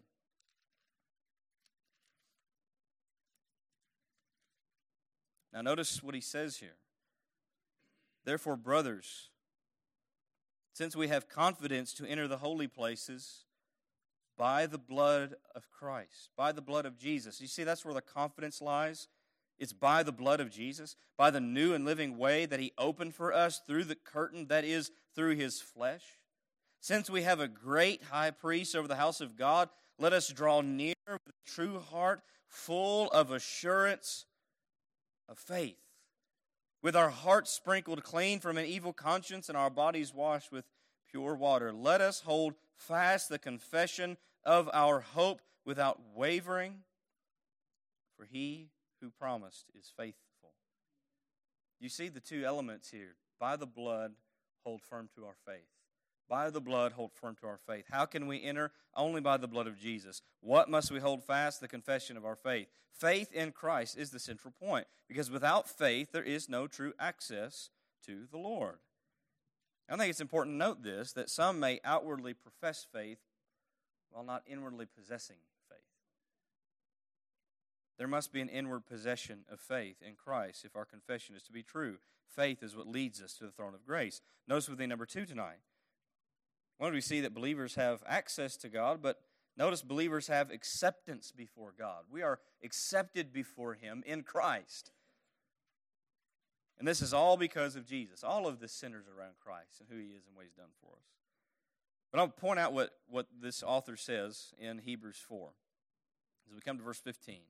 Now, 5.52 5.62
notice 5.62 6.02
what 6.02 6.14
he 6.14 6.20
says 6.20 6.58
here. 6.58 6.76
Therefore, 8.24 8.56
brothers, 8.56 9.30
since 10.74 10.94
we 10.94 11.08
have 11.08 11.28
confidence 11.28 11.92
to 11.94 12.06
enter 12.06 12.28
the 12.28 12.38
holy 12.38 12.68
places 12.68 13.44
by 14.36 14.66
the 14.66 14.78
blood 14.78 15.34
of 15.54 15.70
Christ, 15.70 16.30
by 16.36 16.52
the 16.52 16.62
blood 16.62 16.86
of 16.86 16.96
Jesus. 16.96 17.40
You 17.40 17.48
see, 17.48 17.64
that's 17.64 17.84
where 17.84 17.94
the 17.94 18.00
confidence 18.00 18.62
lies. 18.62 19.08
It's 19.58 19.72
by 19.72 20.02
the 20.02 20.12
blood 20.12 20.40
of 20.40 20.50
Jesus, 20.50 20.94
by 21.16 21.30
the 21.30 21.40
new 21.40 21.74
and 21.74 21.84
living 21.84 22.16
way 22.16 22.46
that 22.46 22.60
He 22.60 22.72
opened 22.78 23.14
for 23.14 23.32
us 23.32 23.60
through 23.66 23.84
the 23.84 23.96
curtain 23.96 24.46
that 24.48 24.64
is 24.64 24.90
through 25.14 25.36
His 25.36 25.60
flesh. 25.60 26.02
Since 26.80 27.10
we 27.10 27.22
have 27.22 27.40
a 27.40 27.48
great 27.48 28.04
high 28.04 28.30
priest 28.30 28.76
over 28.76 28.86
the 28.86 28.96
house 28.96 29.20
of 29.20 29.36
God, 29.36 29.68
let 29.98 30.12
us 30.12 30.28
draw 30.28 30.60
near 30.60 30.94
with 31.08 31.20
a 31.28 31.50
true 31.50 31.80
heart, 31.80 32.22
full 32.46 33.10
of 33.10 33.32
assurance 33.32 34.26
of 35.28 35.38
faith, 35.38 35.76
with 36.82 36.94
our 36.94 37.10
hearts 37.10 37.50
sprinkled 37.50 38.04
clean 38.04 38.38
from 38.38 38.56
an 38.56 38.64
evil 38.64 38.92
conscience 38.92 39.48
and 39.48 39.58
our 39.58 39.70
bodies 39.70 40.14
washed 40.14 40.52
with 40.52 40.64
pure 41.10 41.34
water. 41.34 41.72
Let 41.72 42.00
us 42.00 42.20
hold 42.20 42.54
fast 42.76 43.28
the 43.28 43.38
confession 43.38 44.16
of 44.44 44.70
our 44.72 45.00
hope 45.00 45.42
without 45.66 46.00
wavering, 46.14 46.76
for 48.16 48.24
he 48.24 48.68
who 49.00 49.10
promised 49.10 49.66
is 49.78 49.92
faithful. 49.96 50.52
You 51.80 51.88
see 51.88 52.08
the 52.08 52.20
two 52.20 52.44
elements 52.44 52.90
here. 52.90 53.16
By 53.38 53.56
the 53.56 53.66
blood, 53.66 54.14
hold 54.64 54.82
firm 54.82 55.08
to 55.14 55.24
our 55.24 55.36
faith. 55.46 55.68
By 56.28 56.50
the 56.50 56.60
blood, 56.60 56.92
hold 56.92 57.12
firm 57.14 57.36
to 57.40 57.46
our 57.46 57.58
faith. 57.66 57.86
How 57.90 58.04
can 58.04 58.26
we 58.26 58.42
enter? 58.42 58.72
Only 58.94 59.20
by 59.20 59.38
the 59.38 59.48
blood 59.48 59.66
of 59.66 59.78
Jesus. 59.78 60.20
What 60.40 60.68
must 60.68 60.90
we 60.90 61.00
hold 61.00 61.24
fast? 61.24 61.60
The 61.60 61.68
confession 61.68 62.16
of 62.16 62.26
our 62.26 62.36
faith. 62.36 62.68
Faith 62.92 63.32
in 63.32 63.52
Christ 63.52 63.96
is 63.96 64.10
the 64.10 64.18
central 64.18 64.52
point 64.60 64.86
because 65.08 65.30
without 65.30 65.68
faith, 65.68 66.12
there 66.12 66.22
is 66.22 66.48
no 66.48 66.66
true 66.66 66.92
access 66.98 67.70
to 68.06 68.26
the 68.30 68.38
Lord. 68.38 68.78
I 69.88 69.96
think 69.96 70.10
it's 70.10 70.20
important 70.20 70.54
to 70.54 70.58
note 70.58 70.82
this 70.82 71.12
that 71.12 71.30
some 71.30 71.60
may 71.60 71.80
outwardly 71.82 72.34
profess 72.34 72.86
faith 72.92 73.20
while 74.10 74.24
not 74.24 74.42
inwardly 74.46 74.86
possessing. 74.86 75.36
There 77.98 78.08
must 78.08 78.32
be 78.32 78.40
an 78.40 78.48
inward 78.48 78.86
possession 78.86 79.40
of 79.50 79.60
faith 79.60 79.96
in 80.06 80.14
Christ 80.14 80.64
if 80.64 80.76
our 80.76 80.84
confession 80.84 81.34
is 81.34 81.42
to 81.44 81.52
be 81.52 81.64
true. 81.64 81.96
Faith 82.28 82.62
is 82.62 82.76
what 82.76 82.86
leads 82.86 83.20
us 83.20 83.34
to 83.34 83.44
the 83.44 83.50
throne 83.50 83.74
of 83.74 83.84
grace. 83.84 84.20
Notice 84.46 84.68
with 84.68 84.78
me 84.78 84.86
number 84.86 85.06
two 85.06 85.26
tonight. 85.26 85.58
One, 86.78 86.92
we 86.92 87.00
see 87.00 87.20
that 87.22 87.34
believers 87.34 87.74
have 87.74 88.04
access 88.06 88.56
to 88.58 88.68
God, 88.68 89.02
but 89.02 89.20
notice 89.56 89.82
believers 89.82 90.28
have 90.28 90.52
acceptance 90.52 91.32
before 91.32 91.74
God. 91.76 92.04
We 92.08 92.22
are 92.22 92.38
accepted 92.62 93.32
before 93.32 93.74
Him 93.74 94.04
in 94.06 94.22
Christ. 94.22 94.92
And 96.78 96.86
this 96.86 97.02
is 97.02 97.12
all 97.12 97.36
because 97.36 97.74
of 97.74 97.84
Jesus. 97.84 98.22
All 98.22 98.46
of 98.46 98.60
this 98.60 98.72
centers 98.72 99.06
around 99.08 99.32
Christ 99.42 99.80
and 99.80 99.88
who 99.90 99.98
He 99.98 100.10
is 100.10 100.26
and 100.28 100.36
what 100.36 100.44
He's 100.44 100.54
done 100.54 100.70
for 100.80 100.92
us. 100.92 101.08
But 102.12 102.20
I'll 102.20 102.28
point 102.28 102.60
out 102.60 102.72
what, 102.72 102.90
what 103.10 103.26
this 103.40 103.64
author 103.64 103.96
says 103.96 104.54
in 104.56 104.78
Hebrews 104.78 105.20
4 105.28 105.50
as 106.46 106.54
we 106.54 106.60
come 106.60 106.78
to 106.78 106.84
verse 106.84 107.00
15. 107.00 107.40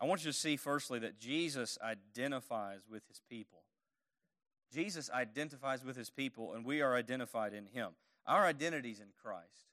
I 0.00 0.06
want 0.06 0.24
you 0.24 0.30
to 0.32 0.36
see, 0.36 0.56
firstly, 0.56 0.98
that 1.00 1.18
Jesus 1.18 1.78
identifies 1.82 2.80
with 2.90 3.06
his 3.08 3.20
people. 3.28 3.60
Jesus 4.72 5.10
identifies 5.10 5.84
with 5.84 5.96
his 5.96 6.10
people, 6.10 6.54
and 6.54 6.64
we 6.64 6.80
are 6.80 6.94
identified 6.94 7.52
in 7.52 7.66
him. 7.66 7.90
Our 8.26 8.46
identity 8.46 8.92
is 8.92 9.00
in 9.00 9.08
Christ. 9.22 9.66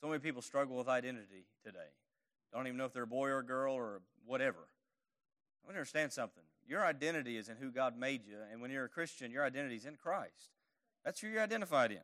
So 0.00 0.08
many 0.08 0.18
people 0.18 0.42
struggle 0.42 0.76
with 0.76 0.88
identity 0.88 1.44
today. 1.64 1.78
Don't 2.52 2.66
even 2.66 2.78
know 2.78 2.86
if 2.86 2.92
they're 2.92 3.04
a 3.04 3.06
boy 3.06 3.28
or 3.28 3.38
a 3.38 3.44
girl 3.44 3.74
or 3.74 4.00
whatever. 4.24 4.58
I 4.58 5.66
want 5.66 5.74
to 5.74 5.78
understand 5.78 6.12
something. 6.12 6.42
Your 6.66 6.84
identity 6.84 7.36
is 7.36 7.48
in 7.48 7.56
who 7.56 7.70
God 7.70 7.98
made 7.98 8.26
you, 8.26 8.36
and 8.50 8.60
when 8.60 8.70
you're 8.70 8.86
a 8.86 8.88
Christian, 8.88 9.30
your 9.30 9.44
identity 9.44 9.76
is 9.76 9.84
in 9.84 9.96
Christ. 9.96 10.50
That's 11.04 11.20
who 11.20 11.28
you're 11.28 11.42
identified 11.42 11.92
in. 11.92 11.98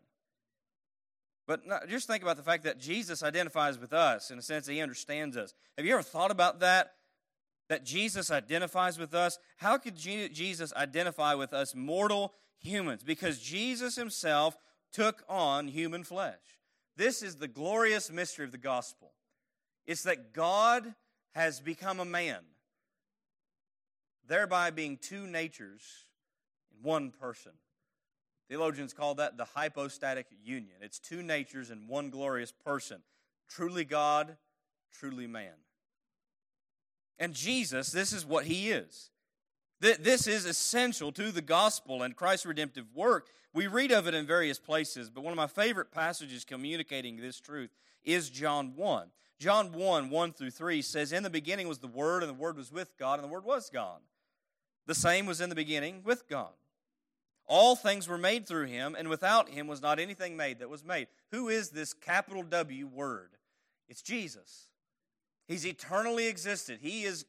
But 1.47 1.67
not, 1.67 1.89
just 1.89 2.07
think 2.07 2.23
about 2.23 2.37
the 2.37 2.43
fact 2.43 2.65
that 2.65 2.79
Jesus 2.79 3.23
identifies 3.23 3.79
with 3.79 3.93
us 3.93 4.31
in 4.31 4.39
a 4.39 4.43
sense 4.43 4.67
that 4.67 4.73
he 4.73 4.81
understands 4.81 5.37
us. 5.37 5.55
Have 5.77 5.87
you 5.87 5.95
ever 5.95 6.03
thought 6.03 6.31
about 6.31 6.61
that? 6.61 6.95
That 7.69 7.85
Jesus 7.85 8.31
identifies 8.31 8.99
with 8.99 9.15
us? 9.15 9.39
How 9.57 9.77
could 9.79 9.97
Jesus 9.97 10.73
identify 10.75 11.35
with 11.35 11.53
us 11.53 11.75
mortal 11.75 12.33
humans? 12.59 13.03
Because 13.03 13.41
Jesus 13.41 13.97
himself 13.97 14.57
took 14.93 15.25
on 15.29 15.69
human 15.69 16.05
flesh. 16.05 16.39
This 16.97 17.23
is 17.23 17.37
the 17.37 17.49
glorious 17.49 18.11
mystery 18.11 18.45
of 18.45 18.53
the 18.53 18.59
gospel. 18.59 19.13
It's 19.87 20.05
that 20.05 20.33
God 20.33 20.95
has 21.35 21.61
become 21.61 22.01
a 22.01 22.05
man, 22.05 22.41
thereby 24.27 24.71
being 24.71 24.97
two 24.97 25.27
natures 25.27 25.83
in 26.75 26.83
one 26.83 27.11
person. 27.11 27.53
Theologians 28.49 28.93
call 28.93 29.17
that 29.17 29.37
the 29.37 29.45
hypostatic 29.45 30.27
union. 30.43 30.77
It's 30.81 30.99
two 30.99 31.23
natures 31.23 31.71
in 31.71 31.89
one 31.89 32.11
glorious 32.11 32.53
person 32.53 33.03
truly 33.49 33.85
God, 33.85 34.37
truly 34.93 35.27
man. 35.27 35.53
And 37.19 37.35
Jesus, 37.35 37.91
this 37.91 38.13
is 38.13 38.27
what 38.27 38.45
he 38.45 38.71
is. 38.71 39.11
This 39.81 40.27
is 40.27 40.47
essential 40.47 41.13
to 41.13 41.31
the 41.31 41.43
gospel 41.43 42.03
and 42.03 42.17
Christ's 42.17 42.47
redemptive 42.47 42.87
work. 42.95 43.29
We 43.53 43.67
read 43.67 43.93
of 43.93 44.07
it 44.07 44.15
in 44.15 44.27
various 44.27 44.59
places, 44.59 45.11
but 45.11 45.23
one 45.23 45.33
of 45.33 45.37
my 45.37 45.47
favorite 45.47 45.91
passages 45.93 46.45
communicating 46.45 47.17
this 47.17 47.41
truth 47.41 47.71
is 48.05 48.31
John 48.31 48.75
1. 48.75 49.09
John 49.39 49.73
1, 49.73 50.09
1 50.09 50.33
through 50.33 50.51
3 50.51 50.81
says, 50.81 51.13
In 51.13 51.23
the 51.23 51.31
beginning 51.31 51.69
was 51.69 51.79
the 51.79 51.87
Word, 51.87 52.23
and 52.23 52.31
the 52.31 52.35
Word 52.35 52.57
was 52.57 52.73
with 52.73 52.97
God, 52.99 53.19
and 53.19 53.25
the 53.25 53.33
Word 53.33 53.45
was 53.45 53.69
God. 53.69 54.01
The 54.87 54.95
same 54.95 55.27
was 55.27 55.41
in 55.41 55.51
the 55.51 55.55
beginning 55.55 56.03
with 56.05 56.29
God. 56.29 56.53
All 57.47 57.77
things 57.77 58.09
were 58.09 58.19
made 58.19 58.47
through 58.47 58.67
him, 58.67 58.97
and 58.99 59.09
without 59.09 59.51
him 59.51 59.67
was 59.67 59.83
not 59.83 59.99
anything 59.99 60.37
made 60.37 60.59
that 60.59 60.71
was 60.71 60.85
made. 60.85 61.09
Who 61.31 61.49
is 61.49 61.71
this 61.71 61.93
capital 61.93 62.43
W 62.43 62.87
word? 62.87 63.31
It's 63.89 64.03
Jesus. 64.03 64.69
He's 65.47 65.67
eternally 65.67 66.27
existed. 66.27 66.81
He 66.83 67.05
is 67.05 67.25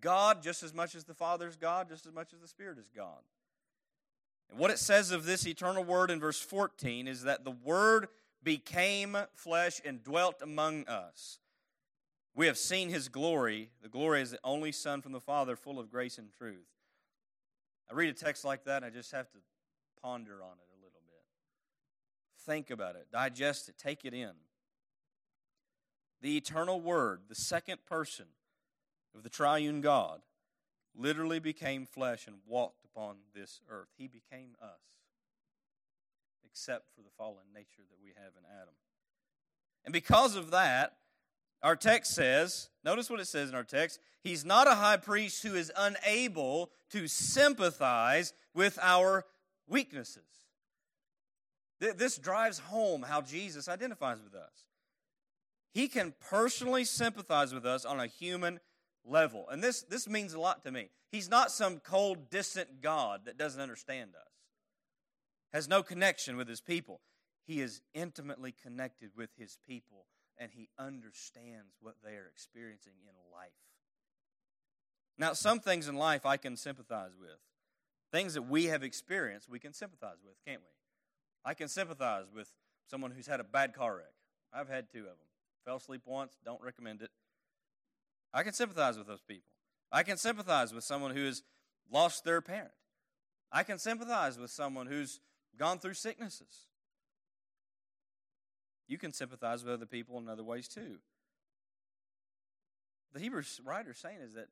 God 0.00 0.42
just 0.42 0.62
as 0.62 0.74
much 0.74 0.94
as 0.94 1.04
the 1.04 1.14
Father 1.14 1.48
is 1.48 1.56
God, 1.56 1.88
just 1.88 2.06
as 2.06 2.12
much 2.12 2.32
as 2.34 2.40
the 2.40 2.48
Spirit 2.48 2.78
is 2.78 2.90
God. 2.94 3.20
And 4.50 4.58
what 4.58 4.70
it 4.70 4.78
says 4.78 5.10
of 5.10 5.24
this 5.24 5.46
eternal 5.46 5.82
word 5.82 6.10
in 6.10 6.20
verse 6.20 6.40
14 6.40 7.08
is 7.08 7.22
that 7.22 7.44
the 7.44 7.50
word 7.50 8.08
became 8.42 9.16
flesh 9.34 9.80
and 9.84 10.02
dwelt 10.02 10.42
among 10.42 10.86
us. 10.86 11.38
We 12.34 12.46
have 12.46 12.58
seen 12.58 12.90
his 12.90 13.08
glory. 13.08 13.70
The 13.82 13.88
glory 13.88 14.20
is 14.20 14.32
the 14.32 14.40
only 14.44 14.72
Son 14.72 15.00
from 15.00 15.12
the 15.12 15.20
Father, 15.20 15.56
full 15.56 15.78
of 15.78 15.90
grace 15.90 16.18
and 16.18 16.30
truth. 16.30 16.66
I 17.90 17.94
read 17.94 18.10
a 18.10 18.12
text 18.12 18.44
like 18.44 18.64
that, 18.64 18.82
and 18.82 18.86
I 18.86 18.90
just 18.90 19.12
have 19.12 19.30
to 19.30 19.38
ponder 20.02 20.34
on 20.34 20.58
it 20.58 20.68
a 20.72 20.78
little 20.82 21.00
bit. 21.06 21.22
Think 22.44 22.70
about 22.70 22.96
it, 22.96 23.06
digest 23.10 23.68
it, 23.68 23.78
take 23.78 24.04
it 24.04 24.12
in. 24.12 24.32
The 26.24 26.38
eternal 26.38 26.80
Word, 26.80 27.20
the 27.28 27.34
second 27.34 27.84
person 27.84 28.24
of 29.14 29.22
the 29.22 29.28
triune 29.28 29.82
God, 29.82 30.22
literally 30.96 31.38
became 31.38 31.84
flesh 31.84 32.26
and 32.26 32.36
walked 32.46 32.82
upon 32.82 33.16
this 33.34 33.60
earth. 33.68 33.88
He 33.98 34.08
became 34.08 34.56
us, 34.62 34.80
except 36.42 36.86
for 36.96 37.02
the 37.02 37.10
fallen 37.18 37.44
nature 37.54 37.82
that 37.90 38.02
we 38.02 38.14
have 38.16 38.32
in 38.38 38.44
Adam. 38.50 38.72
And 39.84 39.92
because 39.92 40.34
of 40.34 40.52
that, 40.52 40.96
our 41.62 41.76
text 41.76 42.14
says, 42.14 42.70
notice 42.82 43.10
what 43.10 43.20
it 43.20 43.26
says 43.26 43.50
in 43.50 43.54
our 43.54 43.62
text, 43.62 44.00
he's 44.22 44.46
not 44.46 44.66
a 44.66 44.76
high 44.76 44.96
priest 44.96 45.42
who 45.42 45.54
is 45.54 45.70
unable 45.76 46.70
to 46.92 47.06
sympathize 47.06 48.32
with 48.54 48.78
our 48.80 49.26
weaknesses. 49.68 50.22
This 51.80 52.16
drives 52.16 52.60
home 52.60 53.02
how 53.02 53.20
Jesus 53.20 53.68
identifies 53.68 54.22
with 54.24 54.34
us. 54.34 54.64
He 55.74 55.88
can 55.88 56.14
personally 56.30 56.84
sympathize 56.84 57.52
with 57.52 57.66
us 57.66 57.84
on 57.84 57.98
a 57.98 58.06
human 58.06 58.60
level. 59.04 59.46
And 59.50 59.62
this, 59.62 59.82
this 59.82 60.08
means 60.08 60.32
a 60.32 60.40
lot 60.40 60.62
to 60.64 60.70
me. 60.70 60.90
He's 61.10 61.28
not 61.28 61.50
some 61.50 61.80
cold, 61.80 62.30
distant 62.30 62.80
God 62.80 63.22
that 63.26 63.36
doesn't 63.36 63.60
understand 63.60 64.14
us, 64.14 64.30
has 65.52 65.68
no 65.68 65.82
connection 65.82 66.36
with 66.36 66.48
his 66.48 66.60
people. 66.60 67.00
He 67.44 67.60
is 67.60 67.82
intimately 67.92 68.52
connected 68.52 69.10
with 69.16 69.30
his 69.36 69.58
people, 69.66 70.06
and 70.38 70.52
he 70.52 70.68
understands 70.78 71.74
what 71.80 71.96
they 72.04 72.12
are 72.12 72.30
experiencing 72.32 72.94
in 73.02 73.14
life. 73.32 73.50
Now, 75.18 75.32
some 75.32 75.60
things 75.60 75.88
in 75.88 75.96
life 75.96 76.24
I 76.24 76.36
can 76.36 76.56
sympathize 76.56 77.12
with. 77.18 77.38
Things 78.12 78.34
that 78.34 78.42
we 78.42 78.66
have 78.66 78.82
experienced, 78.82 79.48
we 79.48 79.58
can 79.58 79.72
sympathize 79.72 80.18
with, 80.24 80.36
can't 80.46 80.60
we? 80.60 80.70
I 81.44 81.54
can 81.54 81.68
sympathize 81.68 82.26
with 82.34 82.52
someone 82.88 83.10
who's 83.10 83.26
had 83.26 83.40
a 83.40 83.44
bad 83.44 83.74
car 83.74 83.96
wreck. 83.96 84.14
I've 84.52 84.68
had 84.68 84.90
two 84.90 85.00
of 85.00 85.04
them. 85.04 85.33
Fell 85.64 85.76
asleep 85.76 86.02
once, 86.04 86.36
don't 86.44 86.60
recommend 86.60 87.02
it. 87.02 87.10
I 88.32 88.42
can 88.42 88.52
sympathize 88.52 88.98
with 88.98 89.06
those 89.06 89.22
people. 89.22 89.48
I 89.90 90.02
can 90.02 90.16
sympathize 90.16 90.74
with 90.74 90.84
someone 90.84 91.14
who 91.14 91.24
has 91.24 91.42
lost 91.90 92.24
their 92.24 92.40
parent. 92.40 92.72
I 93.52 93.62
can 93.62 93.78
sympathize 93.78 94.38
with 94.38 94.50
someone 94.50 94.86
who's 94.86 95.20
gone 95.56 95.78
through 95.78 95.94
sicknesses. 95.94 96.66
You 98.88 98.98
can 98.98 99.12
sympathize 99.12 99.64
with 99.64 99.72
other 99.72 99.86
people 99.86 100.18
in 100.18 100.28
other 100.28 100.42
ways 100.42 100.68
too. 100.68 100.98
The 103.12 103.20
Hebrew 103.20 103.42
writer 103.64 103.92
is 103.92 103.98
saying 103.98 104.18
is 104.20 104.34
that 104.34 104.48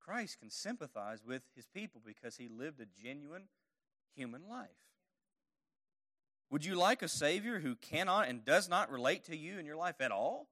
Christ 0.00 0.38
can 0.38 0.50
sympathize 0.50 1.24
with 1.26 1.42
his 1.54 1.66
people 1.66 2.00
because 2.04 2.36
he 2.36 2.48
lived 2.48 2.80
a 2.80 2.86
genuine 3.02 3.48
human 4.14 4.42
life. 4.48 4.68
Would 6.52 6.66
you 6.66 6.74
like 6.74 7.00
a 7.00 7.08
Savior 7.08 7.60
who 7.60 7.76
cannot 7.76 8.28
and 8.28 8.44
does 8.44 8.68
not 8.68 8.92
relate 8.92 9.24
to 9.24 9.36
you 9.36 9.58
in 9.58 9.64
your 9.64 9.76
life 9.76 10.02
at 10.02 10.12
all? 10.12 10.48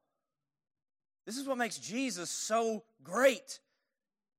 This 1.27 1.37
is 1.37 1.47
what 1.47 1.59
makes 1.59 1.77
Jesus 1.77 2.31
so 2.31 2.85
great. 3.03 3.61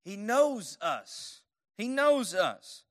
He 0.04 0.16
knows 0.16 0.76
us. 0.82 1.42
He 1.78 1.86
knows 1.86 2.34
us. 2.34 2.82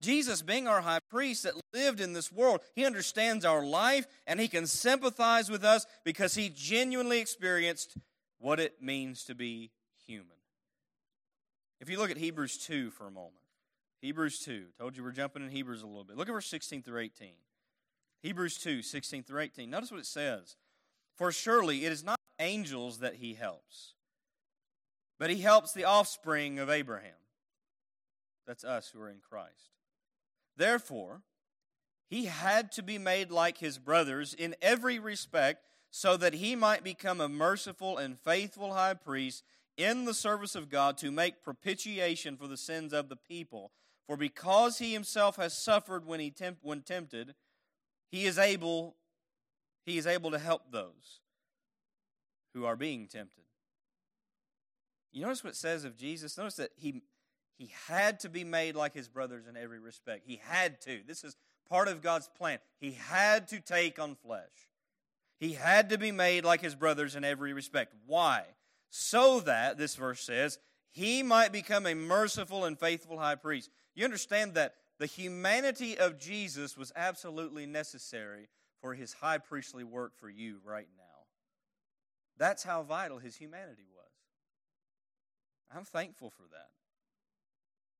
Jesus, 0.00 0.42
being 0.42 0.68
our 0.68 0.80
high 0.80 1.00
priest 1.10 1.42
that 1.42 1.60
lived 1.74 2.00
in 2.00 2.12
this 2.12 2.30
world, 2.30 2.60
he 2.76 2.86
understands 2.86 3.44
our 3.44 3.66
life 3.66 4.06
and 4.28 4.38
he 4.38 4.46
can 4.46 4.68
sympathize 4.68 5.50
with 5.50 5.64
us 5.64 5.84
because 6.04 6.36
he 6.36 6.52
genuinely 6.54 7.18
experienced 7.18 7.96
what 8.38 8.60
it 8.60 8.80
means 8.80 9.24
to 9.24 9.34
be 9.34 9.72
human. 10.06 10.36
If 11.80 11.90
you 11.90 11.98
look 11.98 12.12
at 12.12 12.16
Hebrews 12.16 12.58
2 12.58 12.92
for 12.92 13.08
a 13.08 13.10
moment, 13.10 13.42
Hebrews 14.02 14.38
2, 14.38 14.66
told 14.78 14.96
you 14.96 15.02
we're 15.02 15.10
jumping 15.10 15.42
in 15.42 15.50
Hebrews 15.50 15.82
a 15.82 15.86
little 15.88 16.04
bit. 16.04 16.16
Look 16.16 16.28
at 16.28 16.32
verse 16.32 16.46
16 16.46 16.84
through 16.84 17.00
18. 17.00 17.32
Hebrews 18.22 18.58
2, 18.58 18.82
16 18.82 19.22
through 19.22 19.40
18. 19.40 19.70
Notice 19.70 19.90
what 19.90 20.00
it 20.00 20.06
says. 20.06 20.56
For 21.16 21.32
surely 21.32 21.84
it 21.84 21.92
is 21.92 22.04
not 22.04 22.18
angels 22.38 22.98
that 22.98 23.16
he 23.16 23.34
helps, 23.34 23.94
but 25.18 25.30
he 25.30 25.40
helps 25.40 25.72
the 25.72 25.84
offspring 25.84 26.58
of 26.58 26.70
Abraham. 26.70 27.12
That's 28.46 28.64
us 28.64 28.90
who 28.90 29.00
are 29.00 29.10
in 29.10 29.18
Christ. 29.18 29.72
Therefore, 30.56 31.22
he 32.08 32.26
had 32.26 32.72
to 32.72 32.82
be 32.82 32.98
made 32.98 33.30
like 33.30 33.58
his 33.58 33.78
brothers 33.78 34.32
in 34.32 34.54
every 34.62 34.98
respect, 34.98 35.64
so 35.90 36.16
that 36.16 36.34
he 36.34 36.54
might 36.54 36.84
become 36.84 37.20
a 37.20 37.28
merciful 37.28 37.98
and 37.98 38.18
faithful 38.18 38.74
high 38.74 38.94
priest 38.94 39.42
in 39.76 40.04
the 40.04 40.14
service 40.14 40.54
of 40.54 40.68
God 40.68 40.98
to 40.98 41.10
make 41.10 41.42
propitiation 41.42 42.36
for 42.36 42.46
the 42.46 42.56
sins 42.56 42.92
of 42.92 43.08
the 43.08 43.16
people. 43.16 43.72
For 44.06 44.16
because 44.16 44.78
he 44.78 44.92
himself 44.92 45.36
has 45.36 45.56
suffered 45.56 46.06
when, 46.06 46.20
he 46.20 46.30
temp- 46.30 46.58
when 46.62 46.82
tempted, 46.82 47.34
he 48.10 48.26
is 48.26 48.38
able 48.38 48.94
he 49.84 49.96
is 49.96 50.06
able 50.06 50.30
to 50.32 50.38
help 50.38 50.70
those 50.70 51.20
who 52.52 52.66
are 52.66 52.76
being 52.76 53.06
tempted. 53.06 53.44
You 55.12 55.22
notice 55.22 55.42
what 55.42 55.54
it 55.54 55.56
says 55.56 55.84
of 55.84 55.96
Jesus? 55.96 56.36
Notice 56.36 56.56
that 56.56 56.70
he 56.76 57.02
he 57.56 57.70
had 57.88 58.20
to 58.20 58.28
be 58.28 58.44
made 58.44 58.76
like 58.76 58.94
his 58.94 59.08
brothers 59.08 59.46
in 59.48 59.56
every 59.56 59.80
respect. 59.80 60.24
He 60.26 60.40
had 60.44 60.80
to. 60.82 61.00
This 61.06 61.24
is 61.24 61.36
part 61.68 61.88
of 61.88 62.02
God's 62.02 62.28
plan. 62.38 62.58
He 62.78 62.92
had 62.92 63.48
to 63.48 63.60
take 63.60 63.98
on 63.98 64.14
flesh. 64.14 64.68
He 65.40 65.52
had 65.52 65.90
to 65.90 65.98
be 65.98 66.12
made 66.12 66.44
like 66.44 66.60
his 66.60 66.74
brothers 66.74 67.16
in 67.16 67.24
every 67.24 67.52
respect. 67.52 67.94
Why? 68.06 68.44
So 68.90 69.40
that, 69.40 69.76
this 69.76 69.94
verse 69.94 70.20
says, 70.20 70.58
he 70.90 71.22
might 71.22 71.52
become 71.52 71.86
a 71.86 71.94
merciful 71.94 72.64
and 72.64 72.78
faithful 72.78 73.18
high 73.18 73.34
priest. 73.34 73.70
You 73.94 74.04
understand 74.04 74.54
that 74.54 74.74
the 74.98 75.06
humanity 75.06 75.96
of 75.96 76.18
Jesus 76.18 76.76
was 76.76 76.92
absolutely 76.96 77.66
necessary 77.66 78.48
for 78.80 78.94
his 78.94 79.12
high 79.14 79.38
priestly 79.38 79.84
work 79.84 80.12
for 80.16 80.28
you 80.28 80.58
right 80.64 80.88
now. 80.96 81.04
That's 82.36 82.62
how 82.62 82.82
vital 82.82 83.18
his 83.18 83.36
humanity 83.36 83.86
was. 83.94 84.06
I'm 85.74 85.84
thankful 85.84 86.30
for 86.30 86.44
that. 86.52 86.68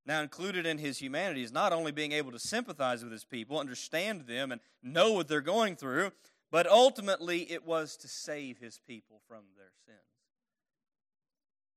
Now, 0.06 0.22
included 0.22 0.64
in 0.64 0.78
his 0.78 0.98
humanity 0.98 1.42
is 1.42 1.52
not 1.52 1.72
only 1.72 1.92
being 1.92 2.12
able 2.12 2.32
to 2.32 2.38
sympathize 2.38 3.02
with 3.02 3.12
his 3.12 3.24
people, 3.24 3.58
understand 3.58 4.22
them, 4.22 4.50
and 4.50 4.60
know 4.82 5.12
what 5.12 5.28
they're 5.28 5.40
going 5.42 5.76
through, 5.76 6.12
but 6.50 6.66
ultimately 6.66 7.50
it 7.50 7.66
was 7.66 7.96
to 7.98 8.08
save 8.08 8.58
his 8.58 8.80
people 8.86 9.20
from 9.28 9.42
their 9.56 9.70
sins. 9.84 9.98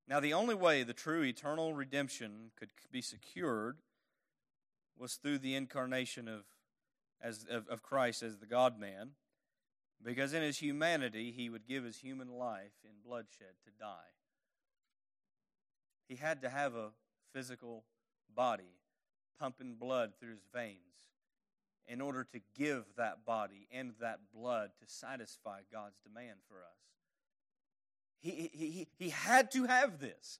Now, 0.08 0.18
the 0.18 0.32
only 0.32 0.54
way 0.54 0.82
the 0.82 0.94
true 0.94 1.22
eternal 1.22 1.74
redemption 1.74 2.52
could 2.56 2.70
be 2.90 3.02
secured 3.02 3.76
was 5.02 5.14
through 5.14 5.38
the 5.38 5.56
incarnation 5.56 6.28
of, 6.28 6.44
as, 7.20 7.44
of, 7.50 7.66
of 7.66 7.82
Christ 7.82 8.22
as 8.22 8.38
the 8.38 8.46
God 8.46 8.78
man, 8.78 9.10
because 10.00 10.32
in 10.32 10.42
his 10.42 10.58
humanity, 10.58 11.32
he 11.36 11.50
would 11.50 11.66
give 11.66 11.82
his 11.82 11.98
human 11.98 12.28
life 12.28 12.70
in 12.84 12.90
bloodshed 13.04 13.54
to 13.64 13.70
die. 13.80 14.14
He 16.08 16.14
had 16.14 16.40
to 16.42 16.48
have 16.48 16.76
a 16.76 16.90
physical 17.34 17.82
body 18.32 18.78
pumping 19.40 19.74
blood 19.74 20.12
through 20.20 20.30
his 20.30 20.46
veins 20.54 20.78
in 21.88 22.00
order 22.00 22.24
to 22.32 22.40
give 22.56 22.84
that 22.96 23.24
body 23.26 23.66
and 23.72 23.94
that 24.00 24.20
blood 24.32 24.70
to 24.80 24.86
satisfy 24.86 25.62
God's 25.72 25.98
demand 26.00 26.38
for 26.48 26.58
us. 26.58 26.78
He, 28.20 28.50
he, 28.54 28.70
he, 28.70 28.88
he 28.96 29.10
had 29.10 29.50
to 29.50 29.64
have 29.64 29.98
this, 29.98 30.38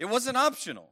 it 0.00 0.06
wasn't 0.06 0.36
optional. 0.36 0.90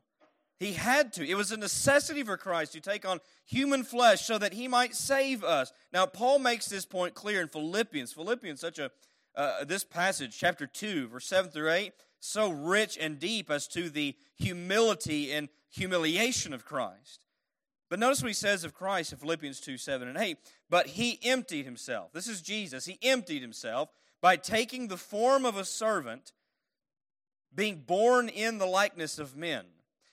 He 0.58 0.72
had 0.72 1.12
to. 1.14 1.28
It 1.28 1.34
was 1.34 1.52
a 1.52 1.56
necessity 1.56 2.22
for 2.22 2.36
Christ 2.36 2.72
to 2.72 2.80
take 2.80 3.06
on 3.06 3.20
human 3.44 3.84
flesh 3.84 4.22
so 4.22 4.38
that 4.38 4.54
he 4.54 4.68
might 4.68 4.94
save 4.94 5.44
us. 5.44 5.72
Now, 5.92 6.06
Paul 6.06 6.38
makes 6.38 6.66
this 6.66 6.86
point 6.86 7.14
clear 7.14 7.42
in 7.42 7.48
Philippians. 7.48 8.12
Philippians, 8.12 8.60
such 8.60 8.78
a 8.78 8.90
uh, 9.36 9.64
this 9.64 9.84
passage, 9.84 10.36
chapter 10.38 10.66
2, 10.66 11.08
verse 11.08 11.26
7 11.26 11.50
through 11.50 11.70
8, 11.70 11.92
so 12.20 12.48
rich 12.48 12.96
and 12.98 13.18
deep 13.18 13.50
as 13.50 13.68
to 13.68 13.90
the 13.90 14.16
humility 14.34 15.30
and 15.30 15.48
humiliation 15.68 16.54
of 16.54 16.64
Christ. 16.64 17.20
But 17.88 17.98
notice 17.98 18.22
what 18.22 18.28
he 18.28 18.34
says 18.34 18.64
of 18.64 18.74
Christ 18.74 19.12
in 19.12 19.18
Philippians 19.18 19.60
2 19.60 19.76
7 19.76 20.08
and 20.08 20.18
8. 20.18 20.38
But 20.68 20.88
he 20.88 21.20
emptied 21.22 21.66
himself. 21.66 22.12
This 22.12 22.26
is 22.26 22.40
Jesus. 22.40 22.86
He 22.86 22.98
emptied 23.02 23.42
himself 23.42 23.90
by 24.20 24.36
taking 24.36 24.88
the 24.88 24.96
form 24.96 25.44
of 25.44 25.56
a 25.56 25.64
servant, 25.64 26.32
being 27.54 27.82
born 27.86 28.28
in 28.28 28.58
the 28.58 28.66
likeness 28.66 29.18
of 29.18 29.36
men. 29.36 29.66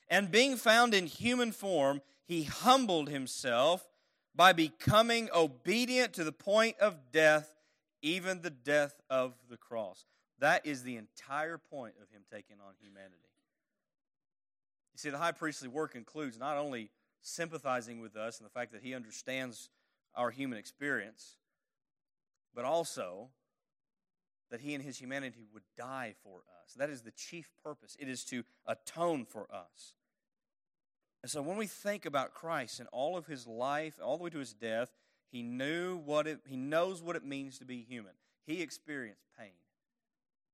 And 0.10 0.32
being 0.32 0.56
found 0.58 0.94
in 0.94 1.08
human 1.08 1.52
form, 1.52 2.02
he 2.26 2.44
humbled 2.44 3.10
himself 3.10 3.88
by 4.36 4.54
becoming 4.54 5.30
obedient 5.34 6.14
to 6.14 6.24
the 6.24 6.32
point 6.32 6.78
of 6.80 7.12
death, 7.12 7.56
even 8.02 8.42
the 8.42 8.50
death 8.50 9.00
of 9.10 9.34
the 9.50 9.58
cross. 9.58 10.06
That 10.40 10.66
is 10.66 10.84
the 10.84 10.98
entire 10.98 11.58
point 11.58 11.96
of 12.02 12.10
him 12.10 12.24
taking 12.32 12.58
on 12.66 12.74
humanity. 12.82 13.16
You 14.94 14.98
see, 14.98 15.10
the 15.10 15.18
high 15.18 15.32
priestly 15.32 15.68
work 15.68 15.96
includes 15.96 16.38
not 16.38 16.58
only 16.58 16.90
sympathizing 17.22 18.02
with 18.02 18.16
us 18.16 18.38
and 18.38 18.46
the 18.46 18.52
fact 18.52 18.72
that 18.74 18.82
he 18.82 18.94
understands 18.94 19.70
our 20.16 20.30
human 20.30 20.58
experience, 20.58 21.38
but 22.54 22.66
also 22.66 23.30
that 24.54 24.62
he 24.62 24.76
and 24.76 24.84
his 24.84 25.00
humanity 25.00 25.48
would 25.52 25.64
die 25.76 26.14
for 26.22 26.44
us. 26.64 26.76
That 26.76 26.92
is 26.92 27.02
the 27.02 27.10
chief 27.10 27.50
purpose. 27.64 27.98
It 28.00 28.08
is 28.08 28.24
to 28.26 28.44
atone 28.68 29.26
for 29.26 29.48
us. 29.52 29.96
And 31.24 31.32
so 31.32 31.42
when 31.42 31.58
we 31.58 31.66
think 31.66 32.06
about 32.06 32.36
Christ 32.36 32.80
and 32.80 32.88
all 32.92 33.18
of 33.18 33.26
his 33.26 33.48
life, 33.48 33.96
all 34.00 34.16
the 34.16 34.24
way 34.26 34.30
to 34.30 34.38
his 34.38 34.54
death, 34.54 34.92
he 35.32 35.42
knew 35.42 35.98
what 35.98 36.28
it 36.28 36.42
he 36.46 36.56
knows 36.56 37.02
what 37.02 37.16
it 37.16 37.26
means 37.26 37.58
to 37.58 37.66
be 37.66 37.82
human. 37.82 38.12
He 38.46 38.62
experienced 38.62 39.24
pain. 39.40 39.54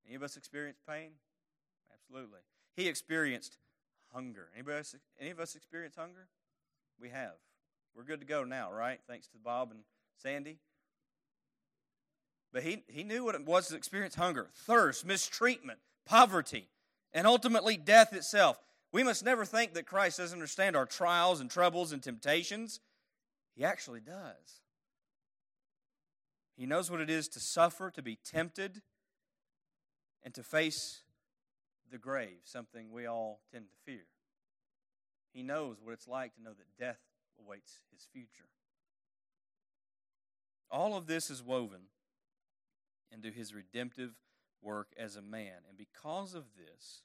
Any 0.07 0.15
of 0.15 0.23
us 0.23 0.37
experience 0.37 0.79
pain? 0.87 1.09
Absolutely. 1.93 2.39
He 2.77 2.87
experienced 2.87 3.57
hunger. 4.13 4.47
Anybody 4.53 4.77
else, 4.77 4.95
any 5.19 5.31
of 5.31 5.41
us 5.41 5.55
experience 5.55 5.95
hunger? 5.97 6.29
We 7.01 7.09
have. 7.09 7.35
We're 7.93 8.03
good 8.03 8.21
to 8.21 8.25
go 8.25 8.45
now, 8.45 8.71
right? 8.71 9.01
Thanks 9.09 9.27
to 9.27 9.37
Bob 9.37 9.71
and 9.71 9.81
Sandy. 10.15 10.59
But 12.51 12.63
he, 12.63 12.83
he 12.87 13.03
knew 13.03 13.23
what 13.23 13.35
it 13.35 13.45
was 13.45 13.67
to 13.67 13.75
experience 13.75 14.15
hunger, 14.15 14.47
thirst, 14.53 15.05
mistreatment, 15.05 15.79
poverty, 16.05 16.67
and 17.13 17.27
ultimately 17.27 17.77
death 17.77 18.13
itself. 18.13 18.59
We 18.91 19.03
must 19.03 19.23
never 19.23 19.45
think 19.45 19.73
that 19.73 19.85
Christ 19.85 20.17
doesn't 20.17 20.35
understand 20.35 20.75
our 20.75 20.87
trials 20.87 21.41
and 21.41 21.49
troubles 21.49 21.91
and 21.91 22.01
temptations. 22.01 22.79
He 23.55 23.63
actually 23.63 23.99
does. 23.99 24.61
He 26.57 26.65
knows 26.65 26.89
what 26.89 27.01
it 27.01 27.09
is 27.09 27.27
to 27.29 27.39
suffer, 27.39 27.91
to 27.91 28.01
be 28.01 28.17
tempted, 28.25 28.81
and 30.23 30.33
to 30.33 30.43
face 30.43 31.03
the 31.91 31.97
grave, 31.97 32.39
something 32.43 32.91
we 32.91 33.05
all 33.05 33.41
tend 33.51 33.65
to 33.67 33.91
fear. 33.91 34.05
He 35.31 35.43
knows 35.43 35.77
what 35.81 35.93
it's 35.93 36.07
like 36.07 36.35
to 36.35 36.41
know 36.41 36.53
that 36.53 36.83
death 36.83 36.99
awaits 37.39 37.81
his 37.93 38.07
future. 38.11 38.49
All 40.71 40.97
of 40.97 41.07
this 41.07 41.29
is 41.29 41.43
woven 41.43 41.81
into 43.11 43.31
his 43.31 43.53
redemptive 43.53 44.11
work 44.61 44.87
as 44.97 45.15
a 45.15 45.21
man. 45.21 45.63
And 45.67 45.77
because 45.77 46.33
of 46.33 46.45
this, 46.57 47.03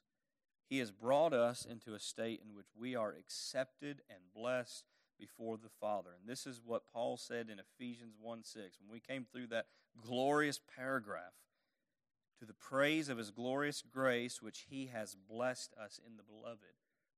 he 0.67 0.79
has 0.79 0.91
brought 0.91 1.33
us 1.33 1.65
into 1.65 1.93
a 1.93 1.99
state 1.99 2.41
in 2.43 2.55
which 2.55 2.67
we 2.77 2.95
are 2.95 3.11
accepted 3.11 4.01
and 4.09 4.19
blessed 4.35 4.83
before 5.19 5.57
the 5.57 5.69
Father. 5.79 6.09
And 6.19 6.29
this 6.29 6.45
is 6.45 6.61
what 6.65 6.83
Paul 6.91 7.17
said 7.17 7.49
in 7.49 7.59
Ephesians 7.59 8.15
1 8.19 8.43
6. 8.43 8.77
When 8.81 8.91
we 8.91 8.99
came 8.99 9.25
through 9.31 9.47
that 9.47 9.67
glorious 10.01 10.59
paragraph, 10.75 11.33
to 12.39 12.45
the 12.45 12.53
praise 12.53 13.09
of 13.09 13.17
his 13.17 13.31
glorious 13.31 13.81
grace, 13.81 14.41
which 14.41 14.65
he 14.69 14.87
has 14.87 15.15
blessed 15.29 15.73
us 15.81 15.99
in 16.05 16.17
the 16.17 16.23
beloved, 16.23 16.59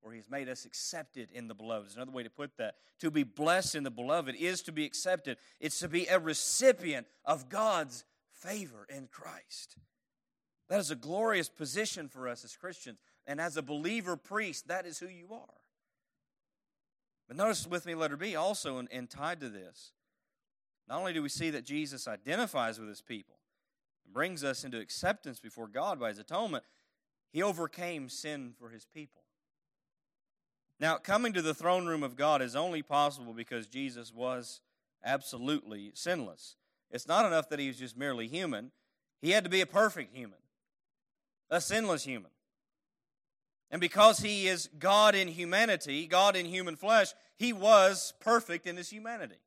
or 0.01 0.11
he 0.11 0.17
has 0.17 0.29
made 0.29 0.47
us 0.47 0.65
accepted 0.65 1.29
in 1.33 1.47
the 1.47 1.55
beloved. 1.55 1.87
Is 1.87 1.95
another 1.95 2.11
way 2.11 2.23
to 2.23 2.29
put 2.29 2.55
that. 2.57 2.75
To 2.99 3.09
be 3.09 3.23
blessed 3.23 3.75
in 3.75 3.83
the 3.83 3.91
beloved 3.91 4.35
is 4.35 4.61
to 4.63 4.71
be 4.71 4.85
accepted, 4.85 5.37
it's 5.59 5.79
to 5.79 5.87
be 5.87 6.05
a 6.05 6.19
recipient 6.19 7.07
of 7.25 7.49
God's 7.49 8.05
favor 8.39 8.85
in 8.89 9.07
Christ. 9.07 9.77
That 10.69 10.79
is 10.79 10.91
a 10.91 10.95
glorious 10.95 11.49
position 11.49 12.07
for 12.09 12.27
us 12.27 12.43
as 12.43 12.55
Christians. 12.55 12.99
And 13.25 13.41
as 13.41 13.57
a 13.57 13.61
believer 13.61 14.15
priest, 14.15 14.67
that 14.67 14.85
is 14.85 14.99
who 14.99 15.07
you 15.07 15.27
are. 15.33 15.61
But 17.27 17.37
notice 17.37 17.67
with 17.67 17.85
me, 17.85 17.95
letter 17.95 18.17
B, 18.17 18.35
also, 18.35 18.77
and, 18.77 18.87
and 18.91 19.09
tied 19.09 19.41
to 19.41 19.49
this. 19.49 19.91
Not 20.87 20.99
only 20.99 21.13
do 21.13 21.21
we 21.21 21.29
see 21.29 21.49
that 21.49 21.65
Jesus 21.65 22.07
identifies 22.07 22.79
with 22.79 22.87
his 22.87 23.01
people 23.01 23.35
and 24.05 24.13
brings 24.13 24.43
us 24.43 24.63
into 24.63 24.79
acceptance 24.79 25.39
before 25.39 25.67
God 25.67 25.99
by 25.99 26.09
his 26.09 26.19
atonement, 26.19 26.63
he 27.33 27.43
overcame 27.43 28.07
sin 28.07 28.53
for 28.57 28.69
his 28.69 28.85
people. 28.85 29.23
Now, 30.79 30.97
coming 30.97 31.33
to 31.33 31.41
the 31.41 31.53
throne 31.53 31.85
room 31.85 32.03
of 32.03 32.15
God 32.15 32.41
is 32.41 32.55
only 32.55 32.81
possible 32.81 33.33
because 33.33 33.67
Jesus 33.67 34.13
was 34.13 34.61
absolutely 35.03 35.91
sinless. 35.95 36.55
It's 36.91 37.07
not 37.07 37.25
enough 37.25 37.49
that 37.49 37.59
he 37.59 37.67
was 37.67 37.77
just 37.77 37.97
merely 37.97 38.27
human, 38.27 38.71
he 39.21 39.31
had 39.31 39.43
to 39.43 39.49
be 39.49 39.61
a 39.61 39.65
perfect 39.65 40.15
human, 40.15 40.39
a 41.49 41.59
sinless 41.59 42.03
human. 42.03 42.31
And 43.69 43.81
because 43.81 44.19
he 44.19 44.47
is 44.47 44.69
God 44.79 45.13
in 45.15 45.27
humanity, 45.27 46.07
God 46.07 46.35
in 46.35 46.45
human 46.45 46.75
flesh, 46.75 47.07
he 47.35 47.51
was 47.51 48.13
perfect 48.21 48.65
in 48.65 48.77
his 48.77 48.89
humanity. 48.89 49.41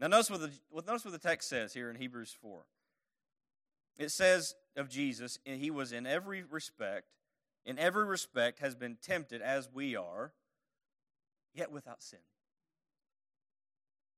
Now, 0.00 0.08
notice 0.08 0.30
what 0.30 0.40
the, 0.40 0.50
notice 0.86 1.04
what 1.04 1.12
the 1.12 1.18
text 1.18 1.48
says 1.48 1.72
here 1.72 1.90
in 1.90 1.96
Hebrews 1.96 2.34
4. 2.40 2.62
It 3.98 4.10
says 4.10 4.54
of 4.76 4.88
Jesus, 4.88 5.38
he 5.44 5.70
was 5.70 5.92
in 5.92 6.06
every 6.06 6.42
respect, 6.42 7.06
in 7.66 7.78
every 7.78 8.04
respect, 8.04 8.60
has 8.60 8.74
been 8.74 8.96
tempted 9.00 9.42
as 9.42 9.68
we 9.72 9.94
are, 9.94 10.32
yet 11.54 11.70
without 11.70 12.02
sin. 12.02 12.20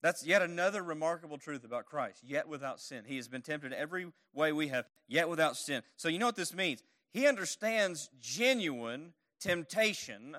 That's 0.03 0.27
yet 0.27 0.43
another 0.43 0.83
remarkable 0.83 1.39
truth 1.39 1.65
about 1.65 1.87
Christ, 1.87 2.23
yet 2.25 2.49
without 2.49 2.81
sin. 2.81 3.05
He 3.07 3.17
has 3.17 3.29
been 3.29 3.43
tempted 3.43 3.73
every 3.73 4.09
way 4.35 4.53
we 4.53 4.69
have, 4.69 4.87
yet 5.07 5.29
without 5.29 5.57
sin. 5.57 5.83
So, 5.97 6.09
you 6.09 6.19
know 6.19 6.27
what 6.27 6.37
this 6.37 6.55
means? 6.55 6.83
He 7.13 7.27
understands 7.27 8.11
genuine 8.21 9.13
temptation 9.41 10.37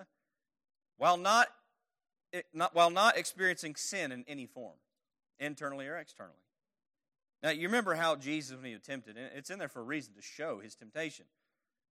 while 0.98 1.18
not, 1.18 1.48
eh, 2.34 2.42
not, 2.54 2.76
while 2.76 2.90
not 2.90 3.18
experiencing 3.18 3.76
sin 3.76 4.12
in 4.12 4.26
any 4.28 4.46
form, 4.48 4.76
internally 5.40 5.88
or 5.88 5.98
externally. 5.98 6.36
Now, 7.42 7.52
you 7.52 7.68
remember 7.68 7.96
how 7.96 8.16
Jesus, 8.16 8.56
when 8.56 8.66
he 8.66 8.74
was 8.74 8.82
tempted, 8.82 9.18
it's 9.18 9.50
in 9.50 9.60
there 9.60 9.70
for 9.70 9.80
a 9.80 9.84
reason 9.84 10.14
to 10.16 10.22
show 10.22 10.60
his 10.60 10.76
temptation. 10.76 11.26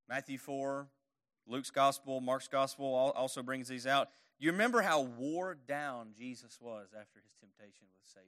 Matthew 0.09 0.39
4, 0.39 0.89
Luke's 1.47 1.71
gospel, 1.71 2.21
Mark's 2.21 2.49
gospel 2.49 2.95
also 2.95 3.43
brings 3.43 3.69
these 3.69 3.87
out. 3.87 4.09
You 4.43 4.51
remember 4.51 4.83
how 4.83 5.03
wore 5.03 5.55
down 5.55 6.15
Jesus 6.19 6.59
was 6.61 6.89
after 7.01 7.21
his 7.21 7.33
temptation 7.39 7.87
with 7.95 8.03
Satan? 8.13 8.27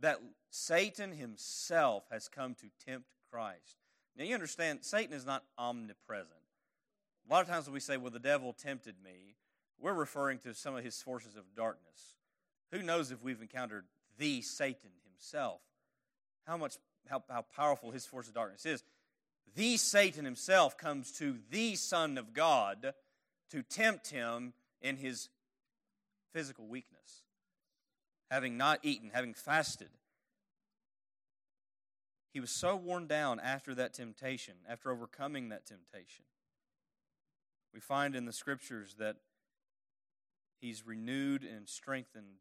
That 0.00 0.18
Satan 0.50 1.12
himself 1.12 2.02
has 2.10 2.26
come 2.26 2.56
to 2.56 2.66
tempt 2.84 3.06
Christ. 3.30 3.76
Now, 4.18 4.24
you 4.24 4.34
understand, 4.34 4.80
Satan 4.82 5.14
is 5.14 5.24
not 5.24 5.44
omnipresent. 5.56 6.32
A 7.28 7.32
lot 7.32 7.42
of 7.42 7.48
times 7.48 7.66
when 7.66 7.74
we 7.74 7.80
say, 7.80 7.96
well, 7.96 8.10
the 8.10 8.18
devil 8.18 8.52
tempted 8.52 8.96
me, 9.04 9.36
we're 9.78 9.94
referring 9.94 10.38
to 10.38 10.52
some 10.52 10.74
of 10.74 10.82
his 10.82 11.00
forces 11.00 11.36
of 11.36 11.44
darkness. 11.54 12.16
Who 12.72 12.82
knows 12.82 13.12
if 13.12 13.22
we've 13.22 13.40
encountered 13.40 13.84
the 14.18 14.42
Satan 14.42 14.90
himself? 15.08 15.60
How 16.44 16.56
much, 16.56 16.74
how, 17.08 17.22
how 17.30 17.44
powerful 17.54 17.92
his 17.92 18.04
force 18.04 18.26
of 18.26 18.34
darkness 18.34 18.66
is. 18.66 18.82
The 19.54 19.76
Satan 19.76 20.24
himself 20.24 20.76
comes 20.76 21.12
to 21.18 21.38
the 21.52 21.76
Son 21.76 22.18
of 22.18 22.32
God 22.32 22.94
to 23.50 23.62
tempt 23.62 24.10
him 24.10 24.52
in 24.80 24.96
his 24.96 25.28
physical 26.32 26.66
weakness, 26.66 27.22
having 28.30 28.56
not 28.56 28.80
eaten, 28.82 29.10
having 29.12 29.34
fasted. 29.34 29.88
He 32.32 32.40
was 32.40 32.50
so 32.50 32.76
worn 32.76 33.06
down 33.06 33.40
after 33.40 33.74
that 33.74 33.94
temptation, 33.94 34.56
after 34.68 34.90
overcoming 34.90 35.48
that 35.48 35.64
temptation. 35.64 36.24
We 37.72 37.80
find 37.80 38.14
in 38.14 38.26
the 38.26 38.32
scriptures 38.32 38.96
that 38.98 39.16
he's 40.60 40.86
renewed 40.86 41.44
and 41.44 41.68
strengthened 41.68 42.40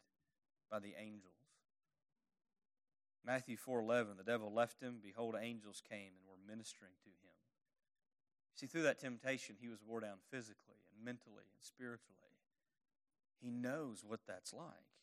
by 0.70 0.80
the 0.80 0.96
angels. 1.00 1.32
Matthew 3.24 3.58
4:11 3.58 4.18
the 4.18 4.24
devil 4.24 4.52
left 4.52 4.82
him 4.82 5.00
behold 5.02 5.36
angels 5.40 5.82
came 5.82 6.14
and 6.18 6.28
were 6.28 6.38
ministering 6.48 6.94
to 7.04 7.10
him. 7.10 7.34
See 8.54 8.68
through 8.68 8.84
that 8.84 9.00
temptation 9.00 9.58
he 9.60 9.68
was 9.68 9.82
worn 9.82 10.04
down 10.04 10.20
physically 10.30 10.75
mentally 11.06 11.46
and 11.54 11.62
spiritually. 11.62 12.12
He 13.40 13.52
knows 13.52 14.04
what 14.06 14.22
that's 14.28 14.54
like 14.54 14.96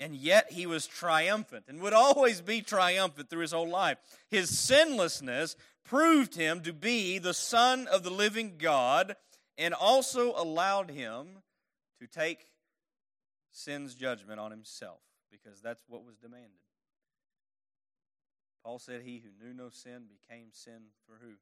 and 0.00 0.16
yet 0.16 0.50
he 0.50 0.66
was 0.66 0.86
triumphant 0.86 1.66
and 1.68 1.80
would 1.80 1.92
always 1.92 2.40
be 2.40 2.62
triumphant 2.62 3.28
through 3.28 3.42
his 3.42 3.52
whole 3.52 3.68
life. 3.68 3.98
His 4.28 4.58
sinlessness 4.58 5.56
proved 5.84 6.34
him 6.34 6.62
to 6.62 6.72
be 6.72 7.18
the 7.18 7.34
Son 7.34 7.86
of 7.86 8.02
the 8.02 8.10
living 8.10 8.54
God 8.56 9.14
and 9.58 9.74
also 9.74 10.32
allowed 10.34 10.90
him 10.90 11.42
to 12.00 12.06
take 12.06 12.46
sin's 13.50 13.94
judgment 13.94 14.40
on 14.40 14.50
himself 14.50 15.00
because 15.30 15.60
that's 15.60 15.82
what 15.86 16.04
was 16.04 16.16
demanded. 16.16 16.50
Paul 18.64 18.78
said, 18.78 19.02
He 19.02 19.22
who 19.22 19.44
knew 19.44 19.52
no 19.52 19.68
sin 19.68 20.04
became 20.08 20.48
sin 20.52 20.88
for 21.06 21.16
who? 21.20 21.34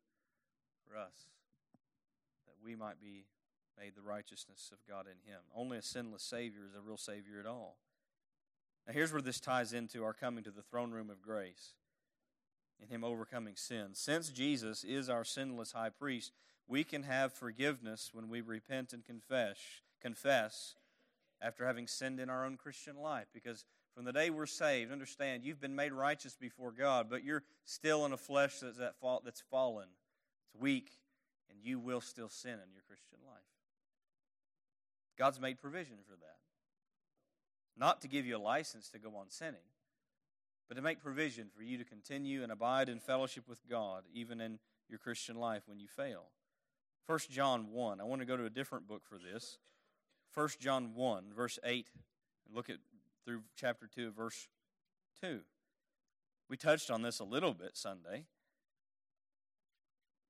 For 0.88 0.96
us, 0.96 1.28
that 2.46 2.54
we 2.64 2.74
might 2.74 3.00
be 3.00 3.26
made 3.78 3.94
the 3.94 4.02
righteousness 4.02 4.70
of 4.72 4.78
God 4.88 5.06
in 5.06 5.30
him. 5.30 5.40
Only 5.54 5.78
a 5.78 5.82
sinless 5.82 6.22
Savior 6.22 6.62
is 6.68 6.74
a 6.74 6.80
real 6.80 6.96
Savior 6.96 7.38
at 7.40 7.46
all. 7.46 7.76
Now, 8.86 8.94
here's 8.94 9.12
where 9.12 9.22
this 9.22 9.40
ties 9.40 9.74
into 9.74 10.02
our 10.02 10.14
coming 10.14 10.44
to 10.44 10.50
the 10.50 10.62
throne 10.62 10.90
room 10.90 11.10
of 11.10 11.20
grace 11.20 11.74
and 12.80 12.90
Him 12.90 13.04
overcoming 13.04 13.56
sin. 13.56 13.88
Since 13.92 14.30
Jesus 14.30 14.84
is 14.84 15.10
our 15.10 15.24
sinless 15.24 15.72
high 15.72 15.90
priest, 15.90 16.32
we 16.66 16.84
can 16.84 17.02
have 17.02 17.32
forgiveness 17.32 18.10
when 18.12 18.28
we 18.28 18.40
repent 18.40 18.92
and 18.92 19.04
confess, 19.04 19.58
confess 20.00 20.74
after 21.40 21.66
having 21.66 21.86
sinned 21.86 22.20
in 22.20 22.30
our 22.30 22.44
own 22.44 22.56
Christian 22.56 22.96
life. 22.96 23.26
Because 23.32 23.64
from 23.94 24.04
the 24.04 24.12
day 24.12 24.30
we're 24.30 24.46
saved, 24.46 24.92
understand 24.92 25.44
you've 25.44 25.60
been 25.60 25.76
made 25.76 25.92
righteous 25.92 26.36
before 26.36 26.72
God, 26.72 27.08
but 27.10 27.24
you're 27.24 27.44
still 27.64 28.06
in 28.06 28.12
a 28.12 28.16
flesh 28.16 28.60
that's, 28.60 28.78
that 28.78 28.98
fall, 29.00 29.22
that's 29.24 29.42
fallen, 29.50 29.88
it's 30.44 30.60
weak, 30.60 30.92
and 31.50 31.58
you 31.62 31.78
will 31.78 32.00
still 32.00 32.28
sin 32.28 32.52
in 32.52 32.72
your 32.72 32.82
Christian 32.86 33.18
life. 33.26 33.57
God's 35.18 35.40
made 35.40 35.58
provision 35.58 35.96
for 36.06 36.16
that 36.16 36.38
not 37.78 38.00
to 38.02 38.08
give 38.08 38.26
you 38.26 38.36
a 38.36 38.38
license 38.38 38.88
to 38.90 38.98
go 38.98 39.14
on 39.16 39.30
sinning, 39.30 39.60
but 40.68 40.74
to 40.74 40.82
make 40.82 41.00
provision 41.00 41.48
for 41.54 41.62
you 41.62 41.78
to 41.78 41.84
continue 41.84 42.42
and 42.42 42.50
abide 42.52 42.88
in 42.88 42.98
fellowship 42.98 43.48
with 43.48 43.60
God, 43.68 44.02
even 44.12 44.40
in 44.40 44.58
your 44.88 44.98
Christian 44.98 45.36
life 45.36 45.62
when 45.66 45.78
you 45.78 45.86
fail. 45.86 46.24
1 47.06 47.18
John 47.30 47.72
1. 47.72 48.00
I 48.00 48.04
want 48.04 48.20
to 48.20 48.26
go 48.26 48.36
to 48.36 48.44
a 48.44 48.50
different 48.50 48.86
book 48.86 49.02
for 49.08 49.18
this. 49.18 49.58
1 50.34 50.48
John 50.60 50.94
1, 50.94 51.24
verse 51.34 51.58
8, 51.64 51.86
and 52.46 52.54
look 52.54 52.68
at 52.68 52.76
through 53.24 53.42
chapter 53.56 53.86
2, 53.86 54.10
verse 54.10 54.48
2. 55.22 55.40
We 56.50 56.56
touched 56.56 56.90
on 56.90 57.02
this 57.02 57.20
a 57.20 57.24
little 57.24 57.54
bit 57.54 57.76
Sunday. 57.76 58.24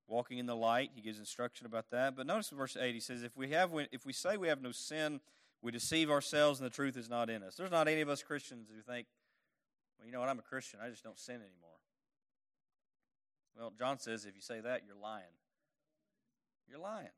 Walking 0.08 0.38
in 0.38 0.46
the 0.46 0.56
light. 0.56 0.90
He 0.94 1.02
gives 1.02 1.18
instruction 1.18 1.66
about 1.66 1.90
that. 1.90 2.16
But 2.16 2.26
notice 2.26 2.50
in 2.50 2.58
verse 2.58 2.76
8, 2.80 2.94
he 2.94 3.00
says, 3.00 3.22
if 3.22 3.36
we, 3.36 3.50
have, 3.50 3.70
if 3.92 4.04
we 4.04 4.12
say 4.12 4.36
we 4.36 4.48
have 4.48 4.62
no 4.62 4.72
sin, 4.72 5.20
we 5.62 5.70
deceive 5.70 6.10
ourselves 6.10 6.58
and 6.58 6.66
the 6.66 6.74
truth 6.74 6.96
is 6.96 7.08
not 7.08 7.30
in 7.30 7.42
us. 7.42 7.54
There's 7.54 7.70
not 7.70 7.88
any 7.88 8.00
of 8.00 8.08
us 8.08 8.22
Christians 8.22 8.68
who 8.74 8.80
think, 8.80 9.06
well, 9.98 10.06
you 10.06 10.12
know 10.12 10.20
what, 10.20 10.28
I'm 10.28 10.38
a 10.38 10.42
Christian. 10.42 10.80
I 10.82 10.88
just 10.88 11.04
don't 11.04 11.18
sin 11.18 11.36
anymore. 11.36 11.76
Well, 13.56 13.72
John 13.78 13.98
says 13.98 14.24
if 14.24 14.34
you 14.34 14.40
say 14.40 14.60
that, 14.60 14.82
you're 14.86 14.96
lying. 15.00 15.24
You're 16.68 16.78
lying. 16.78 17.08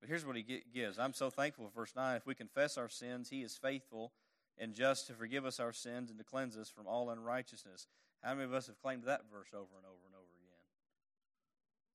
But 0.00 0.08
here's 0.08 0.26
what 0.26 0.36
he 0.36 0.62
gives. 0.74 0.98
I'm 0.98 1.14
so 1.14 1.30
thankful 1.30 1.66
for 1.68 1.80
verse 1.80 1.92
9. 1.94 2.16
If 2.16 2.26
we 2.26 2.34
confess 2.34 2.76
our 2.76 2.88
sins, 2.88 3.30
he 3.30 3.42
is 3.42 3.56
faithful 3.56 4.12
and 4.58 4.74
just 4.74 5.06
to 5.08 5.14
forgive 5.14 5.44
us 5.44 5.60
our 5.60 5.72
sins 5.72 6.10
and 6.10 6.18
to 6.18 6.24
cleanse 6.24 6.56
us 6.56 6.68
from 6.68 6.86
all 6.86 7.10
unrighteousness. 7.10 7.86
How 8.22 8.34
many 8.34 8.44
of 8.44 8.54
us 8.54 8.66
have 8.66 8.80
claimed 8.80 9.04
that 9.04 9.22
verse 9.30 9.48
over 9.52 9.76
and 9.76 9.84
over 9.84 9.98
and? 10.06 10.13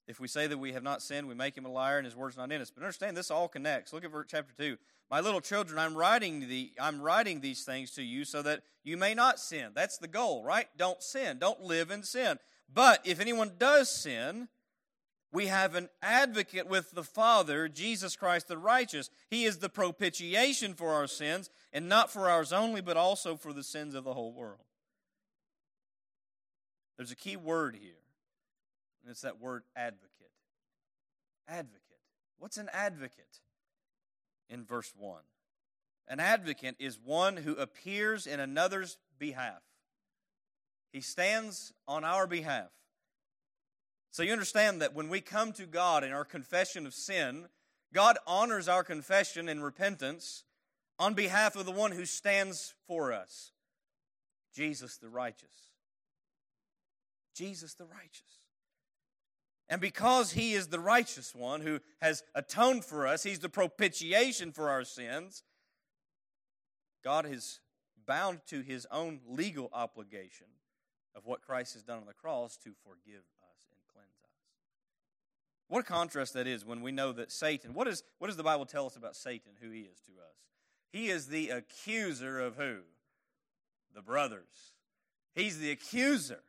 If 0.10 0.20
we 0.20 0.28
say 0.28 0.48
that 0.48 0.58
we 0.58 0.74
have 0.74 0.82
not 0.82 1.04
sinned, 1.04 1.28
we 1.28 1.36
make 1.36 1.56
him 1.56 1.66
a 1.66 1.72
liar 1.72 2.00
and 2.00 2.06
his 2.06 2.16
word's 2.16 2.36
not 2.36 2.52
in 2.52 2.62
us. 2.62 2.72
But 2.72 2.82
understand 2.82 3.16
this 3.16 3.30
all 3.30 3.48
connects. 3.48 3.94
Look 3.94 4.04
at 4.04 4.12
verse 4.12 4.26
chapter 4.28 4.54
2. 4.58 4.76
My 5.12 5.20
little 5.20 5.40
children, 5.40 5.78
I'm 5.78 5.96
writing 5.96 6.50
the 6.50 6.72
I'm 6.82 7.00
writing 7.00 7.42
these 7.42 7.64
things 7.64 7.92
to 7.92 8.02
you 8.02 8.26
so 8.26 8.42
that 8.42 8.64
you 8.84 8.98
may 8.98 9.14
not 9.14 9.40
sin. 9.40 9.70
That's 9.76 10.00
the 10.00 10.08
goal, 10.08 10.44
right? 10.44 10.68
Don't 10.76 11.04
sin. 11.04 11.38
Don't 11.38 11.62
live 11.62 11.92
in 11.92 12.02
sin. 12.02 12.40
But 12.74 13.02
if 13.06 13.20
anyone 13.20 13.52
does 13.60 13.88
sin, 13.88 14.48
we 15.32 15.46
have 15.46 15.76
an 15.76 15.90
advocate 16.02 16.68
with 16.68 16.92
the 16.92 17.04
Father, 17.04 17.70
Jesus 17.70 18.16
Christ 18.16 18.48
the 18.48 18.58
righteous. 18.58 19.12
He 19.30 19.46
is 19.46 19.60
the 19.60 19.70
propitiation 19.70 20.74
for 20.74 20.92
our 20.92 21.06
sins, 21.06 21.52
and 21.72 21.88
not 21.88 22.12
for 22.12 22.28
ours 22.28 22.52
only, 22.52 22.82
but 22.82 22.98
also 22.98 23.36
for 23.36 23.54
the 23.54 23.64
sins 23.64 23.94
of 23.94 24.04
the 24.04 24.16
whole 24.16 24.34
world. 24.34 24.66
There's 26.98 27.12
a 27.12 27.16
key 27.16 27.38
word 27.38 27.78
here, 27.80 27.99
and 29.02 29.12
it's 29.12 29.22
that 29.22 29.40
word 29.40 29.64
advocate. 29.76 30.10
Advocate. 31.48 31.82
What's 32.38 32.58
an 32.58 32.70
advocate? 32.74 33.40
In 34.50 34.66
verse 34.66 34.94
1. 34.98 35.22
An 36.08 36.20
advocate 36.20 36.76
is 36.80 36.98
one 37.04 37.38
who 37.38 37.54
appears 37.54 38.26
in 38.26 38.40
another's 38.40 38.98
behalf. 39.20 39.62
He 40.92 41.02
stands 41.02 41.72
on 41.88 42.04
our 42.04 42.26
behalf. 42.26 42.72
So 44.12 44.24
you 44.24 44.32
understand 44.32 44.82
that 44.82 44.96
when 44.96 45.08
we 45.08 45.22
come 45.22 45.54
to 45.54 45.68
God 45.68 46.04
in 46.04 46.12
our 46.12 46.26
confession 46.26 46.88
of 46.88 46.96
sin, 46.96 47.48
God 47.94 48.18
honors 48.26 48.68
our 48.68 48.84
confession 48.84 49.48
and 49.48 49.64
repentance 49.64 50.44
on 50.98 51.14
behalf 51.14 51.56
of 51.56 51.66
the 51.66 51.72
one 51.72 51.92
who 51.92 52.06
stands 52.06 52.74
for 52.88 53.14
us 53.14 53.52
Jesus 54.54 54.98
the 54.98 55.10
righteous. 55.10 55.72
Jesus 57.36 57.76
the 57.76 57.86
righteous. 57.86 58.39
And 59.70 59.80
because 59.80 60.32
he 60.32 60.54
is 60.54 60.68
the 60.68 60.80
righteous 60.80 61.36
one 61.36 61.62
who 61.62 61.80
has 62.02 62.24
atoned 62.34 62.86
for 62.86 63.06
us, 63.06 63.22
he's 63.22 63.40
the 63.40 63.50
propitiation 63.50 64.52
for 64.52 64.70
our 64.70 64.84
sins, 64.84 65.44
God 67.04 67.26
is 67.26 67.60
bound 68.08 68.40
to 68.48 68.62
his 68.62 68.88
own 68.92 69.20
legal 69.28 69.70
obligation 69.72 70.48
of 71.16 71.26
what 71.26 71.42
Christ 71.42 71.74
has 71.74 71.84
done 71.84 72.00
on 72.00 72.08
the 72.08 72.14
cross 72.14 72.58
to 72.58 72.72
forgive 72.84 73.22
us 73.22 73.68
and 73.72 73.80
cleanse 73.94 74.20
us. 74.24 74.32
What 75.68 75.82
a 75.82 75.84
contrast 75.84 76.34
that 76.34 76.48
is 76.48 76.66
when 76.66 76.82
we 76.82 76.92
know 76.92 77.12
that 77.12 77.32
Satan, 77.32 77.74
what, 77.76 77.88
is, 77.88 78.04
what 78.18 78.28
does 78.28 78.38
the 78.38 78.44
Bible 78.44 78.66
tell 78.66 78.88
us 78.88 78.96
about 78.96 79.16
Satan, 79.16 79.52
who 79.62 79.70
he 79.70 79.82
is 79.82 80.00
to 80.08 80.14
us? 80.14 80.36
He 80.92 81.10
is 81.10 81.28
the 81.28 81.50
accuser 81.50 82.40
of 82.40 82.56
who? 82.56 82.78
The 83.94 84.02
brothers. 84.02 84.74
He's 85.36 85.60
the 85.60 85.70
accuser. 85.70 86.40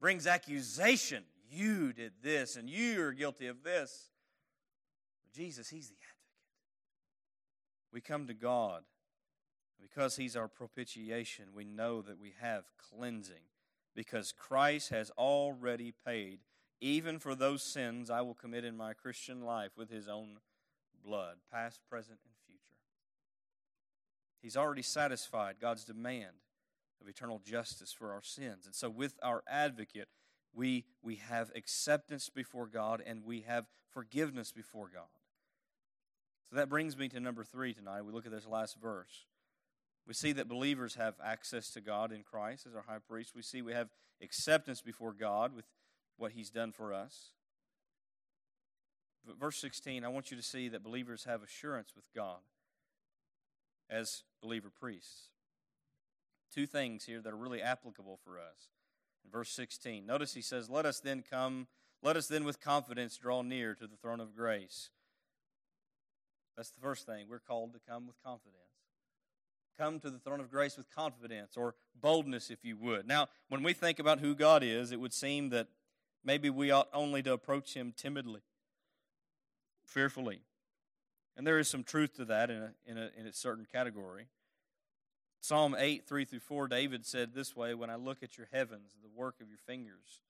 Brings 0.00 0.26
accusation. 0.26 1.24
You 1.50 1.92
did 1.92 2.12
this 2.22 2.56
and 2.56 2.70
you 2.70 3.02
are 3.02 3.12
guilty 3.12 3.48
of 3.48 3.62
this. 3.62 4.10
But 5.24 5.32
Jesus, 5.32 5.68
He's 5.68 5.88
the 5.88 5.96
advocate. 5.96 6.16
We 7.92 8.00
come 8.00 8.26
to 8.28 8.34
God 8.34 8.82
because 9.80 10.16
He's 10.16 10.36
our 10.36 10.48
propitiation. 10.48 11.46
We 11.54 11.64
know 11.64 12.02
that 12.02 12.20
we 12.20 12.34
have 12.40 12.64
cleansing 12.90 13.42
because 13.94 14.32
Christ 14.32 14.90
has 14.90 15.10
already 15.18 15.92
paid, 16.06 16.38
even 16.80 17.18
for 17.18 17.34
those 17.34 17.62
sins 17.62 18.10
I 18.10 18.20
will 18.20 18.34
commit 18.34 18.64
in 18.64 18.76
my 18.76 18.92
Christian 18.92 19.44
life 19.44 19.72
with 19.76 19.90
his 19.90 20.08
own 20.08 20.38
blood, 21.04 21.36
past, 21.52 21.80
present, 21.88 22.18
and 22.24 22.34
future. 22.46 22.60
He's 24.40 24.56
already 24.56 24.82
satisfied 24.82 25.56
God's 25.60 25.84
demand 25.84 26.36
of 27.00 27.08
eternal 27.08 27.40
justice 27.44 27.92
for 27.92 28.12
our 28.12 28.22
sins. 28.22 28.66
And 28.66 28.74
so, 28.74 28.88
with 28.88 29.18
our 29.22 29.42
advocate, 29.48 30.08
we, 30.54 30.84
we 31.02 31.16
have 31.16 31.50
acceptance 31.54 32.28
before 32.28 32.66
God 32.66 33.02
and 33.04 33.24
we 33.24 33.42
have 33.42 33.66
forgiveness 33.92 34.52
before 34.52 34.90
God. 34.92 35.04
So 36.48 36.56
that 36.56 36.68
brings 36.68 36.96
me 36.96 37.08
to 37.08 37.20
number 37.20 37.44
three 37.44 37.72
tonight. 37.72 38.02
We 38.02 38.12
look 38.12 38.26
at 38.26 38.32
this 38.32 38.46
last 38.46 38.76
verse. 38.80 39.26
We 40.06 40.14
see 40.14 40.32
that 40.32 40.48
believers 40.48 40.96
have 40.96 41.14
access 41.22 41.70
to 41.70 41.80
God 41.80 42.10
in 42.10 42.22
Christ 42.22 42.66
as 42.66 42.74
our 42.74 42.82
high 42.82 42.98
priest. 42.98 43.32
We 43.34 43.42
see 43.42 43.62
we 43.62 43.72
have 43.72 43.88
acceptance 44.20 44.80
before 44.80 45.12
God 45.12 45.54
with 45.54 45.66
what 46.16 46.32
he's 46.32 46.50
done 46.50 46.72
for 46.72 46.92
us. 46.92 47.30
But 49.24 49.38
verse 49.38 49.60
16, 49.60 50.04
I 50.04 50.08
want 50.08 50.30
you 50.30 50.36
to 50.36 50.42
see 50.42 50.68
that 50.68 50.82
believers 50.82 51.24
have 51.24 51.42
assurance 51.42 51.92
with 51.94 52.06
God 52.14 52.38
as 53.88 54.22
believer 54.42 54.70
priests. 54.70 55.28
Two 56.52 56.66
things 56.66 57.04
here 57.04 57.20
that 57.20 57.32
are 57.32 57.36
really 57.36 57.62
applicable 57.62 58.18
for 58.24 58.38
us. 58.38 58.70
Verse 59.30 59.50
16, 59.50 60.06
notice 60.06 60.34
he 60.34 60.42
says, 60.42 60.68
Let 60.68 60.86
us 60.86 61.00
then 61.00 61.22
come, 61.28 61.68
let 62.02 62.16
us 62.16 62.26
then 62.26 62.44
with 62.44 62.60
confidence 62.60 63.16
draw 63.16 63.42
near 63.42 63.74
to 63.74 63.86
the 63.86 63.96
throne 63.96 64.20
of 64.20 64.34
grace. 64.34 64.90
That's 66.56 66.70
the 66.70 66.80
first 66.80 67.06
thing. 67.06 67.26
We're 67.28 67.38
called 67.38 67.72
to 67.74 67.80
come 67.88 68.06
with 68.06 68.16
confidence 68.24 68.60
come 69.80 69.98
to 69.98 70.10
the 70.10 70.18
throne 70.18 70.40
of 70.40 70.50
grace 70.50 70.76
with 70.76 70.94
confidence 70.94 71.56
or 71.56 71.74
boldness, 71.98 72.50
if 72.50 72.64
you 72.64 72.76
would. 72.76 73.06
Now, 73.06 73.28
when 73.48 73.62
we 73.62 73.72
think 73.72 73.98
about 73.98 74.20
who 74.20 74.34
God 74.34 74.62
is, 74.62 74.92
it 74.92 75.00
would 75.00 75.14
seem 75.14 75.48
that 75.50 75.68
maybe 76.22 76.50
we 76.50 76.70
ought 76.70 76.88
only 76.92 77.22
to 77.22 77.32
approach 77.32 77.72
Him 77.72 77.94
timidly, 77.96 78.42
fearfully. 79.86 80.42
And 81.34 81.46
there 81.46 81.58
is 81.58 81.68
some 81.68 81.82
truth 81.82 82.14
to 82.16 82.26
that 82.26 82.50
in 82.50 82.58
a, 82.58 82.72
in 82.84 82.98
a, 82.98 83.10
in 83.18 83.26
a 83.26 83.32
certain 83.32 83.66
category. 83.72 84.26
Psalm 85.40 85.74
8, 85.78 86.06
3 86.06 86.24
through 86.24 86.40
4, 86.40 86.68
David 86.68 87.06
said 87.06 87.34
this 87.34 87.56
way 87.56 87.74
When 87.74 87.90
I 87.90 87.96
look 87.96 88.22
at 88.22 88.36
your 88.36 88.48
heavens, 88.52 88.96
the 89.02 89.08
work 89.08 89.36
of 89.40 89.48
your 89.48 89.58
fingers, 89.58 90.22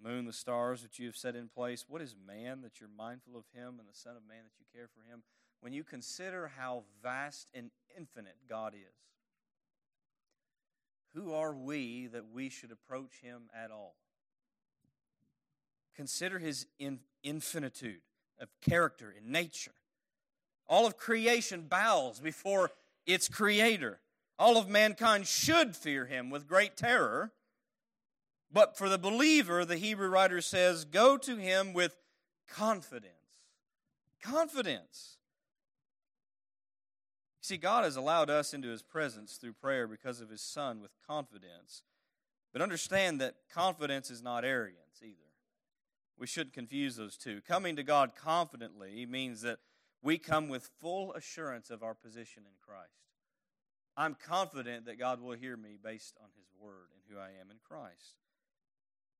the 0.00 0.08
moon, 0.08 0.26
the 0.26 0.32
stars 0.32 0.82
that 0.82 0.98
you 0.98 1.06
have 1.06 1.16
set 1.16 1.36
in 1.36 1.48
place, 1.48 1.84
what 1.88 2.02
is 2.02 2.14
man 2.26 2.62
that 2.62 2.80
you're 2.80 2.90
mindful 2.96 3.36
of 3.36 3.44
him, 3.54 3.76
and 3.78 3.88
the 3.88 3.98
Son 3.98 4.16
of 4.16 4.22
Man 4.28 4.42
that 4.44 4.58
you 4.58 4.66
care 4.72 4.88
for 4.88 5.00
him? 5.10 5.22
when 5.60 5.72
you 5.72 5.84
consider 5.84 6.52
how 6.56 6.84
vast 7.02 7.48
and 7.54 7.70
infinite 7.96 8.36
God 8.48 8.74
is, 8.74 8.94
who 11.14 11.32
are 11.32 11.54
we 11.54 12.08
that 12.08 12.30
we 12.32 12.48
should 12.48 12.70
approach 12.70 13.20
him 13.22 13.50
at 13.54 13.70
all? 13.70 13.96
Consider 15.96 16.38
his 16.38 16.66
in, 16.78 17.00
infinitude 17.22 18.02
of 18.38 18.48
character 18.60 19.14
and 19.16 19.32
nature. 19.32 19.72
All 20.68 20.86
of 20.86 20.98
creation 20.98 21.62
bows 21.62 22.20
before 22.20 22.70
its 23.06 23.28
creator. 23.28 23.98
All 24.38 24.58
of 24.58 24.68
mankind 24.68 25.26
should 25.26 25.74
fear 25.74 26.06
him 26.06 26.30
with 26.30 26.46
great 26.46 26.76
terror. 26.76 27.32
But 28.52 28.76
for 28.76 28.88
the 28.88 28.98
believer, 28.98 29.64
the 29.64 29.76
Hebrew 29.76 30.08
writer 30.08 30.40
says, 30.40 30.84
go 30.84 31.16
to 31.18 31.36
him 31.36 31.72
with 31.72 31.96
confidence. 32.48 33.12
Confidence. 34.22 35.16
See, 37.46 37.56
God 37.56 37.84
has 37.84 37.94
allowed 37.94 38.28
us 38.28 38.52
into 38.52 38.70
His 38.70 38.82
presence 38.82 39.36
through 39.36 39.52
prayer 39.52 39.86
because 39.86 40.20
of 40.20 40.30
His 40.30 40.40
Son 40.40 40.80
with 40.80 40.90
confidence. 41.06 41.84
But 42.52 42.60
understand 42.60 43.20
that 43.20 43.36
confidence 43.54 44.10
is 44.10 44.20
not 44.20 44.44
arrogance 44.44 45.00
either. 45.00 45.30
We 46.18 46.26
shouldn't 46.26 46.54
confuse 46.54 46.96
those 46.96 47.16
two. 47.16 47.40
Coming 47.46 47.76
to 47.76 47.84
God 47.84 48.16
confidently 48.16 49.06
means 49.06 49.42
that 49.42 49.60
we 50.02 50.18
come 50.18 50.48
with 50.48 50.70
full 50.80 51.12
assurance 51.12 51.70
of 51.70 51.84
our 51.84 51.94
position 51.94 52.42
in 52.46 52.54
Christ. 52.60 53.05
I'm 53.96 54.14
confident 54.14 54.86
that 54.86 54.98
God 54.98 55.20
will 55.20 55.36
hear 55.36 55.56
me 55.56 55.78
based 55.82 56.16
on 56.22 56.28
His 56.36 56.48
Word 56.60 56.88
and 56.92 57.02
who 57.08 57.20
I 57.20 57.28
am 57.40 57.50
in 57.50 57.56
Christ. 57.66 58.16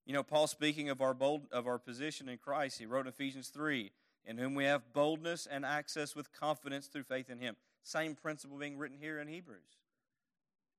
You 0.04 0.12
know, 0.12 0.22
Paul 0.22 0.46
speaking 0.46 0.88
of 0.88 1.00
our 1.00 1.14
bold 1.14 1.42
of 1.50 1.66
our 1.66 1.78
position 1.78 2.28
in 2.28 2.38
Christ, 2.38 2.78
he 2.78 2.86
wrote 2.86 3.06
in 3.06 3.08
Ephesians 3.08 3.48
3, 3.48 3.90
in 4.24 4.38
whom 4.38 4.54
we 4.54 4.64
have 4.64 4.92
boldness 4.92 5.46
and 5.46 5.64
access 5.64 6.14
with 6.14 6.32
confidence 6.32 6.86
through 6.86 7.04
faith 7.04 7.28
in 7.28 7.38
him. 7.38 7.56
Same 7.82 8.14
principle 8.14 8.58
being 8.58 8.78
written 8.78 8.98
here 9.00 9.18
in 9.18 9.28
Hebrews 9.28 9.78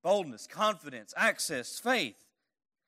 boldness, 0.03 0.47
confidence, 0.47 1.13
access, 1.17 1.79
faith. 1.79 2.15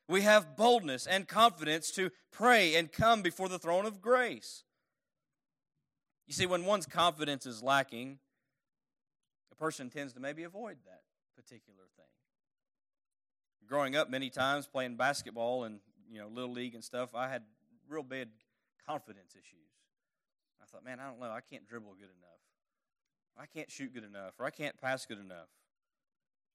We 0.08 0.22
have 0.22 0.56
boldness 0.56 1.06
and 1.06 1.28
confidence 1.28 1.92
to 1.92 2.12
pray 2.32 2.76
and 2.76 2.92
come 2.92 3.22
before 3.22 3.50
the 3.50 3.60
throne 3.60 3.86
of 3.86 4.02
grace. 4.02 4.64
You 6.28 6.34
see, 6.34 6.46
when 6.46 6.66
one's 6.66 6.86
confidence 6.86 7.46
is 7.46 7.62
lacking, 7.62 8.20
person 9.60 9.90
tends 9.90 10.14
to 10.14 10.20
maybe 10.20 10.44
avoid 10.44 10.78
that 10.86 11.02
particular 11.36 11.84
thing. 11.96 12.06
Growing 13.68 13.96
up, 13.96 14.10
many 14.10 14.30
times 14.30 14.68
playing 14.68 14.96
basketball 14.96 15.66
and 15.66 15.80
you 16.10 16.20
know 16.20 16.28
little 16.28 16.52
league 16.52 16.74
and 16.74 16.84
stuff, 16.84 17.14
I 17.14 17.30
had 17.30 17.44
real 17.88 18.04
bad 18.04 18.30
confidence 18.88 19.34
issues. 19.34 19.70
I 20.62 20.66
thought, 20.66 20.84
man, 20.84 21.00
I 21.00 21.08
don't 21.08 21.20
know. 21.20 21.32
I 21.32 21.42
can't 21.42 21.68
dribble 21.68 21.94
good 21.94 22.10
enough. 22.18 22.40
I 23.38 23.46
can't 23.46 23.72
shoot 23.72 23.94
good 23.94 24.04
enough, 24.04 24.34
or 24.40 24.46
I 24.46 24.50
can't 24.50 24.80
pass 24.82 25.06
good 25.06 25.20
enough. 25.20 25.48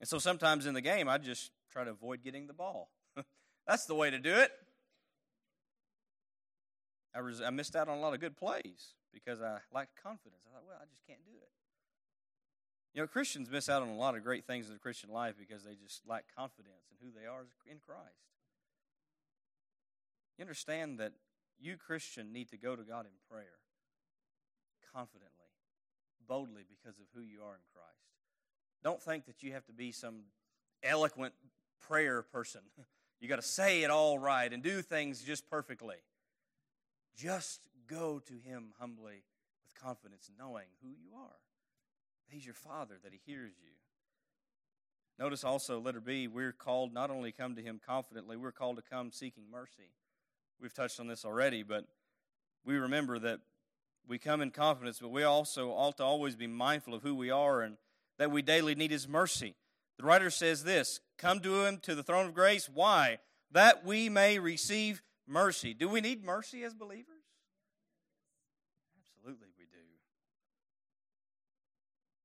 And 0.01 0.09
so 0.09 0.19
sometimes 0.19 0.67
in 0.67 0.75
the 0.75 0.81
game, 0.81 1.09
I 1.09 1.19
just 1.19 1.51
try 1.73 1.85
to 1.85 1.91
avoid 1.91 2.23
getting 2.23 2.47
the 2.47 2.53
ball. 2.53 2.91
That's 3.67 3.87
the 3.87 3.95
way 3.95 4.11
to 4.11 4.19
do 4.19 4.35
it. 4.35 4.51
I, 7.15 7.21
res- 7.21 7.41
I 7.41 7.51
missed 7.51 7.77
out 7.77 7.89
on 7.89 7.99
a 7.99 8.01
lot 8.01 8.13
of 8.13 8.21
good 8.21 8.37
plays 8.37 8.95
because 9.13 9.41
I 9.41 9.59
lacked 9.73 9.97
confidence. 10.03 10.43
I 10.47 10.53
thought, 10.53 10.65
well, 10.67 10.79
I 10.81 10.85
just 10.91 11.07
can't 11.07 11.25
do 11.25 11.31
it. 11.31 11.51
You 12.95 13.01
know, 13.01 13.09
Christians 13.09 13.51
miss 13.51 13.69
out 13.69 13.83
on 13.83 13.89
a 13.89 13.97
lot 13.97 14.17
of 14.17 14.23
great 14.23 14.47
things 14.47 14.69
in 14.69 14.73
the 14.73 14.79
Christian 14.79 15.11
life 15.11 15.35
because 15.37 15.65
they 15.65 15.75
just 15.75 16.07
lack 16.07 16.25
confidence 16.37 16.87
in 16.91 17.05
who 17.05 17.13
they 17.13 17.27
are 17.27 17.41
in 17.69 17.79
Christ. 17.85 18.31
You 20.39 20.43
understand 20.43 21.01
that 21.01 21.13
you, 21.59 21.77
Christian, 21.77 22.33
need 22.33 22.51
to 22.51 22.57
go 22.57 22.77
to 22.77 22.83
God 22.83 23.07
in 23.07 23.13
prayer 23.29 23.59
confidently, 24.93 25.31
boldly 26.29 26.63
because 26.69 26.99
of 27.01 27.07
who 27.15 27.21
you 27.21 27.41
are 27.43 27.55
in 27.55 27.67
Christ. 27.75 28.05
Don't 28.85 29.03
think 29.03 29.27
that 29.27 29.43
you 29.43 29.53
have 29.53 29.67
to 29.67 29.73
be 29.73 29.91
some 29.91 30.21
eloquent 30.83 31.35
prayer 31.87 32.23
person. 32.23 32.61
You 33.21 33.29
got 33.29 33.37
to 33.37 33.43
say 33.43 33.85
it 33.85 33.91
all 33.91 34.19
right 34.19 34.53
and 34.53 34.63
do 34.63 34.83
things 34.83 35.23
just 35.23 35.49
perfectly. 35.49 35.97
Just 37.17 37.69
go 37.87 38.19
to 38.19 38.35
Him 38.35 38.75
humbly 38.79 39.23
with 39.63 39.83
confidence, 39.83 40.31
knowing 40.39 40.67
who 40.83 40.91
you 40.91 41.17
are. 41.17 41.39
He's 42.29 42.45
your 42.45 42.55
Father, 42.55 42.95
that 43.03 43.13
He 43.13 43.21
hears 43.25 43.53
you. 43.63 43.71
Notice 45.19 45.45
also, 45.45 45.81
letter 45.81 46.01
B, 46.01 46.27
we're 46.27 46.53
called 46.53 46.93
not 46.93 47.11
only 47.11 47.31
come 47.31 47.55
to 47.55 47.63
Him 47.63 47.81
confidently, 47.85 48.37
we're 48.37 48.53
called 48.53 48.77
to 48.77 48.83
come 48.83 49.13
seeking 49.13 49.45
mercy. 49.51 49.93
We've 50.61 50.75
touched 50.75 50.99
on 50.99 51.07
this 51.07 51.25
already, 51.25 51.63
but 51.63 51.85
we 52.65 52.77
remember 52.77 53.19
that 53.21 53.41
we 54.07 54.19
come 54.19 54.41
in 54.41 54.51
confidence, 54.51 54.99
but 55.01 55.11
we 55.11 55.23
also 55.23 55.71
ought 55.71 55.97
to 55.99 56.05
always 56.05 56.37
be 56.37 56.47
mindful 56.47 56.95
of 56.95 57.03
who 57.03 57.15
we 57.15 57.31
are 57.31 57.63
and 57.63 57.77
that 58.19 58.31
we 58.31 58.43
daily 58.43 58.75
need 58.75 58.91
His 58.91 59.09
mercy. 59.09 59.55
The 59.99 60.05
writer 60.05 60.31
says 60.31 60.65
this 60.65 61.01
Come 61.19 61.41
to 61.41 61.65
Him 61.65 61.79
to 61.83 61.95
the 61.95 62.03
throne 62.03 62.27
of 62.27 62.35
grace. 62.35 62.69
Why? 62.73 63.19
That 63.53 63.85
we 63.85 64.09
may 64.09 64.39
receive 64.39 65.03
mercy. 65.27 65.75
Do 65.75 65.89
we 65.89 66.01
need 66.01 66.25
mercy 66.25 66.65
as 66.65 66.75
believers? 66.75 67.23
Absolutely, 68.99 69.49
we 69.57 69.65
do. 69.65 69.79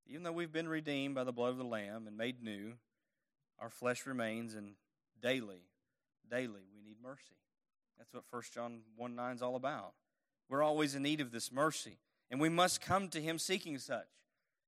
Even 0.10 0.24
though 0.24 0.32
we've 0.32 0.52
been 0.52 0.68
redeemed 0.68 1.14
by 1.14 1.24
the 1.24 1.32
blood 1.32 1.52
of 1.52 1.58
the 1.58 1.64
Lamb 1.64 2.08
and 2.08 2.18
made 2.18 2.42
new, 2.42 2.74
our 3.60 3.70
flesh 3.70 4.08
remains, 4.08 4.56
and 4.56 4.74
daily, 5.22 5.62
daily, 6.32 6.64
we 6.74 6.82
need 6.84 6.98
mercy. 7.02 7.36
That's 7.98 8.14
what 8.14 8.24
1 8.32 8.42
John 8.54 8.80
1 8.96 9.16
9 9.16 9.36
is 9.36 9.42
all 9.44 9.56
about. 9.56 9.94
We're 10.50 10.64
always 10.64 10.96
in 10.96 11.04
need 11.04 11.22
of 11.22 11.32
this 11.32 11.52
mercy, 11.52 12.00
and 12.32 12.42
we 12.42 12.50
must 12.50 12.82
come 12.82 13.10
to 13.10 13.22
Him 13.22 13.38
seeking 13.38 13.78
such. 13.78 14.08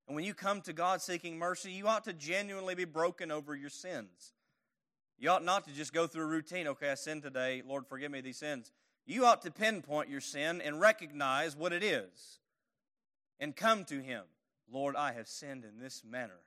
And 0.08 0.16
when 0.16 0.26
you 0.26 0.36
come 0.36 0.62
to 0.62 0.74
God 0.74 1.02
seeking 1.02 1.40
mercy, 1.40 1.72
you 1.72 1.88
ought 1.88 2.04
to 2.04 2.14
genuinely 2.14 2.76
be 2.76 2.86
broken 2.86 3.32
over 3.32 3.56
your 3.56 3.70
sins. 3.70 4.34
You 5.18 5.30
ought 5.30 5.44
not 5.44 5.66
to 5.68 5.74
just 5.74 5.94
go 5.94 6.06
through 6.06 6.24
a 6.24 6.28
routine. 6.28 6.68
Okay, 6.68 6.92
I 6.92 6.96
sinned 6.96 7.24
today. 7.24 7.64
Lord, 7.66 7.88
forgive 7.88 8.12
me 8.12 8.22
these 8.22 8.38
sins. 8.38 8.72
You 9.06 9.26
ought 9.26 9.42
to 9.44 9.52
pinpoint 9.52 10.10
your 10.10 10.22
sin 10.22 10.62
and 10.62 10.80
recognize 10.80 11.56
what 11.56 11.74
it 11.74 11.84
is 11.84 12.40
and 13.40 13.56
come 13.56 13.86
to 13.86 14.02
Him. 14.02 14.24
Lord, 14.72 14.96
I 14.96 15.14
have 15.14 15.28
sinned 15.28 15.66
in 15.66 15.80
this 15.80 16.04
manner. 16.04 16.42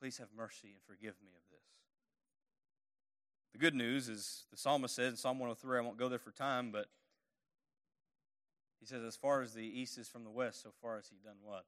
Please 0.00 0.18
have 0.18 0.28
mercy 0.36 0.68
and 0.74 0.82
forgive 0.86 1.14
me 1.22 1.30
of 1.34 1.42
this. 1.50 1.64
The 3.52 3.58
good 3.58 3.74
news 3.74 4.08
is 4.08 4.44
the 4.50 4.56
psalmist 4.56 4.94
says 4.94 5.12
in 5.12 5.16
Psalm 5.16 5.38
103, 5.38 5.78
I 5.78 5.80
won't 5.80 5.96
go 5.96 6.08
there 6.08 6.18
for 6.18 6.32
time, 6.32 6.72
but 6.72 6.86
he 8.80 8.86
says, 8.86 9.02
As 9.02 9.16
far 9.16 9.42
as 9.42 9.54
the 9.54 9.62
east 9.62 9.96
is 9.96 10.08
from 10.08 10.24
the 10.24 10.30
west, 10.30 10.62
so 10.62 10.70
far 10.82 10.98
as 10.98 11.08
he 11.08 11.16
done 11.24 11.36
what? 11.42 11.64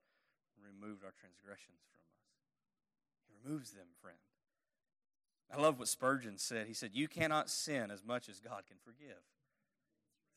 Removed 0.62 1.04
our 1.04 1.12
transgressions 1.18 1.78
from 1.90 2.00
us. 2.00 2.26
He 3.26 3.34
removes 3.42 3.70
them, 3.70 3.86
friend. 4.02 4.18
I 5.54 5.60
love 5.60 5.78
what 5.78 5.88
Spurgeon 5.88 6.38
said. 6.38 6.66
He 6.66 6.74
said, 6.74 6.90
You 6.92 7.08
cannot 7.08 7.48
sin 7.48 7.90
as 7.90 8.04
much 8.04 8.28
as 8.28 8.40
God 8.40 8.64
can 8.66 8.78
forgive. 8.84 9.22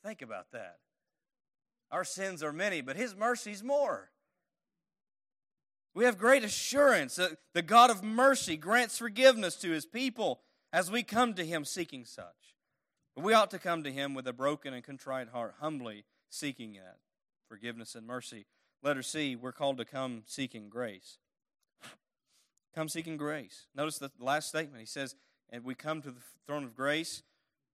Think 0.04 0.22
about 0.22 0.52
that. 0.52 0.78
Our 1.92 2.04
sins 2.04 2.44
are 2.44 2.54
many, 2.54 2.82
but 2.82 2.96
His 2.96 3.16
mercy's 3.16 3.64
more. 3.64 4.12
We 5.94 6.06
have 6.06 6.18
great 6.18 6.44
assurance 6.44 7.16
that 7.16 7.38
the 7.54 7.62
God 7.62 7.90
of 7.90 8.04
mercy 8.04 8.58
grants 8.58 8.98
forgiveness 8.98 9.56
to 9.58 9.72
His 9.72 9.86
people 9.86 10.42
as 10.72 10.92
we 10.92 11.04
come 11.04 11.34
to 11.34 11.46
Him 11.46 11.66
seeking 11.66 12.06
such. 12.06 12.56
But 13.16 13.24
we 13.24 13.34
ought 13.34 13.52
to 13.52 13.60
come 13.60 13.84
to 13.84 13.92
Him 13.92 14.14
with 14.14 14.28
a 14.28 14.34
broken 14.34 14.74
and 14.74 14.84
contrite 14.84 15.30
heart, 15.30 15.56
humbly 15.60 16.06
seeking 16.30 16.74
that 16.74 16.98
forgiveness 17.48 17.96
and 17.96 18.06
mercy. 18.06 18.46
Letter 18.84 19.04
C, 19.04 19.36
we're 19.36 19.52
called 19.52 19.78
to 19.78 19.86
come 19.86 20.24
seeking 20.26 20.70
grace. 20.70 21.18
Come 22.76 22.88
seeking 22.88 23.18
grace. 23.18 23.66
Notice 23.76 23.98
the 23.98 24.12
last 24.20 24.48
statement. 24.48 24.80
He 24.80 24.86
says, 24.86 25.16
and 25.50 25.64
we 25.64 25.74
come 25.74 26.02
to 26.04 26.12
the 26.12 26.22
throne 26.46 26.64
of 26.64 26.76
grace 26.76 27.24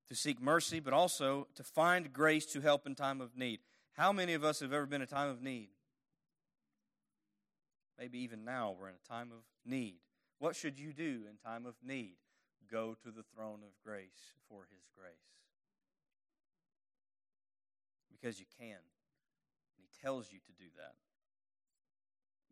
to 0.08 0.16
seek 0.16 0.42
mercy, 0.42 0.80
but 0.80 0.94
also 0.94 1.48
to 1.56 1.64
find 1.64 2.14
grace 2.14 2.46
to 2.48 2.62
help 2.62 2.88
in 2.88 2.96
time 2.96 3.20
of 3.20 3.36
need. 3.38 3.60
How 3.94 4.12
many 4.14 4.34
of 4.34 4.44
us 4.44 4.62
have 4.62 4.72
ever 4.72 4.86
been 4.86 5.02
in 5.02 5.08
a 5.08 5.08
time 5.08 5.30
of 5.30 5.42
need? 5.42 5.70
Maybe 7.98 8.20
even 8.20 8.44
now 8.44 8.76
we're 8.78 8.90
in 8.90 8.96
a 8.96 9.08
time 9.08 9.32
of 9.32 9.44
need. 9.66 10.00
What 10.40 10.56
should 10.56 10.80
you 10.80 10.94
do 10.94 11.24
in 11.30 11.38
time 11.44 11.66
of 11.66 11.76
need? 11.84 12.16
Go 12.70 12.96
to 13.04 13.12
the 13.12 13.24
throne 13.24 13.60
of 13.64 13.80
grace 13.84 14.34
for 14.50 14.68
his 14.72 14.84
grace. 14.98 15.14
Because 18.12 18.40
you 18.40 18.46
can. 18.58 18.68
And 18.68 19.78
he 19.78 19.88
tells 20.02 20.32
you 20.32 20.40
to 20.40 20.52
do 20.52 20.70
that. 20.78 20.96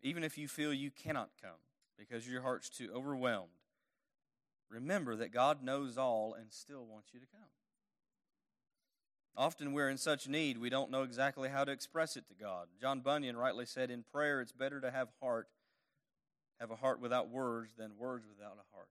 Even 0.02 0.24
if 0.24 0.38
you 0.38 0.48
feel 0.48 0.74
you 0.74 0.91
cannot 0.91 1.30
come 1.41 1.60
because 1.98 2.28
your 2.28 2.41
heart's 2.41 2.70
too 2.70 2.89
overwhelmed, 2.94 3.50
remember 4.70 5.16
that 5.16 5.32
God 5.32 5.64
knows 5.64 5.98
all 5.98 6.34
and 6.34 6.52
still 6.52 6.86
wants 6.86 7.10
you 7.14 7.20
to 7.20 7.26
come. 7.26 7.50
Often 9.36 9.74
we're 9.74 9.90
in 9.90 9.98
such 9.98 10.28
need, 10.28 10.60
we 10.60 10.70
don't 10.70 10.92
know 10.92 11.02
exactly 11.02 11.50
how 11.50 11.64
to 11.64 11.72
express 11.72 12.16
it 12.16 12.28
to 12.28 12.36
God. 12.36 12.68
John 12.80 13.00
Bunyan 13.00 13.36
rightly 13.36 13.66
said, 13.66 13.90
In 13.90 14.04
prayer, 14.04 14.42
it's 14.42 14.52
better 14.52 14.80
to 14.80 14.92
have 14.92 15.10
heart, 15.22 15.48
have 16.60 16.70
a 16.70 16.76
heart 16.76 17.00
without 17.00 17.30
words 17.30 17.74
than 17.76 17.98
words 17.98 18.26
without 18.28 18.54
a 18.54 18.76
heart. 18.76 18.90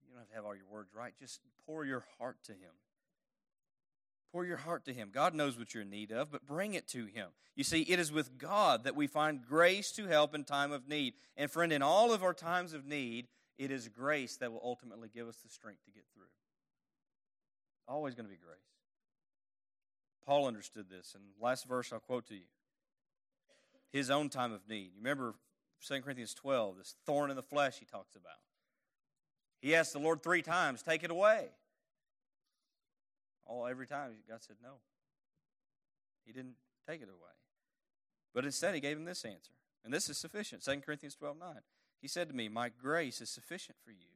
You 0.00 0.14
don't 0.14 0.20
have 0.20 0.28
to 0.28 0.34
have 0.34 0.44
all 0.46 0.54
your 0.54 0.66
words 0.70 0.94
right. 0.94 1.12
Just 1.20 1.40
pour 1.66 1.84
your 1.84 2.04
heart 2.18 2.38
to 2.44 2.52
Him. 2.52 2.72
Pour 4.32 4.46
your 4.46 4.56
heart 4.56 4.86
to 4.86 4.94
Him. 4.94 5.10
God 5.12 5.34
knows 5.34 5.58
what 5.58 5.74
you're 5.74 5.82
in 5.82 5.90
need 5.90 6.10
of, 6.10 6.32
but 6.32 6.46
bring 6.46 6.72
it 6.72 6.88
to 6.88 7.04
Him. 7.04 7.28
You 7.54 7.64
see, 7.64 7.82
it 7.82 7.98
is 7.98 8.10
with 8.10 8.38
God 8.38 8.84
that 8.84 8.96
we 8.96 9.06
find 9.06 9.44
grace 9.46 9.92
to 9.92 10.06
help 10.06 10.34
in 10.34 10.44
time 10.44 10.72
of 10.72 10.88
need. 10.88 11.12
And 11.36 11.50
friend, 11.50 11.70
in 11.70 11.82
all 11.82 12.14
of 12.14 12.22
our 12.22 12.32
times 12.32 12.72
of 12.72 12.86
need, 12.86 13.26
it 13.58 13.70
is 13.70 13.88
grace 13.88 14.38
that 14.38 14.50
will 14.50 14.62
ultimately 14.64 15.10
give 15.12 15.28
us 15.28 15.36
the 15.44 15.50
strength 15.50 15.84
to 15.84 15.90
get 15.90 16.04
through. 16.14 16.24
Always 17.86 18.14
going 18.14 18.26
to 18.26 18.30
be 18.30 18.38
grace. 18.42 18.71
Paul 20.24 20.46
understood 20.46 20.88
this. 20.88 21.14
And 21.14 21.24
last 21.40 21.66
verse 21.66 21.92
I'll 21.92 22.00
quote 22.00 22.26
to 22.26 22.34
you. 22.34 22.46
His 23.92 24.10
own 24.10 24.28
time 24.28 24.52
of 24.52 24.68
need. 24.68 24.92
You 24.94 25.00
remember 25.02 25.34
2 25.86 26.00
Corinthians 26.00 26.34
12, 26.34 26.78
this 26.78 26.94
thorn 27.04 27.30
in 27.30 27.36
the 27.36 27.42
flesh 27.42 27.78
he 27.78 27.84
talks 27.84 28.14
about. 28.14 28.38
He 29.60 29.74
asked 29.74 29.92
the 29.92 29.98
Lord 29.98 30.22
three 30.22 30.42
times, 30.42 30.82
take 30.82 31.04
it 31.04 31.10
away. 31.10 31.48
All 33.46 33.66
every 33.66 33.86
time 33.86 34.12
God 34.28 34.42
said 34.42 34.56
no. 34.62 34.74
He 36.24 36.32
didn't 36.32 36.54
take 36.88 37.02
it 37.02 37.08
away. 37.08 37.32
But 38.34 38.44
instead 38.44 38.74
he 38.74 38.80
gave 38.80 38.96
him 38.96 39.04
this 39.04 39.24
answer. 39.24 39.52
And 39.84 39.92
this 39.92 40.08
is 40.08 40.16
sufficient. 40.16 40.64
2 40.64 40.80
Corinthians 40.80 41.14
12, 41.16 41.36
9. 41.38 41.48
He 42.00 42.08
said 42.08 42.28
to 42.28 42.34
me, 42.34 42.48
My 42.48 42.68
grace 42.68 43.20
is 43.20 43.30
sufficient 43.30 43.76
for 43.84 43.90
you. 43.90 44.08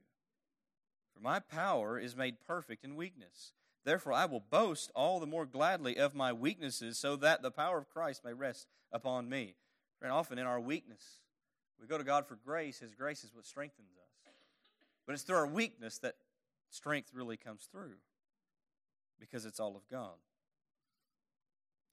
For 1.13 1.21
my 1.21 1.39
power 1.39 1.99
is 1.99 2.15
made 2.15 2.37
perfect 2.45 2.83
in 2.83 2.95
weakness. 2.95 3.51
Therefore, 3.87 4.11
I 4.11 4.25
will 4.25 4.41
boast 4.41 4.91
all 4.93 5.21
the 5.21 5.25
more 5.25 5.45
gladly 5.45 5.97
of 5.97 6.13
my 6.13 6.33
weaknesses, 6.33 6.97
so 6.97 7.15
that 7.15 7.41
the 7.41 7.51
power 7.51 7.77
of 7.77 7.87
Christ 7.87 8.21
may 8.25 8.33
rest 8.33 8.67
upon 8.91 9.29
me. 9.29 9.55
And 10.01 10.11
often 10.11 10.37
in 10.37 10.45
our 10.45 10.59
weakness, 10.59 11.21
we 11.79 11.87
go 11.87 11.97
to 11.97 12.03
God 12.03 12.27
for 12.27 12.35
grace. 12.35 12.79
His 12.79 12.93
grace 12.93 13.23
is 13.23 13.33
what 13.33 13.45
strengthens 13.45 13.91
us. 13.91 14.33
But 15.05 15.13
it's 15.13 15.23
through 15.23 15.37
our 15.37 15.47
weakness 15.47 15.99
that 15.99 16.15
strength 16.69 17.11
really 17.13 17.37
comes 17.37 17.69
through, 17.71 17.95
because 19.21 19.45
it's 19.45 19.57
all 19.57 19.77
of 19.77 19.87
God. 19.89 20.17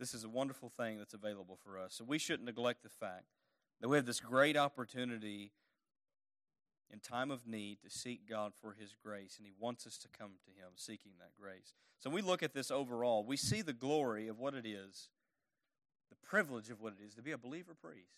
This 0.00 0.14
is 0.14 0.24
a 0.24 0.28
wonderful 0.28 0.72
thing 0.76 0.98
that's 0.98 1.14
available 1.14 1.60
for 1.64 1.78
us. 1.78 1.94
So 1.94 2.04
we 2.04 2.18
shouldn't 2.18 2.46
neglect 2.46 2.82
the 2.82 2.88
fact 2.88 3.26
that 3.80 3.88
we 3.88 3.96
have 3.96 4.04
this 4.04 4.18
great 4.18 4.56
opportunity 4.56 5.52
in 6.94 7.00
time 7.00 7.32
of 7.32 7.44
need 7.44 7.82
to 7.82 7.90
seek 7.90 8.28
God 8.28 8.52
for 8.54 8.76
His 8.78 8.94
grace, 9.04 9.34
and 9.36 9.44
He 9.44 9.52
wants 9.58 9.84
us 9.84 9.98
to 9.98 10.08
come 10.16 10.30
to 10.44 10.50
Him 10.50 10.70
seeking 10.76 11.12
that 11.18 11.32
grace. 11.38 11.74
So 11.98 12.08
we 12.08 12.22
look 12.22 12.42
at 12.42 12.54
this 12.54 12.70
overall, 12.70 13.24
we 13.24 13.36
see 13.36 13.62
the 13.62 13.72
glory 13.72 14.28
of 14.28 14.38
what 14.38 14.54
it 14.54 14.64
is, 14.64 15.08
the 16.08 16.28
privilege 16.28 16.70
of 16.70 16.80
what 16.80 16.94
it 16.98 17.04
is 17.04 17.14
to 17.14 17.22
be 17.22 17.32
a 17.32 17.38
believer 17.38 17.74
priest. 17.74 18.14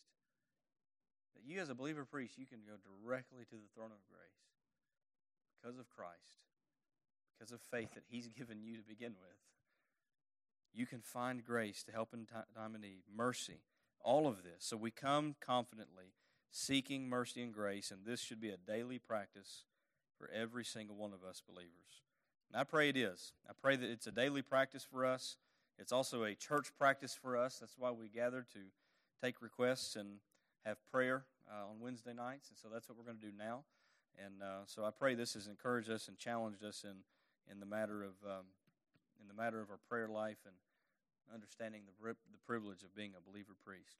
That 1.35 1.51
you, 1.51 1.59
as 1.61 1.71
a 1.71 1.75
believer 1.75 2.05
priest, 2.05 2.37
you 2.37 2.45
can 2.45 2.59
go 2.67 2.75
directly 2.85 3.45
to 3.49 3.57
the 3.57 3.71
throne 3.75 3.93
of 3.93 4.05
grace 4.11 4.45
because 5.59 5.79
of 5.79 5.89
Christ, 5.89 6.45
because 7.33 7.53
of 7.53 7.61
faith 7.71 7.95
that 7.95 8.05
He's 8.09 8.29
given 8.39 8.61
you 8.63 8.77
to 8.77 8.83
begin 8.87 9.15
with. 9.19 9.39
you 10.75 10.85
can 10.85 11.01
find 11.01 11.43
grace 11.43 11.83
to 11.85 11.93
help 11.93 12.13
in 12.13 12.27
time 12.27 12.75
of 12.75 12.81
need, 12.83 13.05
mercy, 13.15 13.63
all 14.05 14.27
of 14.27 14.43
this. 14.43 14.61
So 14.61 14.77
we 14.77 14.91
come 14.91 15.35
confidently 15.41 16.13
seeking 16.51 17.09
mercy 17.09 17.43
and 17.43 17.53
grace, 17.53 17.91
and 17.91 18.01
this 18.05 18.21
should 18.21 18.41
be 18.41 18.51
a 18.51 18.57
daily 18.57 18.99
practice 18.99 19.65
for 20.19 20.31
every 20.31 20.65
single 20.65 20.97
one 20.97 21.13
of 21.13 21.23
us 21.23 21.43
believers. 21.47 22.03
And 22.51 22.61
I 22.61 22.65
pray 22.65 22.89
it 22.89 22.97
is. 22.97 23.33
I 23.49 23.53
pray 23.61 23.77
that 23.77 23.91
it's 23.91 24.07
a 24.07 24.13
daily 24.13 24.43
practice 24.43 24.87
for 24.91 25.05
us. 25.05 25.37
It's 25.79 25.93
also 25.93 26.25
a 26.25 26.35
church 26.35 26.73
practice 26.79 27.15
for 27.15 27.37
us. 27.37 27.59
That's 27.59 27.77
why 27.77 27.91
we 27.91 28.09
gather 28.09 28.47
to 28.55 28.61
take 29.23 29.43
requests 29.43 29.97
and 29.97 30.21
have 30.65 30.79
prayer 30.91 31.25
uh, 31.51 31.71
on 31.71 31.81
Wednesday 31.81 32.15
nights. 32.15 32.49
And 32.49 32.59
so 32.59 32.69
that's 32.73 32.89
what 32.89 32.97
we're 32.97 33.05
going 33.05 33.19
to 33.19 33.27
do 33.27 33.33
now. 33.37 33.65
And 34.25 34.43
uh, 34.43 34.65
so 34.67 34.85
I 34.85 34.91
pray 34.91 35.15
this 35.15 35.35
has 35.35 35.47
encouraged 35.47 35.91
us 35.91 36.09
and 36.09 36.17
challenged 36.17 36.65
us 36.65 36.85
in, 36.85 36.97
in 37.51 37.61
the 37.61 37.67
matter 37.67 38.03
of 38.03 38.15
um, 38.25 38.47
in 39.21 39.29
the 39.29 39.35
matter 39.35 39.61
of 39.61 39.71
our 39.71 39.81
prayer 39.89 40.09
life 40.09 40.39
and 40.47 40.55
understanding 41.33 41.83
the, 41.87 42.15
the 42.31 42.39
privilege 42.47 42.83
of 42.83 42.95
being 42.95 43.13
a 43.17 43.31
believer 43.31 43.53
priest. 43.65 43.99